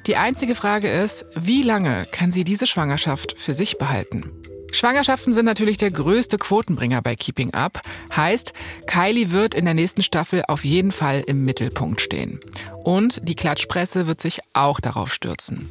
Die 0.09 0.17
einzige 0.17 0.57
Frage 0.57 0.91
ist, 0.91 1.25
wie 1.37 1.63
lange 1.63 2.07
kann 2.11 2.33
sie 2.33 2.43
diese 2.43 2.67
Schwangerschaft 2.67 3.39
für 3.39 3.55
sich 3.55 3.79
behalten? 3.79 4.42
Schwangerschaften 4.73 5.33
sind 5.33 5.45
natürlich 5.45 5.77
der 5.77 5.91
größte 5.91 6.39
Quotenbringer 6.39 7.03
bei 7.03 7.15
Keeping 7.15 7.53
Up. 7.53 7.83
Heißt, 8.17 8.55
Kylie 8.87 9.31
wird 9.31 9.55
in 9.55 9.67
der 9.67 9.75
nächsten 9.75 10.03
Staffel 10.03 10.43
auf 10.49 10.65
jeden 10.65 10.93
Fall 10.93 11.23
im 11.27 11.45
Mittelpunkt 11.45 12.01
stehen. 12.01 12.41
Und 12.83 13.29
die 13.29 13.35
Klatschpresse 13.35 14.07
wird 14.07 14.21
sich 14.21 14.41
auch 14.55 14.81
darauf 14.81 15.13
stürzen. 15.13 15.71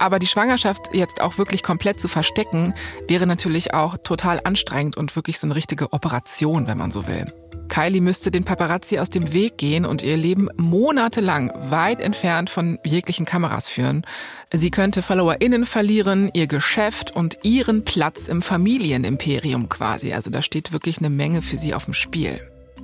Aber 0.00 0.18
die 0.18 0.26
Schwangerschaft 0.26 0.92
jetzt 0.92 1.20
auch 1.20 1.38
wirklich 1.38 1.62
komplett 1.62 2.00
zu 2.00 2.08
verstecken, 2.08 2.74
wäre 3.06 3.26
natürlich 3.26 3.72
auch 3.72 3.96
total 3.96 4.40
anstrengend 4.44 4.96
und 4.96 5.14
wirklich 5.16 5.38
so 5.38 5.46
eine 5.46 5.56
richtige 5.56 5.92
Operation, 5.92 6.66
wenn 6.66 6.78
man 6.78 6.90
so 6.90 7.06
will. 7.06 7.24
Kylie 7.68 8.00
müsste 8.00 8.30
den 8.30 8.44
Paparazzi 8.44 8.98
aus 8.98 9.10
dem 9.10 9.32
Weg 9.32 9.58
gehen 9.58 9.84
und 9.84 10.02
ihr 10.02 10.16
Leben 10.16 10.48
monatelang 10.56 11.52
weit 11.70 12.00
entfernt 12.00 12.50
von 12.50 12.78
jeglichen 12.84 13.26
Kameras 13.26 13.68
führen. 13.68 14.04
Sie 14.52 14.70
könnte 14.70 15.02
FollowerInnen 15.02 15.66
verlieren, 15.66 16.30
ihr 16.32 16.46
Geschäft 16.46 17.14
und 17.14 17.38
ihren 17.42 17.84
Platz 17.84 18.28
im 18.28 18.42
Familienimperium 18.42 19.68
quasi. 19.68 20.12
Also 20.12 20.30
da 20.30 20.42
steht 20.42 20.72
wirklich 20.72 20.98
eine 20.98 21.10
Menge 21.10 21.42
für 21.42 21.58
sie 21.58 21.74
auf 21.74 21.84
dem 21.84 21.94
Spiel. 21.94 22.40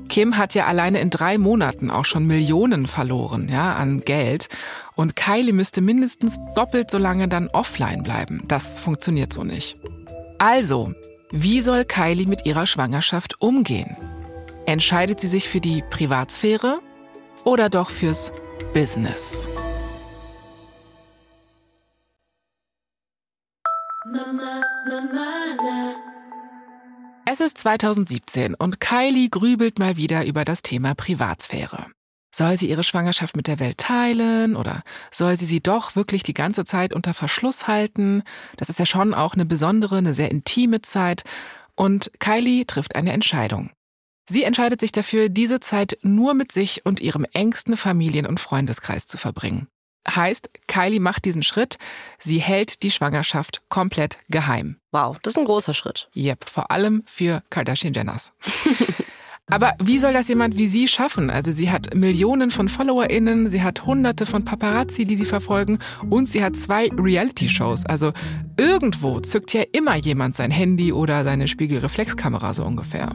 Kim 0.09 0.37
hat 0.37 0.55
ja 0.55 0.67
alleine 0.67 1.01
in 1.01 1.11
drei 1.11 1.39
Monaten 1.39 1.91
auch 1.91 2.05
schon 2.05 2.27
Millionen 2.27 2.87
verloren, 2.87 3.49
ja, 3.51 3.75
an 3.75 4.01
Geld. 4.01 4.49
Und 4.95 5.17
Kylie 5.17 5.53
müsste 5.53 5.81
mindestens 5.81 6.39
doppelt 6.55 6.91
so 6.91 6.99
lange 6.99 7.29
dann 7.29 7.49
offline 7.49 8.03
bleiben. 8.03 8.45
Das 8.49 8.79
funktioniert 8.79 9.33
so 9.33 9.45
nicht. 9.45 9.77
Also, 10.39 10.93
wie 11.31 11.61
soll 11.61 11.85
Kylie 11.85 12.29
mit 12.29 12.47
ihrer 12.47 12.67
Schwangerschaft 12.67 13.41
umgehen? 13.41 13.97
Entscheidet 14.67 15.21
sie 15.21 15.29
sich 15.29 15.47
für 15.47 15.61
die 15.61 15.83
Privatsphäre 15.91 16.81
oder 17.45 17.69
doch 17.69 17.91
fürs 17.91 18.33
Business? 18.73 19.47
Es 27.27 27.41
ist 27.41 27.59
2017 27.59 28.55
und 28.55 28.81
Kylie 28.81 29.29
grübelt 29.29 29.79
mal 29.79 29.97
wieder 29.97 30.25
über 30.25 30.47
das 30.47 30.62
Thema 30.62 30.95
Privatsphäre. 30.95 31.87
Soll 32.35 32.57
sie 32.57 32.71
ihre 32.71 32.85
Schwangerschaft 32.85 33.37
mit 33.37 33.47
der 33.49 33.59
Welt 33.59 33.79
teilen 33.79 34.57
oder 34.57 34.83
soll 35.11 35.37
sie 35.37 35.45
sie 35.45 35.61
doch 35.61 35.95
wirklich 35.95 36.23
die 36.23 36.35
ganze 36.35 36.65
Zeit 36.65 36.95
unter 36.95 37.12
Verschluss 37.12 37.69
halten? 37.69 38.23
Das 38.57 38.71
ist 38.71 38.79
ja 38.79 38.87
schon 38.87 39.12
auch 39.12 39.35
eine 39.35 39.45
besondere, 39.45 39.99
eine 39.99 40.15
sehr 40.15 40.31
intime 40.31 40.81
Zeit. 40.81 41.23
Und 41.77 42.11
Kylie 42.19 42.67
trifft 42.67 42.95
eine 42.97 43.12
Entscheidung. 43.12 43.71
Sie 44.27 44.43
entscheidet 44.43 44.81
sich 44.81 44.93
dafür, 44.93 45.29
diese 45.29 45.61
Zeit 45.61 45.99
nur 46.03 46.35
mit 46.35 46.53
sich 46.53 46.87
und 46.87 47.01
ihrem 47.01 47.27
engsten 47.33 47.77
Familien- 47.77 48.27
und 48.27 48.41
Freundeskreis 48.41 49.07
zu 49.07 49.18
verbringen. 49.18 49.68
Heißt, 50.09 50.51
Kylie 50.66 51.01
macht 51.01 51.25
diesen 51.25 51.43
Schritt, 51.43 51.79
sie 52.18 52.39
hält 52.39 52.83
die 52.83 52.91
Schwangerschaft 52.91 53.62
komplett 53.68 54.18
geheim. 54.29 54.77
Wow, 54.93 55.18
das 55.22 55.35
ist 55.35 55.39
ein 55.39 55.47
großer 55.47 55.72
Schritt. 55.72 56.09
Yep, 56.14 56.49
vor 56.49 56.70
allem 56.70 57.03
für 57.07 57.43
Kardashian 57.51 57.95
Jenners. 57.95 58.33
Aber 59.47 59.75
wie 59.79 59.99
soll 59.99 60.14
das 60.14 60.29
jemand 60.29 60.57
wie 60.57 60.66
sie 60.66 60.89
schaffen? 60.89 61.29
Also 61.29 61.53
sie 61.53 61.70
hat 61.70 61.95
Millionen 61.95 62.51
von 62.51 62.70
FollowerInnen, 62.70 63.51
sie 63.51 63.62
hat 63.62 63.85
hunderte 63.85 64.25
von 64.25 64.45
Paparazzi, 64.45 65.05
die 65.05 65.16
sie 65.16 65.27
verfolgen 65.27 65.81
und 66.09 66.27
sie 66.29 66.43
hat 66.43 66.57
zwei 66.57 66.89
Reality-Shows. 66.89 67.85
Also 67.85 68.12
irgendwo 68.57 69.20
zückt 69.20 69.53
ja 69.53 69.62
immer 69.72 69.97
jemand 69.97 70.35
sein 70.35 70.51
Handy 70.51 70.93
oder 70.93 71.25
seine 71.25 71.47
Spiegelreflexkamera 71.47 72.55
so 72.55 72.64
ungefähr. 72.64 73.14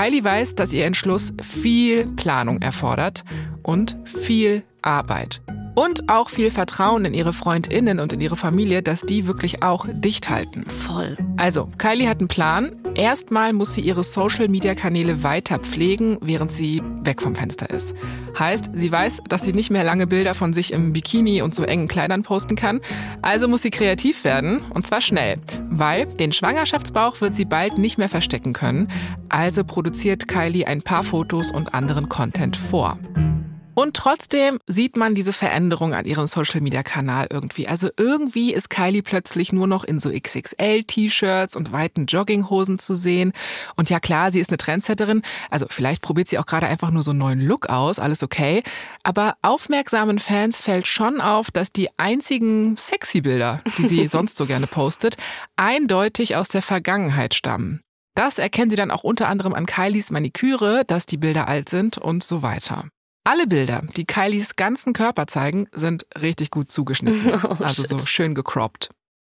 Kylie 0.00 0.24
weiß, 0.24 0.54
dass 0.54 0.72
ihr 0.72 0.86
Entschluss 0.86 1.34
viel 1.42 2.06
Planung 2.16 2.62
erfordert 2.62 3.22
und 3.62 3.98
viel 4.06 4.62
Arbeit. 4.80 5.42
Und 5.74 6.08
auch 6.08 6.30
viel 6.30 6.50
Vertrauen 6.50 7.04
in 7.04 7.14
ihre 7.14 7.32
Freundinnen 7.32 8.00
und 8.00 8.12
in 8.12 8.20
ihre 8.20 8.36
Familie, 8.36 8.82
dass 8.82 9.02
die 9.02 9.26
wirklich 9.26 9.62
auch 9.62 9.86
dicht 9.90 10.28
halten. 10.28 10.64
Voll. 10.66 11.16
Also, 11.36 11.68
Kylie 11.78 12.08
hat 12.08 12.18
einen 12.18 12.28
Plan. 12.28 12.76
Erstmal 12.94 13.52
muss 13.52 13.74
sie 13.74 13.80
ihre 13.80 14.02
Social-Media-Kanäle 14.02 15.22
weiter 15.22 15.58
pflegen, 15.58 16.18
während 16.20 16.50
sie 16.50 16.82
weg 17.02 17.22
vom 17.22 17.36
Fenster 17.36 17.70
ist. 17.70 17.94
Heißt, 18.38 18.70
sie 18.74 18.90
weiß, 18.90 19.22
dass 19.28 19.44
sie 19.44 19.52
nicht 19.52 19.70
mehr 19.70 19.84
lange 19.84 20.06
Bilder 20.06 20.34
von 20.34 20.52
sich 20.52 20.72
im 20.72 20.92
Bikini 20.92 21.40
und 21.40 21.54
so 21.54 21.62
engen 21.62 21.88
Kleidern 21.88 22.24
posten 22.24 22.56
kann. 22.56 22.80
Also 23.22 23.48
muss 23.48 23.62
sie 23.62 23.70
kreativ 23.70 24.24
werden, 24.24 24.62
und 24.70 24.86
zwar 24.86 25.00
schnell. 25.00 25.38
Weil 25.70 26.06
den 26.06 26.32
Schwangerschaftsbauch 26.32 27.20
wird 27.20 27.34
sie 27.34 27.44
bald 27.44 27.78
nicht 27.78 27.96
mehr 27.96 28.08
verstecken 28.08 28.52
können. 28.52 28.88
Also 29.28 29.64
produziert 29.64 30.26
Kylie 30.26 30.66
ein 30.66 30.82
paar 30.82 31.04
Fotos 31.04 31.52
und 31.52 31.74
anderen 31.74 32.08
Content 32.08 32.56
vor. 32.56 32.98
Und 33.74 33.96
trotzdem 33.96 34.58
sieht 34.66 34.96
man 34.96 35.14
diese 35.14 35.32
Veränderung 35.32 35.94
an 35.94 36.04
ihrem 36.04 36.26
Social-Media-Kanal 36.26 37.28
irgendwie. 37.30 37.68
Also 37.68 37.88
irgendwie 37.96 38.52
ist 38.52 38.68
Kylie 38.68 39.02
plötzlich 39.02 39.52
nur 39.52 39.66
noch 39.66 39.84
in 39.84 39.98
so 39.98 40.10
XXL-T-Shirts 40.10 41.56
und 41.56 41.72
weiten 41.72 42.06
Jogginghosen 42.06 42.78
zu 42.78 42.94
sehen. 42.94 43.32
Und 43.76 43.88
ja 43.88 44.00
klar, 44.00 44.30
sie 44.30 44.40
ist 44.40 44.50
eine 44.50 44.58
Trendsetterin. 44.58 45.22
Also 45.50 45.66
vielleicht 45.70 46.02
probiert 46.02 46.28
sie 46.28 46.38
auch 46.38 46.46
gerade 46.46 46.66
einfach 46.66 46.90
nur 46.90 47.02
so 47.02 47.10
einen 47.12 47.20
neuen 47.20 47.40
Look 47.40 47.68
aus, 47.68 47.98
alles 47.98 48.22
okay. 48.22 48.62
Aber 49.02 49.36
aufmerksamen 49.42 50.18
Fans 50.18 50.60
fällt 50.60 50.86
schon 50.86 51.20
auf, 51.20 51.50
dass 51.50 51.72
die 51.72 51.88
einzigen 51.96 52.76
sexy 52.76 53.20
Bilder, 53.20 53.62
die 53.78 53.86
sie 53.86 54.06
sonst 54.08 54.36
so 54.36 54.46
gerne 54.46 54.66
postet, 54.66 55.16
eindeutig 55.56 56.36
aus 56.36 56.48
der 56.48 56.62
Vergangenheit 56.62 57.34
stammen. 57.34 57.80
Das 58.14 58.38
erkennen 58.38 58.70
sie 58.70 58.76
dann 58.76 58.90
auch 58.90 59.04
unter 59.04 59.28
anderem 59.28 59.54
an 59.54 59.66
Kylies 59.66 60.10
Maniküre, 60.10 60.84
dass 60.84 61.06
die 61.06 61.16
Bilder 61.16 61.48
alt 61.48 61.68
sind 61.68 61.96
und 61.96 62.24
so 62.24 62.42
weiter. 62.42 62.88
Alle 63.24 63.46
Bilder, 63.46 63.82
die 63.96 64.06
Kylies 64.06 64.56
ganzen 64.56 64.94
Körper 64.94 65.26
zeigen, 65.26 65.68
sind 65.72 66.06
richtig 66.20 66.50
gut 66.50 66.72
zugeschnitten. 66.72 67.20
Oh, 67.42 67.62
also 67.62 67.82
so 67.84 67.98
schön 68.06 68.34
gecroppt. 68.34 68.90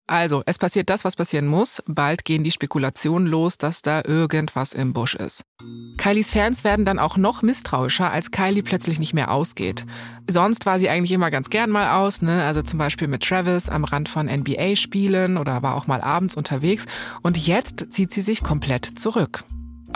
Also, 0.09 0.43
es 0.47 0.59
passiert 0.59 0.89
das, 0.89 1.05
was 1.05 1.17
passieren 1.17 1.49
muss. 1.49 1.83
Bald 1.87 2.25
gehen 2.25 2.45
die 2.45 2.53
Spekulationen 2.53 3.27
los, 3.27 3.59
dass 3.59 3.83
da 3.83 4.03
irgendwas 4.05 4.73
im 4.73 4.93
Busch 4.93 5.17
ist. 5.17 5.43
Kylies 5.97 6.31
Fans 6.31 6.63
werden 6.63 6.85
dann 6.85 7.01
auch 7.01 7.17
noch 7.17 7.43
misstrauischer, 7.43 8.11
als 8.13 8.31
Kylie 8.31 8.63
plötzlich 8.63 9.01
nicht 9.01 9.15
mehr 9.15 9.33
ausgeht. 9.33 9.85
Sonst 10.29 10.65
war 10.65 10.79
sie 10.79 10.89
eigentlich 10.89 11.13
immer 11.13 11.33
ganz 11.33 11.51
gern 11.51 11.71
mal 11.71 11.99
aus, 11.99 12.23
ne? 12.23 12.45
Also 12.45 12.63
zum 12.63 12.79
Beispiel 12.79 13.09
mit 13.09 13.25
Travis 13.25 13.69
am 13.69 13.83
Rand 13.83 14.09
von 14.09 14.27
NBA-Spielen 14.27 15.39
oder 15.39 15.63
war 15.63 15.75
auch 15.75 15.89
mal 15.89 16.01
abends 16.01 16.37
unterwegs. 16.37 16.87
Und 17.23 17.37
jetzt 17.37 17.93
zieht 17.93 18.13
sie 18.13 18.21
sich 18.21 18.45
komplett 18.45 18.99
zurück. 18.99 19.45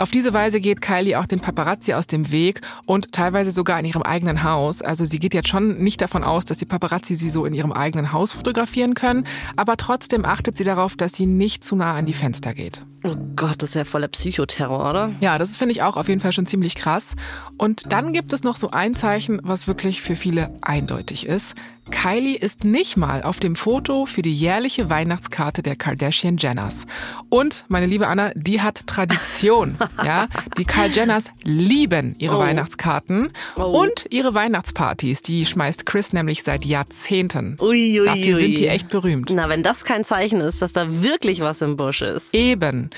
Auf 0.01 0.09
diese 0.09 0.33
Weise 0.33 0.59
geht 0.59 0.81
Kylie 0.81 1.19
auch 1.19 1.27
den 1.27 1.41
Paparazzi 1.41 1.93
aus 1.93 2.07
dem 2.07 2.31
Weg 2.31 2.61
und 2.87 3.11
teilweise 3.11 3.51
sogar 3.51 3.79
in 3.79 3.85
ihrem 3.85 4.01
eigenen 4.01 4.41
Haus. 4.41 4.81
Also 4.81 5.05
sie 5.05 5.19
geht 5.19 5.35
jetzt 5.35 5.49
schon 5.49 5.77
nicht 5.77 6.01
davon 6.01 6.23
aus, 6.23 6.43
dass 6.43 6.57
die 6.57 6.65
Paparazzi 6.65 7.15
sie 7.15 7.29
so 7.29 7.45
in 7.45 7.53
ihrem 7.53 7.71
eigenen 7.71 8.11
Haus 8.11 8.31
fotografieren 8.31 8.95
können, 8.95 9.27
aber 9.57 9.77
trotzdem 9.77 10.25
achtet 10.25 10.57
sie 10.57 10.63
darauf, 10.63 10.95
dass 10.95 11.13
sie 11.13 11.27
nicht 11.27 11.63
zu 11.63 11.75
nah 11.75 11.93
an 11.93 12.07
die 12.07 12.13
Fenster 12.13 12.55
geht. 12.55 12.83
Oh 13.03 13.15
Gott, 13.35 13.61
das 13.61 13.69
ist 13.69 13.75
ja 13.75 13.83
voller 13.83 14.07
Psychoterror, 14.07 14.89
oder? 14.89 15.11
Ja, 15.21 15.37
das 15.37 15.55
finde 15.55 15.73
ich 15.73 15.83
auch 15.83 15.97
auf 15.97 16.07
jeden 16.07 16.19
Fall 16.19 16.31
schon 16.31 16.47
ziemlich 16.47 16.73
krass. 16.73 17.15
Und 17.57 17.91
dann 17.91 18.11
gibt 18.11 18.33
es 18.33 18.43
noch 18.43 18.57
so 18.57 18.71
ein 18.71 18.95
Zeichen, 18.95 19.39
was 19.43 19.67
wirklich 19.67 20.01
für 20.01 20.15
viele 20.15 20.51
eindeutig 20.61 21.27
ist. 21.27 21.55
Kylie 21.89 22.37
ist 22.37 22.63
nicht 22.63 22.95
mal 22.95 23.23
auf 23.23 23.39
dem 23.39 23.55
Foto 23.55 24.05
für 24.05 24.21
die 24.21 24.33
jährliche 24.33 24.89
Weihnachtskarte 24.89 25.63
der 25.63 25.75
Kardashian 25.75 26.37
Jenners. 26.37 26.85
Und, 27.29 27.65
meine 27.69 27.87
liebe 27.87 28.07
Anna, 28.07 28.31
die 28.35 28.61
hat 28.61 28.85
Tradition. 28.85 29.77
ja, 30.03 30.27
die 30.57 30.65
Kyle 30.65 30.91
Jenners 30.91 31.25
lieben 31.43 32.15
ihre 32.19 32.37
oh. 32.37 32.39
Weihnachtskarten 32.39 33.33
oh. 33.55 33.63
und 33.63 34.05
ihre 34.11 34.35
Weihnachtspartys. 34.35 35.23
Die 35.23 35.45
schmeißt 35.45 35.85
Chris 35.85 36.13
nämlich 36.13 36.43
seit 36.43 36.65
Jahrzehnten. 36.65 37.57
Ui, 37.59 37.99
ui, 37.99 38.05
Dafür 38.05 38.37
sind 38.37 38.59
die 38.59 38.67
echt 38.67 38.89
berühmt. 38.89 39.31
Na, 39.33 39.49
wenn 39.49 39.63
das 39.63 39.83
kein 39.83 40.05
Zeichen 40.05 40.39
ist, 40.39 40.61
dass 40.61 40.73
da 40.73 41.01
wirklich 41.01 41.41
was 41.41 41.61
im 41.61 41.77
Busch 41.77 42.03
ist. 42.03 42.33
Eben. 42.33 42.91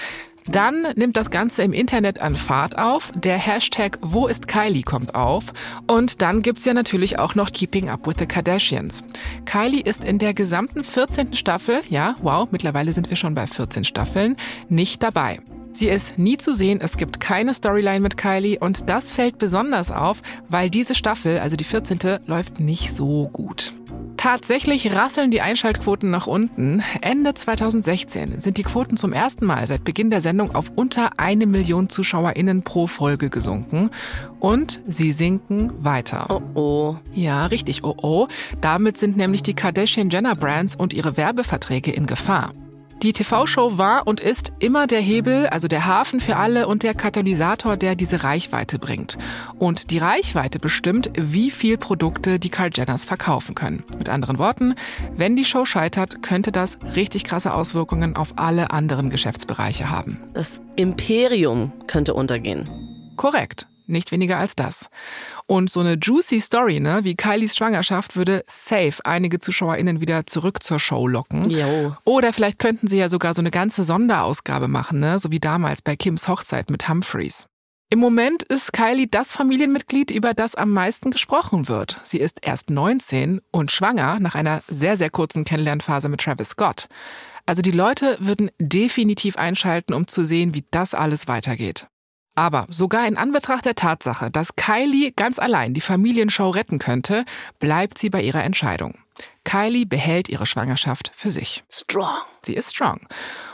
Dann 0.47 0.87
nimmt 0.95 1.17
das 1.17 1.29
Ganze 1.29 1.63
im 1.63 1.73
Internet 1.73 2.19
an 2.19 2.35
Fahrt 2.35 2.77
auf. 2.77 3.11
Der 3.15 3.37
Hashtag 3.37 3.97
Wo 4.01 4.27
ist 4.27 4.47
Kylie 4.47 4.83
kommt 4.83 5.15
auf. 5.15 5.53
Und 5.87 6.21
dann 6.21 6.41
gibt's 6.41 6.65
ja 6.65 6.73
natürlich 6.73 7.19
auch 7.19 7.35
noch 7.35 7.51
Keeping 7.51 7.89
Up 7.89 8.07
with 8.07 8.17
the 8.19 8.25
Kardashians. 8.25 9.03
Kylie 9.45 9.81
ist 9.81 10.03
in 10.03 10.19
der 10.19 10.33
gesamten 10.33 10.83
14. 10.83 11.33
Staffel, 11.33 11.81
ja, 11.89 12.15
wow, 12.21 12.47
mittlerweile 12.51 12.93
sind 12.93 13.09
wir 13.09 13.17
schon 13.17 13.35
bei 13.35 13.47
14 13.47 13.85
Staffeln, 13.85 14.35
nicht 14.69 15.01
dabei. 15.03 15.39
Sie 15.73 15.89
ist 15.89 16.19
nie 16.19 16.37
zu 16.37 16.53
sehen, 16.53 16.81
es 16.81 16.97
gibt 16.97 17.19
keine 17.19 17.53
Storyline 17.53 17.99
mit 17.99 18.15
Kylie 18.15 18.59
und 18.59 18.89
das 18.89 19.11
fällt 19.11 19.39
besonders 19.39 19.89
auf, 19.91 20.21
weil 20.47 20.69
diese 20.69 20.93
Staffel, 20.93 21.39
also 21.39 21.55
die 21.55 21.63
14., 21.63 22.19
läuft 22.27 22.59
nicht 22.59 22.95
so 22.95 23.27
gut. 23.33 23.73
Tatsächlich 24.17 24.95
rasseln 24.95 25.31
die 25.31 25.41
Einschaltquoten 25.41 26.09
nach 26.09 26.27
unten. 26.27 26.83
Ende 27.01 27.33
2016 27.33 28.39
sind 28.39 28.57
die 28.57 28.63
Quoten 28.63 28.95
zum 28.97 29.11
ersten 29.11 29.45
Mal 29.45 29.67
seit 29.67 29.83
Beginn 29.83 30.11
der 30.11 30.21
Sendung 30.21 30.55
auf 30.55 30.71
unter 30.75 31.19
eine 31.19 31.45
Million 31.47 31.89
ZuschauerInnen 31.89 32.63
pro 32.63 32.87
Folge 32.87 33.29
gesunken. 33.29 33.89
Und 34.39 34.79
sie 34.87 35.11
sinken 35.11 35.73
weiter. 35.83 36.27
Oh 36.29 36.41
oh. 36.53 36.95
Ja, 37.13 37.47
richtig, 37.47 37.83
oh 37.83 37.95
oh. 38.01 38.27
Damit 38.61 38.97
sind 38.97 39.17
nämlich 39.17 39.43
die 39.43 39.55
Kardashian 39.55 40.09
Jenner 40.09 40.35
Brands 40.35 40.75
und 40.75 40.93
ihre 40.93 41.17
Werbeverträge 41.17 41.91
in 41.91 42.05
Gefahr. 42.05 42.53
Die 43.03 43.11
TV-Show 43.11 43.77
war 43.77 44.07
und 44.07 44.21
ist 44.21 44.53
immer 44.59 44.87
der 44.87 45.01
Hebel, 45.01 45.47
also 45.47 45.67
der 45.67 45.85
Hafen 45.85 46.21
für 46.21 46.37
alle 46.37 46.69
und 46.69 46.83
der 46.83 46.93
Katalysator, 46.93 47.75
der 47.75 47.95
diese 47.95 48.23
Reichweite 48.23 48.79
bringt. 48.79 49.17
Und 49.59 49.91
die 49.91 49.97
Reichweite 49.97 50.57
bestimmt, 50.57 51.11
wie 51.13 51.51
viel 51.51 51.77
Produkte 51.77 52.39
die 52.39 52.49
Carl 52.49 52.69
Jenners 52.73 53.03
verkaufen 53.03 53.55
können. 53.55 53.83
Mit 53.97 54.07
anderen 54.07 54.39
Worten, 54.39 54.75
wenn 55.17 55.35
die 55.35 55.43
Show 55.43 55.65
scheitert, 55.65 56.23
könnte 56.23 56.53
das 56.53 56.77
richtig 56.95 57.25
krasse 57.25 57.53
Auswirkungen 57.53 58.15
auf 58.15 58.37
alle 58.37 58.71
anderen 58.71 59.09
Geschäftsbereiche 59.09 59.89
haben. 59.89 60.23
Das 60.33 60.61
Imperium 60.77 61.73
könnte 61.87 62.13
untergehen. 62.13 62.69
Korrekt. 63.17 63.67
Nicht 63.85 64.11
weniger 64.11 64.37
als 64.37 64.55
das. 64.55 64.89
Und 65.45 65.69
so 65.69 65.79
eine 65.79 65.97
juicy 66.01 66.39
Story, 66.39 66.79
ne, 66.79 67.03
wie 67.03 67.15
Kylies 67.15 67.55
Schwangerschaft, 67.55 68.15
würde 68.15 68.43
safe 68.47 69.03
einige 69.03 69.39
ZuschauerInnen 69.39 69.99
wieder 70.01 70.25
zurück 70.25 70.63
zur 70.63 70.79
Show 70.79 71.07
locken. 71.07 71.49
Jo. 71.49 71.95
Oder 72.05 72.33
vielleicht 72.33 72.59
könnten 72.59 72.87
sie 72.87 72.97
ja 72.97 73.09
sogar 73.09 73.33
so 73.33 73.41
eine 73.41 73.51
ganze 73.51 73.83
Sonderausgabe 73.83 74.67
machen, 74.67 74.99
ne, 74.99 75.19
so 75.19 75.31
wie 75.31 75.39
damals 75.39 75.81
bei 75.81 75.95
Kims 75.95 76.27
Hochzeit 76.27 76.69
mit 76.69 76.87
Humphreys. 76.87 77.47
Im 77.93 77.99
Moment 77.99 78.41
ist 78.41 78.73
Kylie 78.73 79.07
das 79.07 79.31
Familienmitglied, 79.31 80.09
über 80.09 80.33
das 80.33 80.55
am 80.55 80.71
meisten 80.71 81.11
gesprochen 81.11 81.67
wird. 81.67 82.01
Sie 82.03 82.17
ist 82.17 82.39
erst 82.41 82.71
19 82.71 83.39
und 83.51 83.71
schwanger 83.71 84.19
nach 84.19 84.33
einer 84.33 84.63
sehr, 84.67 84.97
sehr 84.97 85.11
kurzen 85.11 85.45
Kennenlernphase 85.45 86.09
mit 86.09 86.21
Travis 86.21 86.49
Scott. 86.49 86.87
Also 87.45 87.61
die 87.61 87.69
Leute 87.71 88.17
würden 88.19 88.49
definitiv 88.59 89.35
einschalten, 89.35 89.93
um 89.93 90.07
zu 90.07 90.25
sehen, 90.25 90.55
wie 90.55 90.65
das 90.71 90.95
alles 90.95 91.27
weitergeht. 91.27 91.87
Aber 92.35 92.65
sogar 92.69 93.07
in 93.07 93.17
Anbetracht 93.17 93.65
der 93.65 93.75
Tatsache, 93.75 94.31
dass 94.31 94.55
Kylie 94.55 95.11
ganz 95.11 95.37
allein 95.37 95.73
die 95.73 95.81
Familienshow 95.81 96.49
retten 96.49 96.79
könnte, 96.79 97.25
bleibt 97.59 97.97
sie 97.97 98.09
bei 98.09 98.23
ihrer 98.23 98.43
Entscheidung. 98.43 98.97
Kylie 99.43 99.85
behält 99.85 100.29
ihre 100.29 100.47
Schwangerschaft 100.47 101.11
für 101.13 101.29
sich. 101.29 101.63
Strong. 101.69 102.17
Sie 102.41 102.55
ist 102.55 102.75
strong. 102.75 103.01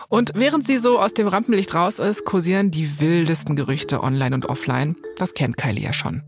Und 0.07 0.31
während 0.35 0.65
sie 0.65 0.77
so 0.77 0.99
aus 0.99 1.13
dem 1.13 1.27
Rampenlicht 1.27 1.75
raus 1.75 1.99
ist, 1.99 2.23
kursieren 2.23 2.71
die 2.71 2.99
wildesten 2.99 3.55
Gerüchte 3.55 4.01
online 4.01 4.33
und 4.33 4.45
offline. 4.45 4.95
Das 5.17 5.33
kennt 5.33 5.57
Kylie 5.57 5.83
ja 5.83 5.93
schon. 5.93 6.23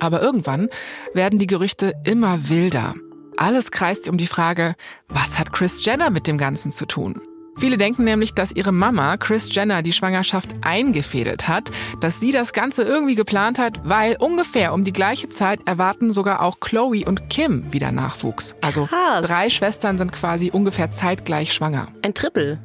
Aber 0.00 0.20
irgendwann 0.20 0.68
werden 1.12 1.38
die 1.38 1.46
Gerüchte 1.46 1.94
immer 2.04 2.48
wilder. 2.48 2.94
Alles 3.36 3.70
kreist 3.70 4.08
um 4.08 4.18
die 4.18 4.26
Frage, 4.26 4.74
was 5.08 5.38
hat 5.38 5.52
Chris 5.52 5.84
Jenner 5.84 6.10
mit 6.10 6.26
dem 6.26 6.38
Ganzen 6.38 6.72
zu 6.72 6.86
tun? 6.86 7.20
Viele 7.56 7.76
denken 7.76 8.04
nämlich, 8.04 8.34
dass 8.34 8.52
ihre 8.52 8.72
Mama, 8.72 9.16
Chris 9.16 9.54
Jenner, 9.54 9.82
die 9.82 9.92
Schwangerschaft 9.92 10.50
eingefädelt 10.62 11.48
hat, 11.48 11.70
dass 12.00 12.20
sie 12.20 12.32
das 12.32 12.52
Ganze 12.52 12.82
irgendwie 12.82 13.14
geplant 13.14 13.58
hat, 13.58 13.80
weil 13.84 14.16
ungefähr 14.18 14.72
um 14.72 14.84
die 14.84 14.92
gleiche 14.92 15.28
Zeit 15.28 15.60
erwarten 15.66 16.12
sogar 16.12 16.42
auch 16.42 16.60
Chloe 16.60 17.04
und 17.06 17.30
Kim 17.30 17.72
wieder 17.72 17.92
Nachwuchs. 17.92 18.54
Also 18.60 18.86
Krass. 18.86 19.26
drei 19.26 19.50
Schwestern 19.50 19.98
sind 19.98 20.12
quasi 20.12 20.50
ungefähr 20.50 20.90
zeitgleich 20.90 21.52
schwanger. 21.52 21.88
Ein 22.02 22.14
Triple. 22.14 22.58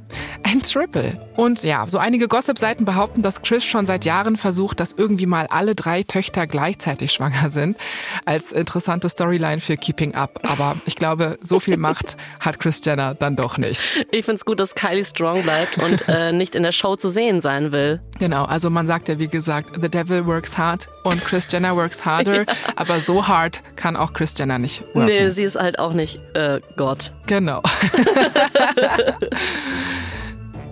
Ein 0.43 0.61
Triple. 0.61 1.29
Und 1.35 1.63
ja, 1.63 1.85
so 1.87 1.99
einige 1.99 2.27
Gossip-Seiten 2.27 2.85
behaupten, 2.85 3.21
dass 3.21 3.41
Chris 3.41 3.63
schon 3.63 3.85
seit 3.85 4.05
Jahren 4.05 4.35
versucht, 4.35 4.79
dass 4.79 4.93
irgendwie 4.93 5.25
mal 5.25 5.47
alle 5.47 5.75
drei 5.75 6.03
Töchter 6.03 6.47
gleichzeitig 6.47 7.13
schwanger 7.13 7.49
sind. 7.49 7.77
Als 8.25 8.51
interessante 8.51 9.07
Storyline 9.09 9.61
für 9.61 9.77
Keeping 9.77 10.15
Up. 10.15 10.39
Aber 10.43 10.75
ich 10.85 10.95
glaube, 10.95 11.37
so 11.41 11.59
viel 11.59 11.77
Macht 11.77 12.17
hat 12.39 12.59
Chris 12.59 12.81
Jenner 12.83 13.13
dann 13.13 13.35
doch 13.35 13.57
nicht. 13.57 13.81
Ich 14.11 14.25
find's 14.25 14.43
gut, 14.43 14.59
dass 14.59 14.75
Kylie 14.79 15.03
strong 15.03 15.43
bleibt 15.43 15.77
und 15.77 16.07
äh, 16.07 16.31
nicht 16.39 16.55
in 16.55 16.63
der 16.63 16.71
Show 16.71 16.95
zu 16.95 17.09
sehen 17.09 17.41
sein 17.41 17.73
will. 17.73 17.99
Genau, 18.17 18.45
also 18.45 18.69
man 18.69 18.87
sagt 18.87 19.09
ja 19.09 19.19
wie 19.19 19.27
gesagt, 19.27 19.71
the 19.81 19.89
devil 19.89 20.25
works 20.25 20.57
hard 20.57 20.87
und 21.03 21.21
Chris 21.23 21.51
Jenner 21.51 21.75
works 21.75 22.05
harder. 22.05 22.37
ja. 22.47 22.53
Aber 22.77 23.01
so 23.01 23.27
hart 23.27 23.61
kann 23.75 23.97
auch 23.97 24.13
Chris 24.13 24.33
Jenner 24.37 24.57
nicht 24.57 24.85
worken. 24.93 25.05
Nee, 25.05 25.31
sie 25.31 25.43
ist 25.43 25.59
halt 25.59 25.79
auch 25.79 25.91
nicht 25.91 26.21
äh, 26.33 26.61
Gott. 26.77 27.11
Genau. 27.27 27.61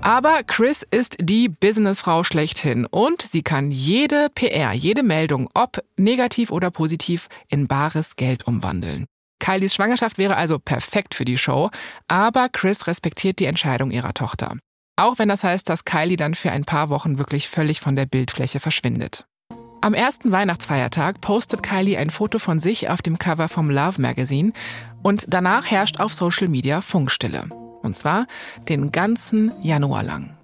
Aber 0.02 0.44
Chris 0.44 0.88
ist 0.90 1.18
die 1.20 1.50
Businessfrau 1.50 2.24
schlechthin 2.24 2.86
und 2.86 3.22
sie 3.22 3.42
kann 3.42 3.72
jede 3.72 4.30
PR, 4.34 4.72
jede 4.72 5.04
Meldung, 5.04 5.50
ob 5.54 5.84
negativ 5.98 6.50
oder 6.52 6.72
positiv, 6.72 7.28
in 7.50 7.68
bares 7.68 8.16
Geld 8.16 8.48
umwandeln. 8.48 9.08
Kylies 9.40 9.76
Schwangerschaft 9.76 10.18
wäre 10.18 10.36
also 10.36 10.60
perfekt 10.60 11.16
für 11.16 11.26
die 11.26 11.38
Show, 11.38 11.70
aber 12.08 12.50
Chris 12.50 12.88
respektiert 12.88 13.40
die 13.40 13.46
Entscheidung 13.46 13.92
ihrer 13.92 14.14
Tochter. 14.14 14.58
Auch 14.96 15.20
wenn 15.20 15.30
das 15.30 15.44
heißt, 15.44 15.70
dass 15.70 15.86
Kylie 15.86 16.18
dann 16.18 16.34
für 16.34 16.52
ein 16.52 16.66
paar 16.66 16.90
Wochen 16.90 17.18
wirklich 17.18 17.48
völlig 17.48 17.80
von 17.80 17.96
der 17.96 18.08
Bildfläche 18.08 18.60
verschwindet. 18.60 19.26
Am 19.80 19.94
ersten 19.94 20.32
Weihnachtsfeiertag 20.32 21.22
postet 21.22 21.62
Kylie 21.62 21.98
ein 21.98 22.10
Foto 22.10 22.40
von 22.40 22.60
sich 22.60 22.90
auf 22.90 23.02
dem 23.04 23.20
Cover 23.20 23.48
vom 23.48 23.70
Love 23.70 24.02
Magazine 24.02 24.52
und 25.04 25.26
danach 25.30 25.70
herrscht 25.70 26.00
auf 26.00 26.14
Social 26.14 26.48
Media 26.48 26.82
Funkstille. 26.82 27.48
Und 27.84 27.96
zwar 27.96 28.26
den 28.68 28.92
ganzen 28.92 29.54
Januar 29.62 30.04
lang. 30.04 30.36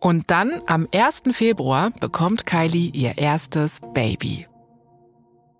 Und 0.00 0.30
dann 0.30 0.62
am 0.66 0.86
1. 0.94 1.24
Februar 1.32 1.90
bekommt 1.90 2.46
Kylie 2.46 2.90
ihr 2.92 3.18
erstes 3.18 3.80
Baby. 3.94 4.46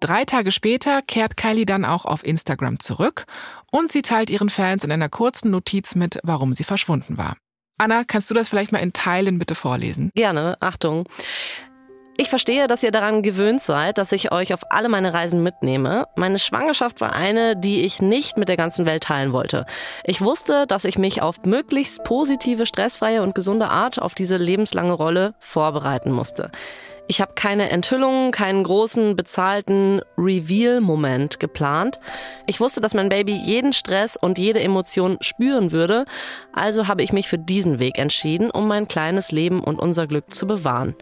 Drei 0.01 0.24
Tage 0.24 0.53
später 0.53 1.03
kehrt 1.03 1.36
Kylie 1.36 1.66
dann 1.66 1.84
auch 1.84 2.05
auf 2.05 2.24
Instagram 2.24 2.78
zurück 2.78 3.24
und 3.72 3.90
sie 3.90 4.03
teilt 4.03 4.30
ihren 4.30 4.49
Fans 4.49 4.84
in 4.84 4.92
einer 4.92 5.09
kurzen 5.09 5.51
Notiz 5.51 5.96
mit, 5.96 6.20
warum 6.22 6.53
sie 6.55 6.64
verschwunden 6.64 7.18
war. 7.18 7.36
Anna, 7.78 8.05
kannst 8.05 8.30
du 8.30 8.34
das 8.34 8.49
vielleicht 8.49 8.72
mal 8.72 8.78
in 8.78 8.92
Teilen 8.92 9.38
bitte 9.38 9.55
vorlesen? 9.55 10.11
Gerne, 10.14 10.57
Achtung. 10.61 11.09
Ich 12.20 12.30
verstehe, 12.30 12.66
dass 12.66 12.82
ihr 12.82 12.90
daran 12.90 13.22
gewöhnt 13.22 13.62
seid, 13.62 13.96
dass 13.96 14.11
ich 14.11 14.32
euch 14.32 14.53
auf 14.53 14.72
alle 14.72 14.88
meine 14.88 15.14
Reisen 15.14 15.44
mitnehme. 15.44 16.07
Meine 16.16 16.40
Schwangerschaft 16.40 17.01
war 17.01 17.12
eine, 17.12 17.57
die 17.57 17.84
ich 17.84 18.03
nicht 18.03 18.36
mit 18.36 18.49
der 18.49 18.57
ganzen 18.57 18.86
Welt 18.86 19.05
teilen 19.05 19.32
wollte. 19.32 19.66
Ich 20.03 20.20
wusste, 20.20 20.66
dass 20.66 20.84
ich 20.84 20.99
mich 20.99 21.22
auf 21.22 21.44
möglichst 21.44 22.03
positive, 22.03 22.66
stressfreie 22.66 23.22
und 23.22 23.36
gesunde 23.36 23.68
Art 23.68 24.03
auf 24.03 24.16
diese 24.16 24.36
lebenslange 24.36 24.94
Rolle 24.94 25.34
vorbereiten 25.38 26.11
musste. 26.11 26.51
Ich 27.11 27.22
habe 27.22 27.32
keine 27.34 27.70
Enthüllungen, 27.70 28.32
keinen 28.32 28.62
großen 28.62 29.16
bezahlten 29.16 30.02
Reveal-Moment 30.18 31.40
geplant. 31.40 31.98
Ich 32.46 32.61
wusste, 32.61 32.82
dass 32.82 32.92
mein 32.92 33.09
Baby 33.09 33.32
jeden 33.32 33.72
Stress 33.72 34.16
und 34.16 34.36
jede 34.36 34.61
Emotion 34.61 35.16
spüren 35.22 35.72
würde, 35.72 36.04
also 36.52 36.86
habe 36.86 37.02
ich 37.02 37.12
mich 37.12 37.26
für 37.26 37.38
diesen 37.38 37.78
Weg 37.78 37.98
entschieden, 37.98 38.50
um 38.50 38.68
mein 38.68 38.88
kleines 38.88 39.32
Leben 39.32 39.64
und 39.64 39.78
unser 39.78 40.06
Glück 40.06 40.34
zu 40.34 40.46
bewahren. 40.46 40.94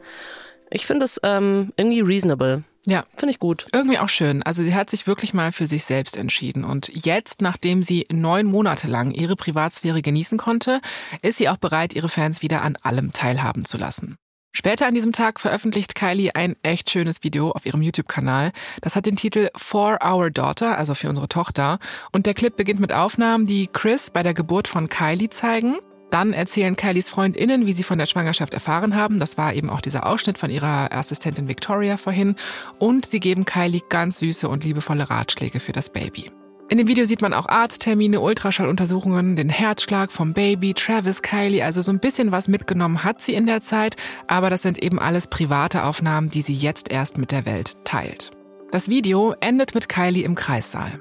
Ich 0.71 0.87
finde 0.87 1.07
es 1.07 1.21
ähm, 1.25 1.73
irgendwie 1.77 2.01
reasonable. 2.03 2.63
Ja. 2.85 3.05
Finde 3.17 3.33
ich 3.33 3.41
gut. 3.41 3.67
Irgendwie 3.73 3.99
auch 3.99 4.09
schön. 4.09 4.45
Also 4.45 4.63
sie 4.63 4.77
hat 4.77 4.91
sich 4.91 5.09
wirklich 5.09 5.35
mal 5.35 5.51
für 5.51 5.67
sich 5.67 5.85
selbst 5.85 6.17
entschieden. 6.17 6.65
Und 6.65 6.89
jetzt, 7.05 7.43
nachdem 7.43 7.83
sie 7.83 8.07
neun 8.13 8.47
Monate 8.47 8.87
lang 8.87 9.11
ihre 9.11 9.35
Privatsphäre 9.35 10.03
genießen 10.03 10.39
konnte, 10.39 10.81
ist 11.21 11.39
sie 11.39 11.49
auch 11.49 11.57
bereit, 11.57 11.95
ihre 11.95 12.09
Fans 12.09 12.43
wieder 12.43 12.63
an 12.63 12.77
allem 12.81 13.13
teilhaben 13.13 13.65
zu 13.65 13.77
lassen. 13.77 14.19
Später 14.57 14.87
an 14.87 14.95
diesem 14.95 15.13
Tag 15.13 15.39
veröffentlicht 15.39 15.95
Kylie 15.95 16.35
ein 16.35 16.57
echt 16.63 16.89
schönes 16.91 17.23
Video 17.23 17.51
auf 17.51 17.67
ihrem 17.67 17.83
YouTube-Kanal. 17.83 18.53
Das 18.81 18.97
hat 18.97 19.05
den 19.05 19.15
Titel 19.15 19.51
For 19.55 19.99
Our 20.03 20.31
Daughter, 20.31 20.79
also 20.79 20.95
für 20.95 21.11
unsere 21.11 21.29
Tochter. 21.29 21.79
Und 22.11 22.25
der 22.25 22.33
Clip 22.33 22.57
beginnt 22.57 22.81
mit 22.81 22.91
Aufnahmen, 22.91 23.45
die 23.45 23.67
Chris 23.67 24.09
bei 24.09 24.23
der 24.23 24.33
Geburt 24.33 24.67
von 24.67 24.89
Kylie 24.89 25.29
zeigen. 25.29 25.77
Dann 26.11 26.33
erzählen 26.33 26.75
Kylies 26.75 27.11
FreundInnen, 27.11 27.67
wie 27.67 27.75
sie 27.75 27.83
von 27.83 27.99
der 27.99 28.07
Schwangerschaft 28.07 28.55
erfahren 28.55 28.97
haben. 28.97 29.21
Das 29.21 29.37
war 29.37 29.53
eben 29.53 29.69
auch 29.69 29.83
dieser 29.83 30.07
Ausschnitt 30.07 30.39
von 30.39 30.49
ihrer 30.49 30.91
Assistentin 30.91 31.49
Victoria 31.49 31.99
vorhin. 31.99 32.35
Und 32.79 33.05
sie 33.05 33.21
geben 33.21 33.45
Kylie 33.45 33.83
ganz 33.91 34.21
süße 34.21 34.49
und 34.49 34.65
liebevolle 34.65 35.11
Ratschläge 35.11 35.61
für 35.61 35.73
das 35.73 35.91
Baby. 35.91 36.31
In 36.69 36.79
dem 36.79 36.89
Video 36.89 37.05
sieht 37.05 37.23
man 37.23 37.33
auch 37.33 37.47
Arzttermine, 37.49 38.21
Ultraschalluntersuchungen, 38.21 39.37
den 39.37 39.49
Herzschlag 39.49 40.11
vom 40.11 40.33
Baby, 40.33 40.75
Travis, 40.75 41.23
Kylie, 41.23 41.63
also 41.63 41.81
so 41.81 41.93
ein 41.93 42.01
bisschen 42.01 42.33
was 42.33 42.49
mitgenommen 42.49 43.05
hat 43.05 43.21
sie 43.21 43.35
in 43.35 43.47
der 43.47 43.61
Zeit, 43.61 43.95
aber 44.27 44.51
das 44.51 44.63
sind 44.63 44.83
eben 44.83 44.99
alles 44.99 45.29
private 45.29 45.85
Aufnahmen, 45.85 46.29
die 46.29 46.43
sie 46.43 46.55
jetzt 46.55 46.91
erst 46.91 47.19
mit 47.19 47.31
der 47.31 47.47
Welt 47.47 47.75
teilt. 47.85 48.33
Das 48.73 48.89
Video 48.89 49.35
endet 49.39 49.77
mit 49.77 49.89
Kylie 49.89 50.25
im 50.25 50.35
Kreissaal. 50.35 51.01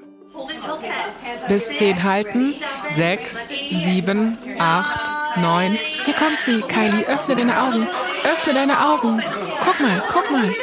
Bis 1.47 1.66
10 1.72 2.03
halten. 2.03 2.53
6, 2.91 3.49
7, 3.49 4.38
8, 4.59 5.11
9. 5.38 5.72
Hier 6.05 6.13
kommt 6.13 6.39
sie, 6.45 6.61
Kylie. 6.61 7.07
Öffne 7.07 7.36
deine 7.36 7.61
Augen. 7.61 7.88
Öffne 8.24 8.53
deine 8.53 8.86
Augen. 8.88 9.22
Guck 9.63 9.80
mal, 9.80 10.03
guck 10.13 10.32
mal. 10.32 10.55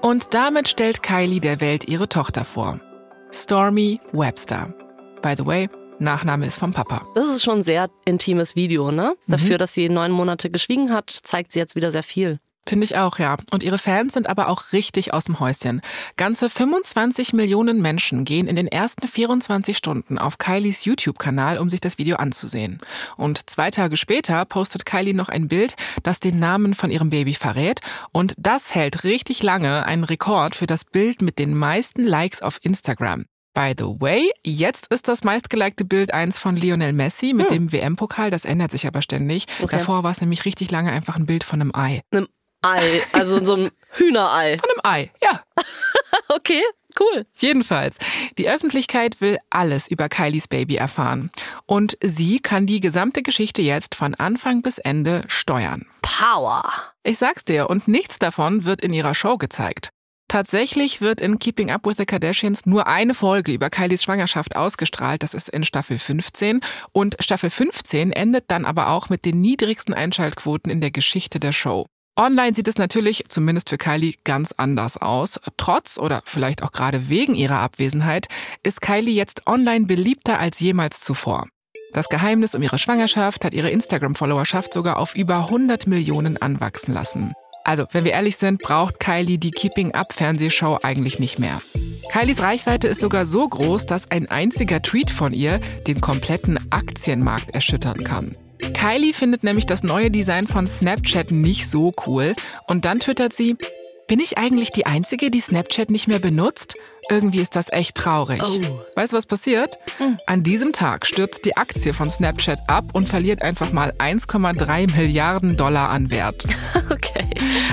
Und 0.00 0.34
damit 0.34 0.68
stellt 0.68 1.02
Kylie 1.02 1.40
der 1.40 1.60
Welt 1.60 1.86
ihre 1.86 2.08
Tochter 2.08 2.44
vor. 2.44 2.80
Stormy 3.32 4.00
Webster. 4.12 4.74
By 5.22 5.34
the 5.36 5.44
way, 5.44 5.68
Nachname 5.98 6.46
ist 6.46 6.58
vom 6.58 6.72
Papa. 6.72 7.06
Das 7.14 7.26
ist 7.26 7.42
schon 7.42 7.58
ein 7.58 7.62
sehr 7.62 7.88
intimes 8.04 8.54
Video, 8.54 8.90
ne? 8.90 9.14
Dafür, 9.26 9.56
mhm. 9.56 9.58
dass 9.58 9.74
sie 9.74 9.88
neun 9.88 10.12
Monate 10.12 10.50
geschwiegen 10.50 10.92
hat, 10.92 11.10
zeigt 11.10 11.52
sie 11.52 11.58
jetzt 11.58 11.74
wieder 11.74 11.90
sehr 11.90 12.02
viel. 12.02 12.38
Finde 12.68 12.84
ich 12.84 12.96
auch, 12.96 13.18
ja. 13.18 13.36
Und 13.50 13.62
ihre 13.62 13.78
Fans 13.78 14.14
sind 14.14 14.28
aber 14.28 14.48
auch 14.48 14.72
richtig 14.72 15.14
aus 15.14 15.24
dem 15.24 15.38
Häuschen. 15.38 15.80
Ganze 16.16 16.50
25 16.50 17.32
Millionen 17.32 17.80
Menschen 17.80 18.24
gehen 18.24 18.48
in 18.48 18.56
den 18.56 18.66
ersten 18.66 19.06
24 19.06 19.76
Stunden 19.76 20.18
auf 20.18 20.38
Kylies 20.38 20.84
YouTube-Kanal, 20.84 21.58
um 21.58 21.70
sich 21.70 21.80
das 21.80 21.98
Video 21.98 22.16
anzusehen. 22.16 22.80
Und 23.16 23.48
zwei 23.48 23.70
Tage 23.70 23.96
später 23.96 24.44
postet 24.44 24.84
Kylie 24.84 25.14
noch 25.14 25.28
ein 25.28 25.46
Bild, 25.46 25.76
das 26.02 26.18
den 26.18 26.40
Namen 26.40 26.74
von 26.74 26.90
ihrem 26.90 27.10
Baby 27.10 27.34
verrät. 27.34 27.80
Und 28.10 28.34
das 28.36 28.74
hält 28.74 29.04
richtig 29.04 29.44
lange 29.44 29.86
einen 29.86 30.04
Rekord 30.04 30.56
für 30.56 30.66
das 30.66 30.84
Bild 30.84 31.22
mit 31.22 31.38
den 31.38 31.54
meisten 31.54 32.04
Likes 32.04 32.42
auf 32.42 32.58
Instagram. 32.62 33.26
By 33.56 33.72
the 33.74 33.86
way, 33.86 34.30
jetzt 34.44 34.88
ist 34.88 35.08
das 35.08 35.24
meistgelikte 35.24 35.86
Bild 35.86 36.12
eins 36.12 36.38
von 36.38 36.56
Lionel 36.56 36.92
Messi 36.92 37.32
mit 37.32 37.48
hm. 37.48 37.54
dem 37.54 37.72
WM-Pokal. 37.72 38.28
Das 38.28 38.44
ändert 38.44 38.70
sich 38.70 38.86
aber 38.86 39.00
ständig. 39.00 39.46
Okay. 39.62 39.78
Davor 39.78 40.02
war 40.02 40.10
es 40.10 40.20
nämlich 40.20 40.44
richtig 40.44 40.70
lange 40.70 40.92
einfach 40.92 41.16
ein 41.16 41.24
Bild 41.24 41.42
von 41.42 41.62
einem 41.62 41.74
Ei. 41.74 42.02
Einem 42.10 42.28
Ei, 42.66 43.02
also 43.12 43.44
so 43.44 43.54
einem 43.54 43.70
Hühnerei. 43.92 44.58
Von 44.58 44.70
einem 44.70 44.80
Ei, 44.82 45.10
ja. 45.22 45.40
okay, 46.28 46.62
cool. 46.98 47.24
Jedenfalls, 47.36 47.98
die 48.38 48.48
Öffentlichkeit 48.48 49.20
will 49.20 49.38
alles 49.50 49.86
über 49.86 50.08
Kylies 50.08 50.48
Baby 50.48 50.74
erfahren. 50.74 51.30
Und 51.66 51.96
sie 52.02 52.40
kann 52.40 52.66
die 52.66 52.80
gesamte 52.80 53.22
Geschichte 53.22 53.62
jetzt 53.62 53.94
von 53.94 54.16
Anfang 54.16 54.62
bis 54.62 54.78
Ende 54.78 55.22
steuern. 55.28 55.86
Power. 56.02 56.64
Ich 57.04 57.18
sag's 57.18 57.44
dir, 57.44 57.70
und 57.70 57.86
nichts 57.86 58.18
davon 58.18 58.64
wird 58.64 58.80
in 58.80 58.92
ihrer 58.92 59.14
Show 59.14 59.36
gezeigt. 59.36 59.90
Tatsächlich 60.28 61.00
wird 61.00 61.20
in 61.20 61.38
Keeping 61.38 61.70
Up 61.70 61.86
with 61.86 61.98
the 61.98 62.04
Kardashians 62.04 62.66
nur 62.66 62.88
eine 62.88 63.14
Folge 63.14 63.52
über 63.52 63.70
Kylies 63.70 64.02
Schwangerschaft 64.02 64.56
ausgestrahlt. 64.56 65.22
Das 65.22 65.34
ist 65.34 65.48
in 65.48 65.64
Staffel 65.64 65.98
15. 65.98 66.60
Und 66.90 67.14
Staffel 67.20 67.48
15 67.48 68.10
endet 68.10 68.46
dann 68.48 68.64
aber 68.64 68.88
auch 68.88 69.08
mit 69.08 69.24
den 69.24 69.40
niedrigsten 69.40 69.94
Einschaltquoten 69.94 70.68
in 70.68 70.80
der 70.80 70.90
Geschichte 70.90 71.38
der 71.38 71.52
Show. 71.52 71.86
Online 72.18 72.56
sieht 72.56 72.66
es 72.66 72.78
natürlich, 72.78 73.24
zumindest 73.28 73.68
für 73.68 73.76
Kylie, 73.76 74.14
ganz 74.24 74.52
anders 74.56 74.96
aus. 74.96 75.38
Trotz 75.58 75.98
oder 75.98 76.22
vielleicht 76.24 76.62
auch 76.62 76.72
gerade 76.72 77.10
wegen 77.10 77.34
ihrer 77.34 77.60
Abwesenheit 77.60 78.26
ist 78.62 78.80
Kylie 78.80 79.12
jetzt 79.12 79.46
online 79.46 79.84
beliebter 79.84 80.40
als 80.40 80.58
jemals 80.58 81.00
zuvor. 81.00 81.46
Das 81.92 82.08
Geheimnis 82.08 82.54
um 82.54 82.62
ihre 82.62 82.78
Schwangerschaft 82.78 83.44
hat 83.44 83.52
ihre 83.52 83.68
Instagram-Followerschaft 83.68 84.72
sogar 84.72 84.96
auf 84.96 85.14
über 85.14 85.36
100 85.36 85.86
Millionen 85.86 86.38
anwachsen 86.38 86.94
lassen. 86.94 87.34
Also, 87.64 87.84
wenn 87.92 88.04
wir 88.04 88.12
ehrlich 88.12 88.38
sind, 88.38 88.62
braucht 88.62 88.98
Kylie 88.98 89.38
die 89.38 89.50
Keeping 89.50 89.92
Up 89.92 90.14
Fernsehshow 90.14 90.78
eigentlich 90.82 91.18
nicht 91.18 91.38
mehr. 91.38 91.60
Kylies 92.12 92.40
Reichweite 92.40 92.88
ist 92.88 93.00
sogar 93.00 93.26
so 93.26 93.46
groß, 93.46 93.84
dass 93.84 94.10
ein 94.10 94.30
einziger 94.30 94.80
Tweet 94.80 95.10
von 95.10 95.34
ihr 95.34 95.60
den 95.86 96.00
kompletten 96.00 96.58
Aktienmarkt 96.70 97.50
erschüttern 97.50 98.04
kann. 98.04 98.36
Kylie 98.74 99.12
findet 99.12 99.42
nämlich 99.42 99.66
das 99.66 99.82
neue 99.82 100.10
Design 100.10 100.46
von 100.46 100.66
Snapchat 100.66 101.30
nicht 101.30 101.68
so 101.68 101.92
cool 102.06 102.34
und 102.66 102.84
dann 102.84 103.00
twittert 103.00 103.32
sie, 103.32 103.56
bin 104.06 104.20
ich 104.20 104.38
eigentlich 104.38 104.70
die 104.70 104.86
Einzige, 104.86 105.30
die 105.30 105.40
Snapchat 105.40 105.90
nicht 105.90 106.06
mehr 106.06 106.20
benutzt? 106.20 106.76
Irgendwie 107.08 107.40
ist 107.40 107.56
das 107.56 107.70
echt 107.72 107.94
traurig. 107.96 108.42
Oh. 108.42 108.80
Weißt 108.94 109.12
du, 109.12 109.16
was 109.16 109.26
passiert? 109.26 109.78
Hm. 109.98 110.18
An 110.26 110.42
diesem 110.42 110.72
Tag 110.72 111.06
stürzt 111.06 111.44
die 111.44 111.56
Aktie 111.56 111.94
von 111.94 112.10
Snapchat 112.10 112.58
ab 112.66 112.84
und 112.92 113.08
verliert 113.08 113.42
einfach 113.42 113.72
mal 113.72 113.92
1,3 113.98 114.96
Milliarden 114.96 115.56
Dollar 115.56 115.90
an 115.90 116.10
Wert. 116.10 116.44
Okay. 116.88 117.26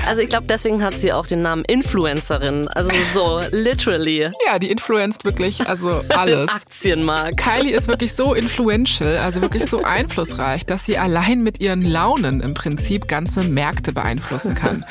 Also 0.06 0.22
ich 0.22 0.28
glaube, 0.28 0.46
deswegen 0.48 0.82
hat 0.82 0.94
sie 0.94 1.12
auch 1.12 1.26
den 1.26 1.42
Namen 1.42 1.64
Influencerin. 1.64 2.66
Also 2.68 2.90
so 3.12 3.40
literally. 3.52 4.30
Ja, 4.44 4.58
die 4.58 4.70
influenzt 4.70 5.24
wirklich 5.24 5.66
also 5.68 6.02
alles. 6.08 6.50
Aktienmarkt. 6.50 7.36
Kylie 7.36 7.72
ist 7.72 7.86
wirklich 7.86 8.14
so 8.14 8.34
influential, 8.34 9.18
also 9.18 9.40
wirklich 9.40 9.66
so 9.66 9.84
einflussreich, 9.84 10.66
dass 10.66 10.84
sie 10.84 10.98
allein 10.98 11.42
mit 11.42 11.60
ihren 11.60 11.82
Launen 11.82 12.40
im 12.40 12.54
Prinzip 12.54 13.06
ganze 13.06 13.42
Märkte 13.44 13.92
beeinflussen 13.92 14.54
kann. 14.54 14.84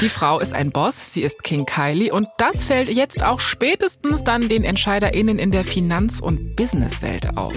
Die 0.00 0.08
Frau 0.08 0.40
ist 0.40 0.52
ein 0.52 0.70
Boss, 0.70 1.14
sie 1.14 1.22
ist 1.22 1.42
King 1.42 1.64
Kylie 1.66 2.12
und 2.12 2.28
das 2.36 2.64
fällt 2.64 2.88
jetzt 2.88 3.22
auch 3.22 3.40
spätestens 3.74 4.22
dann 4.22 4.48
den 4.48 4.62
EntscheiderInnen 4.62 5.40
in 5.40 5.50
der 5.50 5.64
Finanz- 5.64 6.20
und 6.20 6.54
Businesswelt 6.54 7.36
auf. 7.36 7.56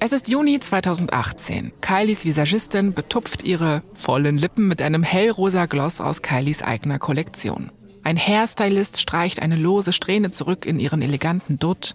Es 0.00 0.12
ist 0.12 0.30
Juni 0.30 0.58
2018. 0.58 1.74
Kylies 1.82 2.24
Visagistin 2.24 2.94
betupft 2.94 3.42
ihre 3.42 3.82
vollen 3.92 4.38
Lippen 4.38 4.68
mit 4.68 4.80
einem 4.80 5.02
hellrosa 5.02 5.66
Gloss 5.66 6.00
aus 6.00 6.22
Kylies 6.22 6.62
eigener 6.62 6.98
Kollektion. 6.98 7.70
Ein 8.02 8.16
Hairstylist 8.16 8.98
streicht 8.98 9.42
eine 9.42 9.56
lose 9.56 9.92
Strähne 9.92 10.30
zurück 10.30 10.64
in 10.64 10.80
ihren 10.80 11.02
eleganten 11.02 11.58
Dutt. 11.58 11.94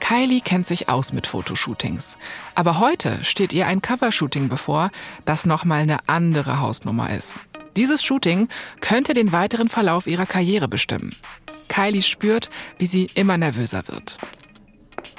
Kylie 0.00 0.40
kennt 0.40 0.66
sich 0.66 0.88
aus 0.88 1.12
mit 1.12 1.26
Fotoshootings. 1.26 2.16
Aber 2.54 2.80
heute 2.80 3.22
steht 3.22 3.52
ihr 3.52 3.66
ein 3.66 3.82
Covershooting 3.82 4.48
bevor, 4.48 4.90
das 5.26 5.44
nochmal 5.44 5.82
eine 5.82 6.08
andere 6.08 6.60
Hausnummer 6.60 7.14
ist. 7.14 7.42
Dieses 7.76 8.02
Shooting 8.02 8.48
könnte 8.80 9.12
den 9.12 9.32
weiteren 9.32 9.68
Verlauf 9.68 10.06
ihrer 10.06 10.26
Karriere 10.26 10.66
bestimmen. 10.66 11.14
Kylie 11.68 12.02
spürt, 12.02 12.48
wie 12.78 12.86
sie 12.86 13.10
immer 13.14 13.36
nervöser 13.36 13.86
wird. 13.88 14.16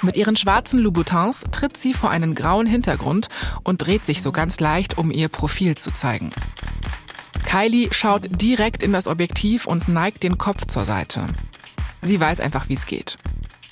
Mit 0.02 0.18
ihren 0.18 0.36
schwarzen 0.36 0.80
Louboutins 0.80 1.44
tritt 1.52 1.78
sie 1.78 1.94
vor 1.94 2.10
einen 2.10 2.36
grauen 2.36 2.68
Hintergrund 2.68 3.30
und 3.64 3.78
dreht 3.78 4.06
sich 4.06 4.22
so 4.22 4.32
ganz 4.32 4.60
leicht, 4.60 4.98
um 4.98 5.12
ihr 5.12 5.30
Profil 5.30 5.76
zu 5.76 5.92
zeigen. 5.92 6.32
Kylie 7.46 7.90
schaut 7.92 8.42
direkt 8.42 8.84
in 8.84 8.92
das 8.92 9.08
Objektiv 9.08 9.66
und 9.68 9.88
neigt 9.88 10.24
den 10.24 10.38
Kopf 10.38 10.66
zur 10.66 10.86
Seite. 10.86 11.26
Sie 12.02 12.20
weiß 12.20 12.40
einfach, 12.40 12.70
wie 12.70 12.74
es 12.74 12.86
geht. 12.86 13.18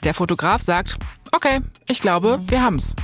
Der 0.04 0.14
Fotograf 0.14 0.62
sagt, 0.62 0.98
okay, 1.32 1.62
ich 1.88 2.02
glaube, 2.02 2.40
wir 2.48 2.62
haben's. 2.64 2.96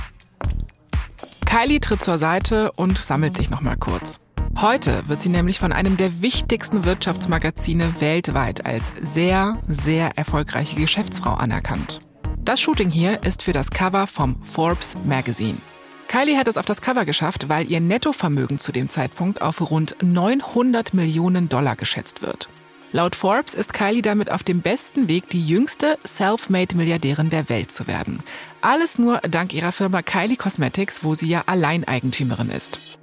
Kylie 1.44 1.80
tritt 1.80 2.02
zur 2.02 2.18
Seite 2.18 2.72
und 2.72 2.98
sammelt 2.98 3.36
sich 3.36 3.50
nochmal 3.50 3.76
kurz. 3.76 4.20
Heute 4.60 5.08
wird 5.08 5.20
sie 5.20 5.28
nämlich 5.28 5.58
von 5.58 5.72
einem 5.72 5.96
der 5.96 6.22
wichtigsten 6.22 6.84
Wirtschaftsmagazine 6.84 8.00
weltweit 8.00 8.64
als 8.64 8.92
sehr, 9.00 9.60
sehr 9.66 10.16
erfolgreiche 10.16 10.76
Geschäftsfrau 10.76 11.34
anerkannt. 11.34 12.00
Das 12.44 12.60
Shooting 12.60 12.90
hier 12.90 13.24
ist 13.24 13.42
für 13.42 13.52
das 13.52 13.70
Cover 13.70 14.06
vom 14.06 14.42
Forbes 14.42 14.94
Magazine. 15.04 15.58
Kylie 16.06 16.36
hat 16.36 16.46
es 16.46 16.58
auf 16.58 16.66
das 16.66 16.82
Cover 16.82 17.04
geschafft, 17.04 17.48
weil 17.48 17.70
ihr 17.70 17.80
Nettovermögen 17.80 18.58
zu 18.60 18.70
dem 18.70 18.88
Zeitpunkt 18.88 19.40
auf 19.40 19.70
rund 19.70 19.96
900 20.02 20.92
Millionen 20.92 21.48
Dollar 21.48 21.74
geschätzt 21.74 22.20
wird. 22.20 22.48
Laut 22.92 23.16
Forbes 23.16 23.54
ist 23.54 23.72
Kylie 23.72 24.02
damit 24.02 24.30
auf 24.30 24.42
dem 24.42 24.60
besten 24.60 25.08
Weg, 25.08 25.30
die 25.30 25.42
jüngste 25.42 25.98
Self-Made-Milliardärin 26.06 27.30
der 27.30 27.48
Welt 27.48 27.72
zu 27.72 27.86
werden. 27.86 28.22
Alles 28.60 28.98
nur 28.98 29.18
dank 29.20 29.54
ihrer 29.54 29.72
Firma 29.72 30.02
Kylie 30.02 30.36
Cosmetics, 30.36 31.02
wo 31.02 31.14
sie 31.14 31.28
ja 31.28 31.42
Alleineigentümerin 31.46 32.50
ist. 32.50 33.00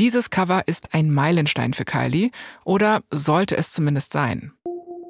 Dieses 0.00 0.30
Cover 0.30 0.62
ist 0.64 0.94
ein 0.94 1.10
Meilenstein 1.10 1.74
für 1.74 1.84
Kylie 1.84 2.30
oder 2.64 3.02
sollte 3.10 3.58
es 3.58 3.70
zumindest 3.70 4.14
sein. 4.14 4.52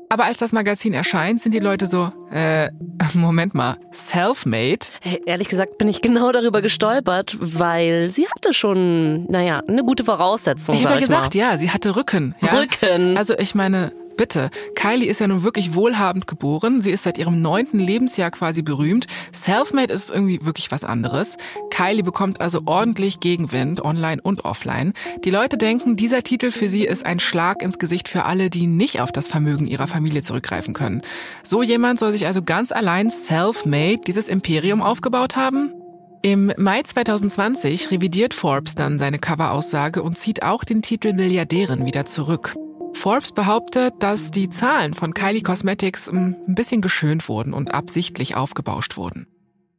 Aber 0.09 0.25
als 0.25 0.41
das 0.41 0.51
Magazin 0.51 0.95
erscheint, 0.95 1.41
sind 1.41 1.53
die 1.53 1.61
Leute 1.61 1.87
so, 1.87 2.11
äh, 2.33 2.71
Moment 3.15 3.55
mal, 3.55 3.77
self-made? 3.93 4.87
Hey, 5.01 5.23
ehrlich 5.27 5.47
gesagt 5.47 5.79
bin 5.79 5.87
ich 5.87 6.03
genau 6.03 6.33
darüber 6.33 6.61
gestolpert, 6.61 7.37
weil 7.39 8.09
sie 8.09 8.27
hatte 8.27 8.53
schon, 8.53 9.27
naja, 9.27 9.63
eine 9.69 9.85
gute 9.85 10.03
Voraussetzung. 10.03 10.75
Ich 10.75 10.85
habe 10.85 10.95
ja 10.95 11.01
ich 11.01 11.09
mal. 11.09 11.19
gesagt, 11.19 11.35
ja, 11.37 11.57
sie 11.57 11.71
hatte 11.71 11.95
Rücken. 11.95 12.35
Ja? 12.41 12.59
Rücken. 12.59 13.17
Also 13.17 13.39
ich 13.39 13.55
meine, 13.55 13.93
bitte, 14.21 14.51
Kylie 14.75 15.09
ist 15.09 15.21
ja 15.21 15.27
nun 15.29 15.45
wirklich 15.45 15.75
wohlhabend 15.75 16.27
geboren. 16.27 16.83
Sie 16.83 16.91
ist 16.91 17.05
seit 17.05 17.17
ihrem 17.17 17.41
neunten 17.41 17.81
Lebensjahr 17.81 18.31
quasi 18.31 18.61
berühmt. 18.61 19.07
Selfmade 19.33 19.95
ist 19.95 20.11
irgendwie 20.11 20.45
wirklich 20.45 20.71
was 20.71 20.85
anderes. 20.85 21.39
Kylie 21.71 22.03
bekommt 22.03 22.39
also 22.43 22.61
ordentlich 22.67 23.21
Gegenwind, 23.21 23.83
online 23.83 24.21
und 24.21 24.45
offline. 24.45 24.93
Die 25.25 25.31
Leute 25.31 25.57
denken, 25.57 25.97
dieser 25.97 26.23
Titel 26.23 26.51
für 26.51 26.69
sie 26.69 26.85
ist 26.85 27.07
ein 27.07 27.19
Schlag 27.19 27.63
ins 27.63 27.79
Gesicht 27.79 28.09
für 28.09 28.27
alle, 28.27 28.51
die 28.51 28.67
nicht 28.67 29.01
auf 29.01 29.11
das 29.11 29.27
Vermögen 29.27 29.67
ihrer 29.67 29.87
Familie 29.87 30.23
zurückgreifen 30.23 30.75
können. 30.75 31.01
So 31.43 31.63
jemand 31.63 31.99
soll 31.99 32.13
sich 32.13 32.27
also 32.27 32.43
ganz 32.43 32.73
allein 32.73 33.09
self-made 33.09 34.03
dieses 34.07 34.29
Imperium 34.29 34.83
aufgebaut 34.83 35.37
haben? 35.37 35.73
Im 36.21 36.53
Mai 36.59 36.83
2020 36.83 37.91
revidiert 37.91 38.35
Forbes 38.35 38.75
dann 38.75 38.99
seine 38.99 39.19
Coveraussage 39.19 40.03
und 40.03 40.19
zieht 40.19 40.43
auch 40.43 40.65
den 40.65 40.83
Titel 40.83 41.15
Milliardärin 41.15 41.87
wieder 41.87 42.05
zurück. 42.05 42.55
Forbes 42.93 43.33
behauptet, 43.33 43.95
dass 44.01 44.31
die 44.31 44.51
Zahlen 44.51 44.95
von 44.95 45.15
Kylie 45.15 45.43
Cosmetics 45.43 46.11
mm, 46.11 46.35
ein 46.49 46.55
bisschen 46.55 46.81
geschönt 46.81 47.29
wurden 47.29 47.53
und 47.55 47.73
absichtlich 47.73 48.37
aufgebauscht 48.37 48.97
wurden. 48.97 49.27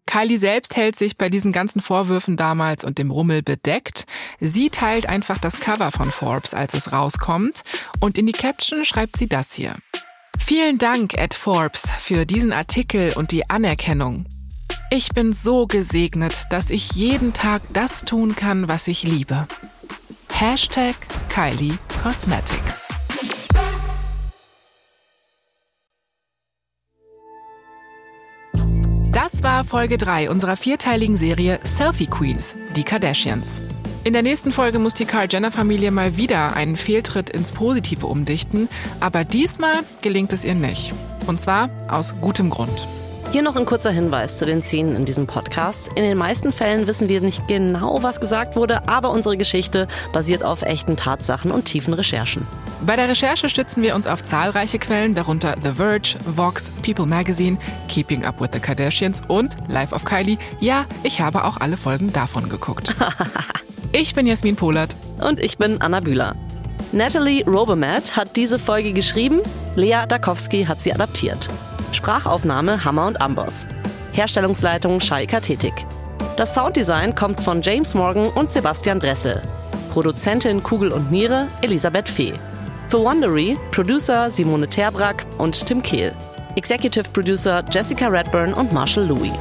Kylie 0.06 0.38
selbst 0.38 0.76
hält 0.76 0.98
sich 0.98 1.18
bei 1.18 1.30
diesen 1.30 1.52
ganzen 1.52 1.80
Vorwürfen 1.82 2.36
damals 2.36 2.84
und 2.84 2.98
dem 2.98 3.12
Rummel 3.12 3.44
bedeckt. 3.44 4.06
Sie 4.40 4.70
teilt 4.70 5.08
einfach 5.08 5.38
das 5.38 5.60
Cover 5.60 5.92
von 5.92 6.12
Forbes, 6.12 6.54
als 6.54 6.74
es 6.74 6.92
rauskommt, 6.92 7.64
und 8.00 8.18
in 8.18 8.28
die 8.28 8.34
Caption 8.34 8.84
schreibt 8.84 9.18
sie 9.18 9.28
das 9.28 9.54
hier. 9.54 9.76
Vielen 10.38 10.80
Dank, 10.80 11.14
Ed 11.18 11.34
Forbes, 11.34 11.90
für 12.00 12.26
diesen 12.26 12.52
Artikel 12.52 13.14
und 13.14 13.32
die 13.32 13.50
Anerkennung. 13.50 14.26
Ich 14.90 15.10
bin 15.10 15.34
so 15.34 15.68
gesegnet, 15.68 16.48
dass 16.50 16.70
ich 16.70 16.92
jeden 16.92 17.32
Tag 17.32 17.62
das 17.72 18.04
tun 18.04 18.36
kann, 18.36 18.68
was 18.68 18.90
ich 18.90 19.04
liebe. 19.04 19.48
Hashtag 20.34 20.96
Kylie 21.30 21.78
Cosmetics. 22.02 22.90
Das 29.32 29.44
war 29.44 29.64
Folge 29.64 29.98
3 29.98 30.30
unserer 30.30 30.58
vierteiligen 30.58 31.16
Serie 31.16 31.62
Selfie 31.64 32.08
Queens, 32.08 32.56
die 32.76 32.84
Kardashians. 32.84 33.62
In 34.04 34.12
der 34.12 34.24
nächsten 34.24 34.52
Folge 34.52 34.78
muss 34.78 34.94
die 34.94 35.06
Karl-Jenner-Familie 35.06 35.92
mal 35.92 36.18
wieder 36.18 36.54
einen 36.54 36.76
Fehltritt 36.76 37.30
ins 37.30 37.54
Positive 37.54 38.06
umdichten, 38.08 38.68
aber 39.00 39.24
diesmal 39.24 39.84
gelingt 40.02 40.34
es 40.34 40.44
ihr 40.44 40.56
nicht. 40.56 40.94
Und 41.28 41.40
zwar 41.40 41.70
aus 41.88 42.14
gutem 42.20 42.50
Grund. 42.50 42.88
Hier 43.32 43.44
noch 43.44 43.56
ein 43.56 43.66
kurzer 43.66 43.92
Hinweis 43.92 44.40
zu 44.40 44.46
den 44.46 44.62
Szenen 44.62 44.94
in 44.94 45.06
diesem 45.06 45.26
Podcast. 45.26 45.88
In 45.96 46.04
den 46.04 46.18
meisten 46.18 46.52
Fällen 46.52 46.86
wissen 46.86 47.08
wir 47.08 47.22
nicht 47.22 47.48
genau, 47.48 48.04
was 48.04 48.20
gesagt 48.20 48.58
wurde, 48.58 48.90
aber 48.90 49.10
unsere 49.12 49.38
Geschichte 49.38 49.88
basiert 50.12 50.44
auf 50.44 50.64
echten 50.64 50.98
Tatsachen 50.98 51.50
und 51.50 51.64
tiefen 51.64 51.94
Recherchen. 51.94 52.46
Bei 52.86 52.98
der 52.98 53.08
Recherche 53.08 53.48
stützen 53.48 53.84
wir 53.84 53.96
uns 53.96 54.06
auf 54.06 54.22
zahlreiche 54.22 54.80
Quellen, 54.80 55.16
darunter 55.16 55.56
The 55.64 55.72
Verge, 55.72 56.18
Vox, 56.26 56.70
People 56.84 57.06
Magazine, 57.06 57.58
Keeping 57.88 58.26
Up 58.26 58.42
with 58.42 58.50
the 58.52 58.60
Kardashians 58.60 59.22
und 59.30 59.56
Life 59.70 59.96
of 59.96 60.04
Kylie. 60.04 60.38
Ja, 60.60 60.84
ich 61.04 61.22
habe 61.22 61.46
auch 61.46 61.56
alle 61.56 61.78
Folgen 61.78 62.12
davon 62.12 62.50
geguckt. 62.50 62.94
ich 63.94 64.14
bin 64.14 64.28
Jasmin 64.28 64.58
Polat. 64.58 64.98
Und 65.22 65.40
ich 65.40 65.58
bin 65.58 65.80
Anna 65.80 66.02
Bühler. 66.02 66.36
Natalie 66.92 67.46
Robomat 67.46 68.14
hat 68.18 68.36
diese 68.36 68.60
Folge 68.60 68.92
geschrieben, 68.92 69.40
Lea 69.78 70.06
Dakowski 70.06 70.66
hat 70.66 70.82
sie 70.82 70.92
adaptiert. 70.92 71.50
Sprachaufnahme 71.92 72.84
Hammer 72.84 73.08
und 73.08 73.22
Amboss. 73.22 73.68
Herstellungsleitung 74.14 75.00
Shaika 75.00 75.40
Tetik. 75.40 75.74
Das 76.38 76.54
Sounddesign 76.54 77.16
kommt 77.16 77.42
von 77.42 77.62
James 77.62 77.94
Morgan 77.94 78.28
und 78.30 78.52
Sebastian 78.52 79.00
Dressel. 79.00 79.42
Produzentin 79.92 80.64
Kugel 80.64 80.92
und 80.92 81.12
Niere 81.12 81.48
Elisabeth 81.62 82.08
Fee. 82.08 82.34
Für 82.90 83.00
Wondery 83.00 83.58
Producer 83.72 84.32
Simone 84.32 84.68
Terbrack 84.68 85.26
und 85.38 85.66
Tim 85.66 85.84
Kehl. 85.84 86.14
Executive 86.56 87.10
Producer 87.12 87.64
Jessica 87.70 88.08
Redburn 88.08 88.54
und 88.54 88.72
Marshall 88.74 89.06
Louis. 89.06 89.32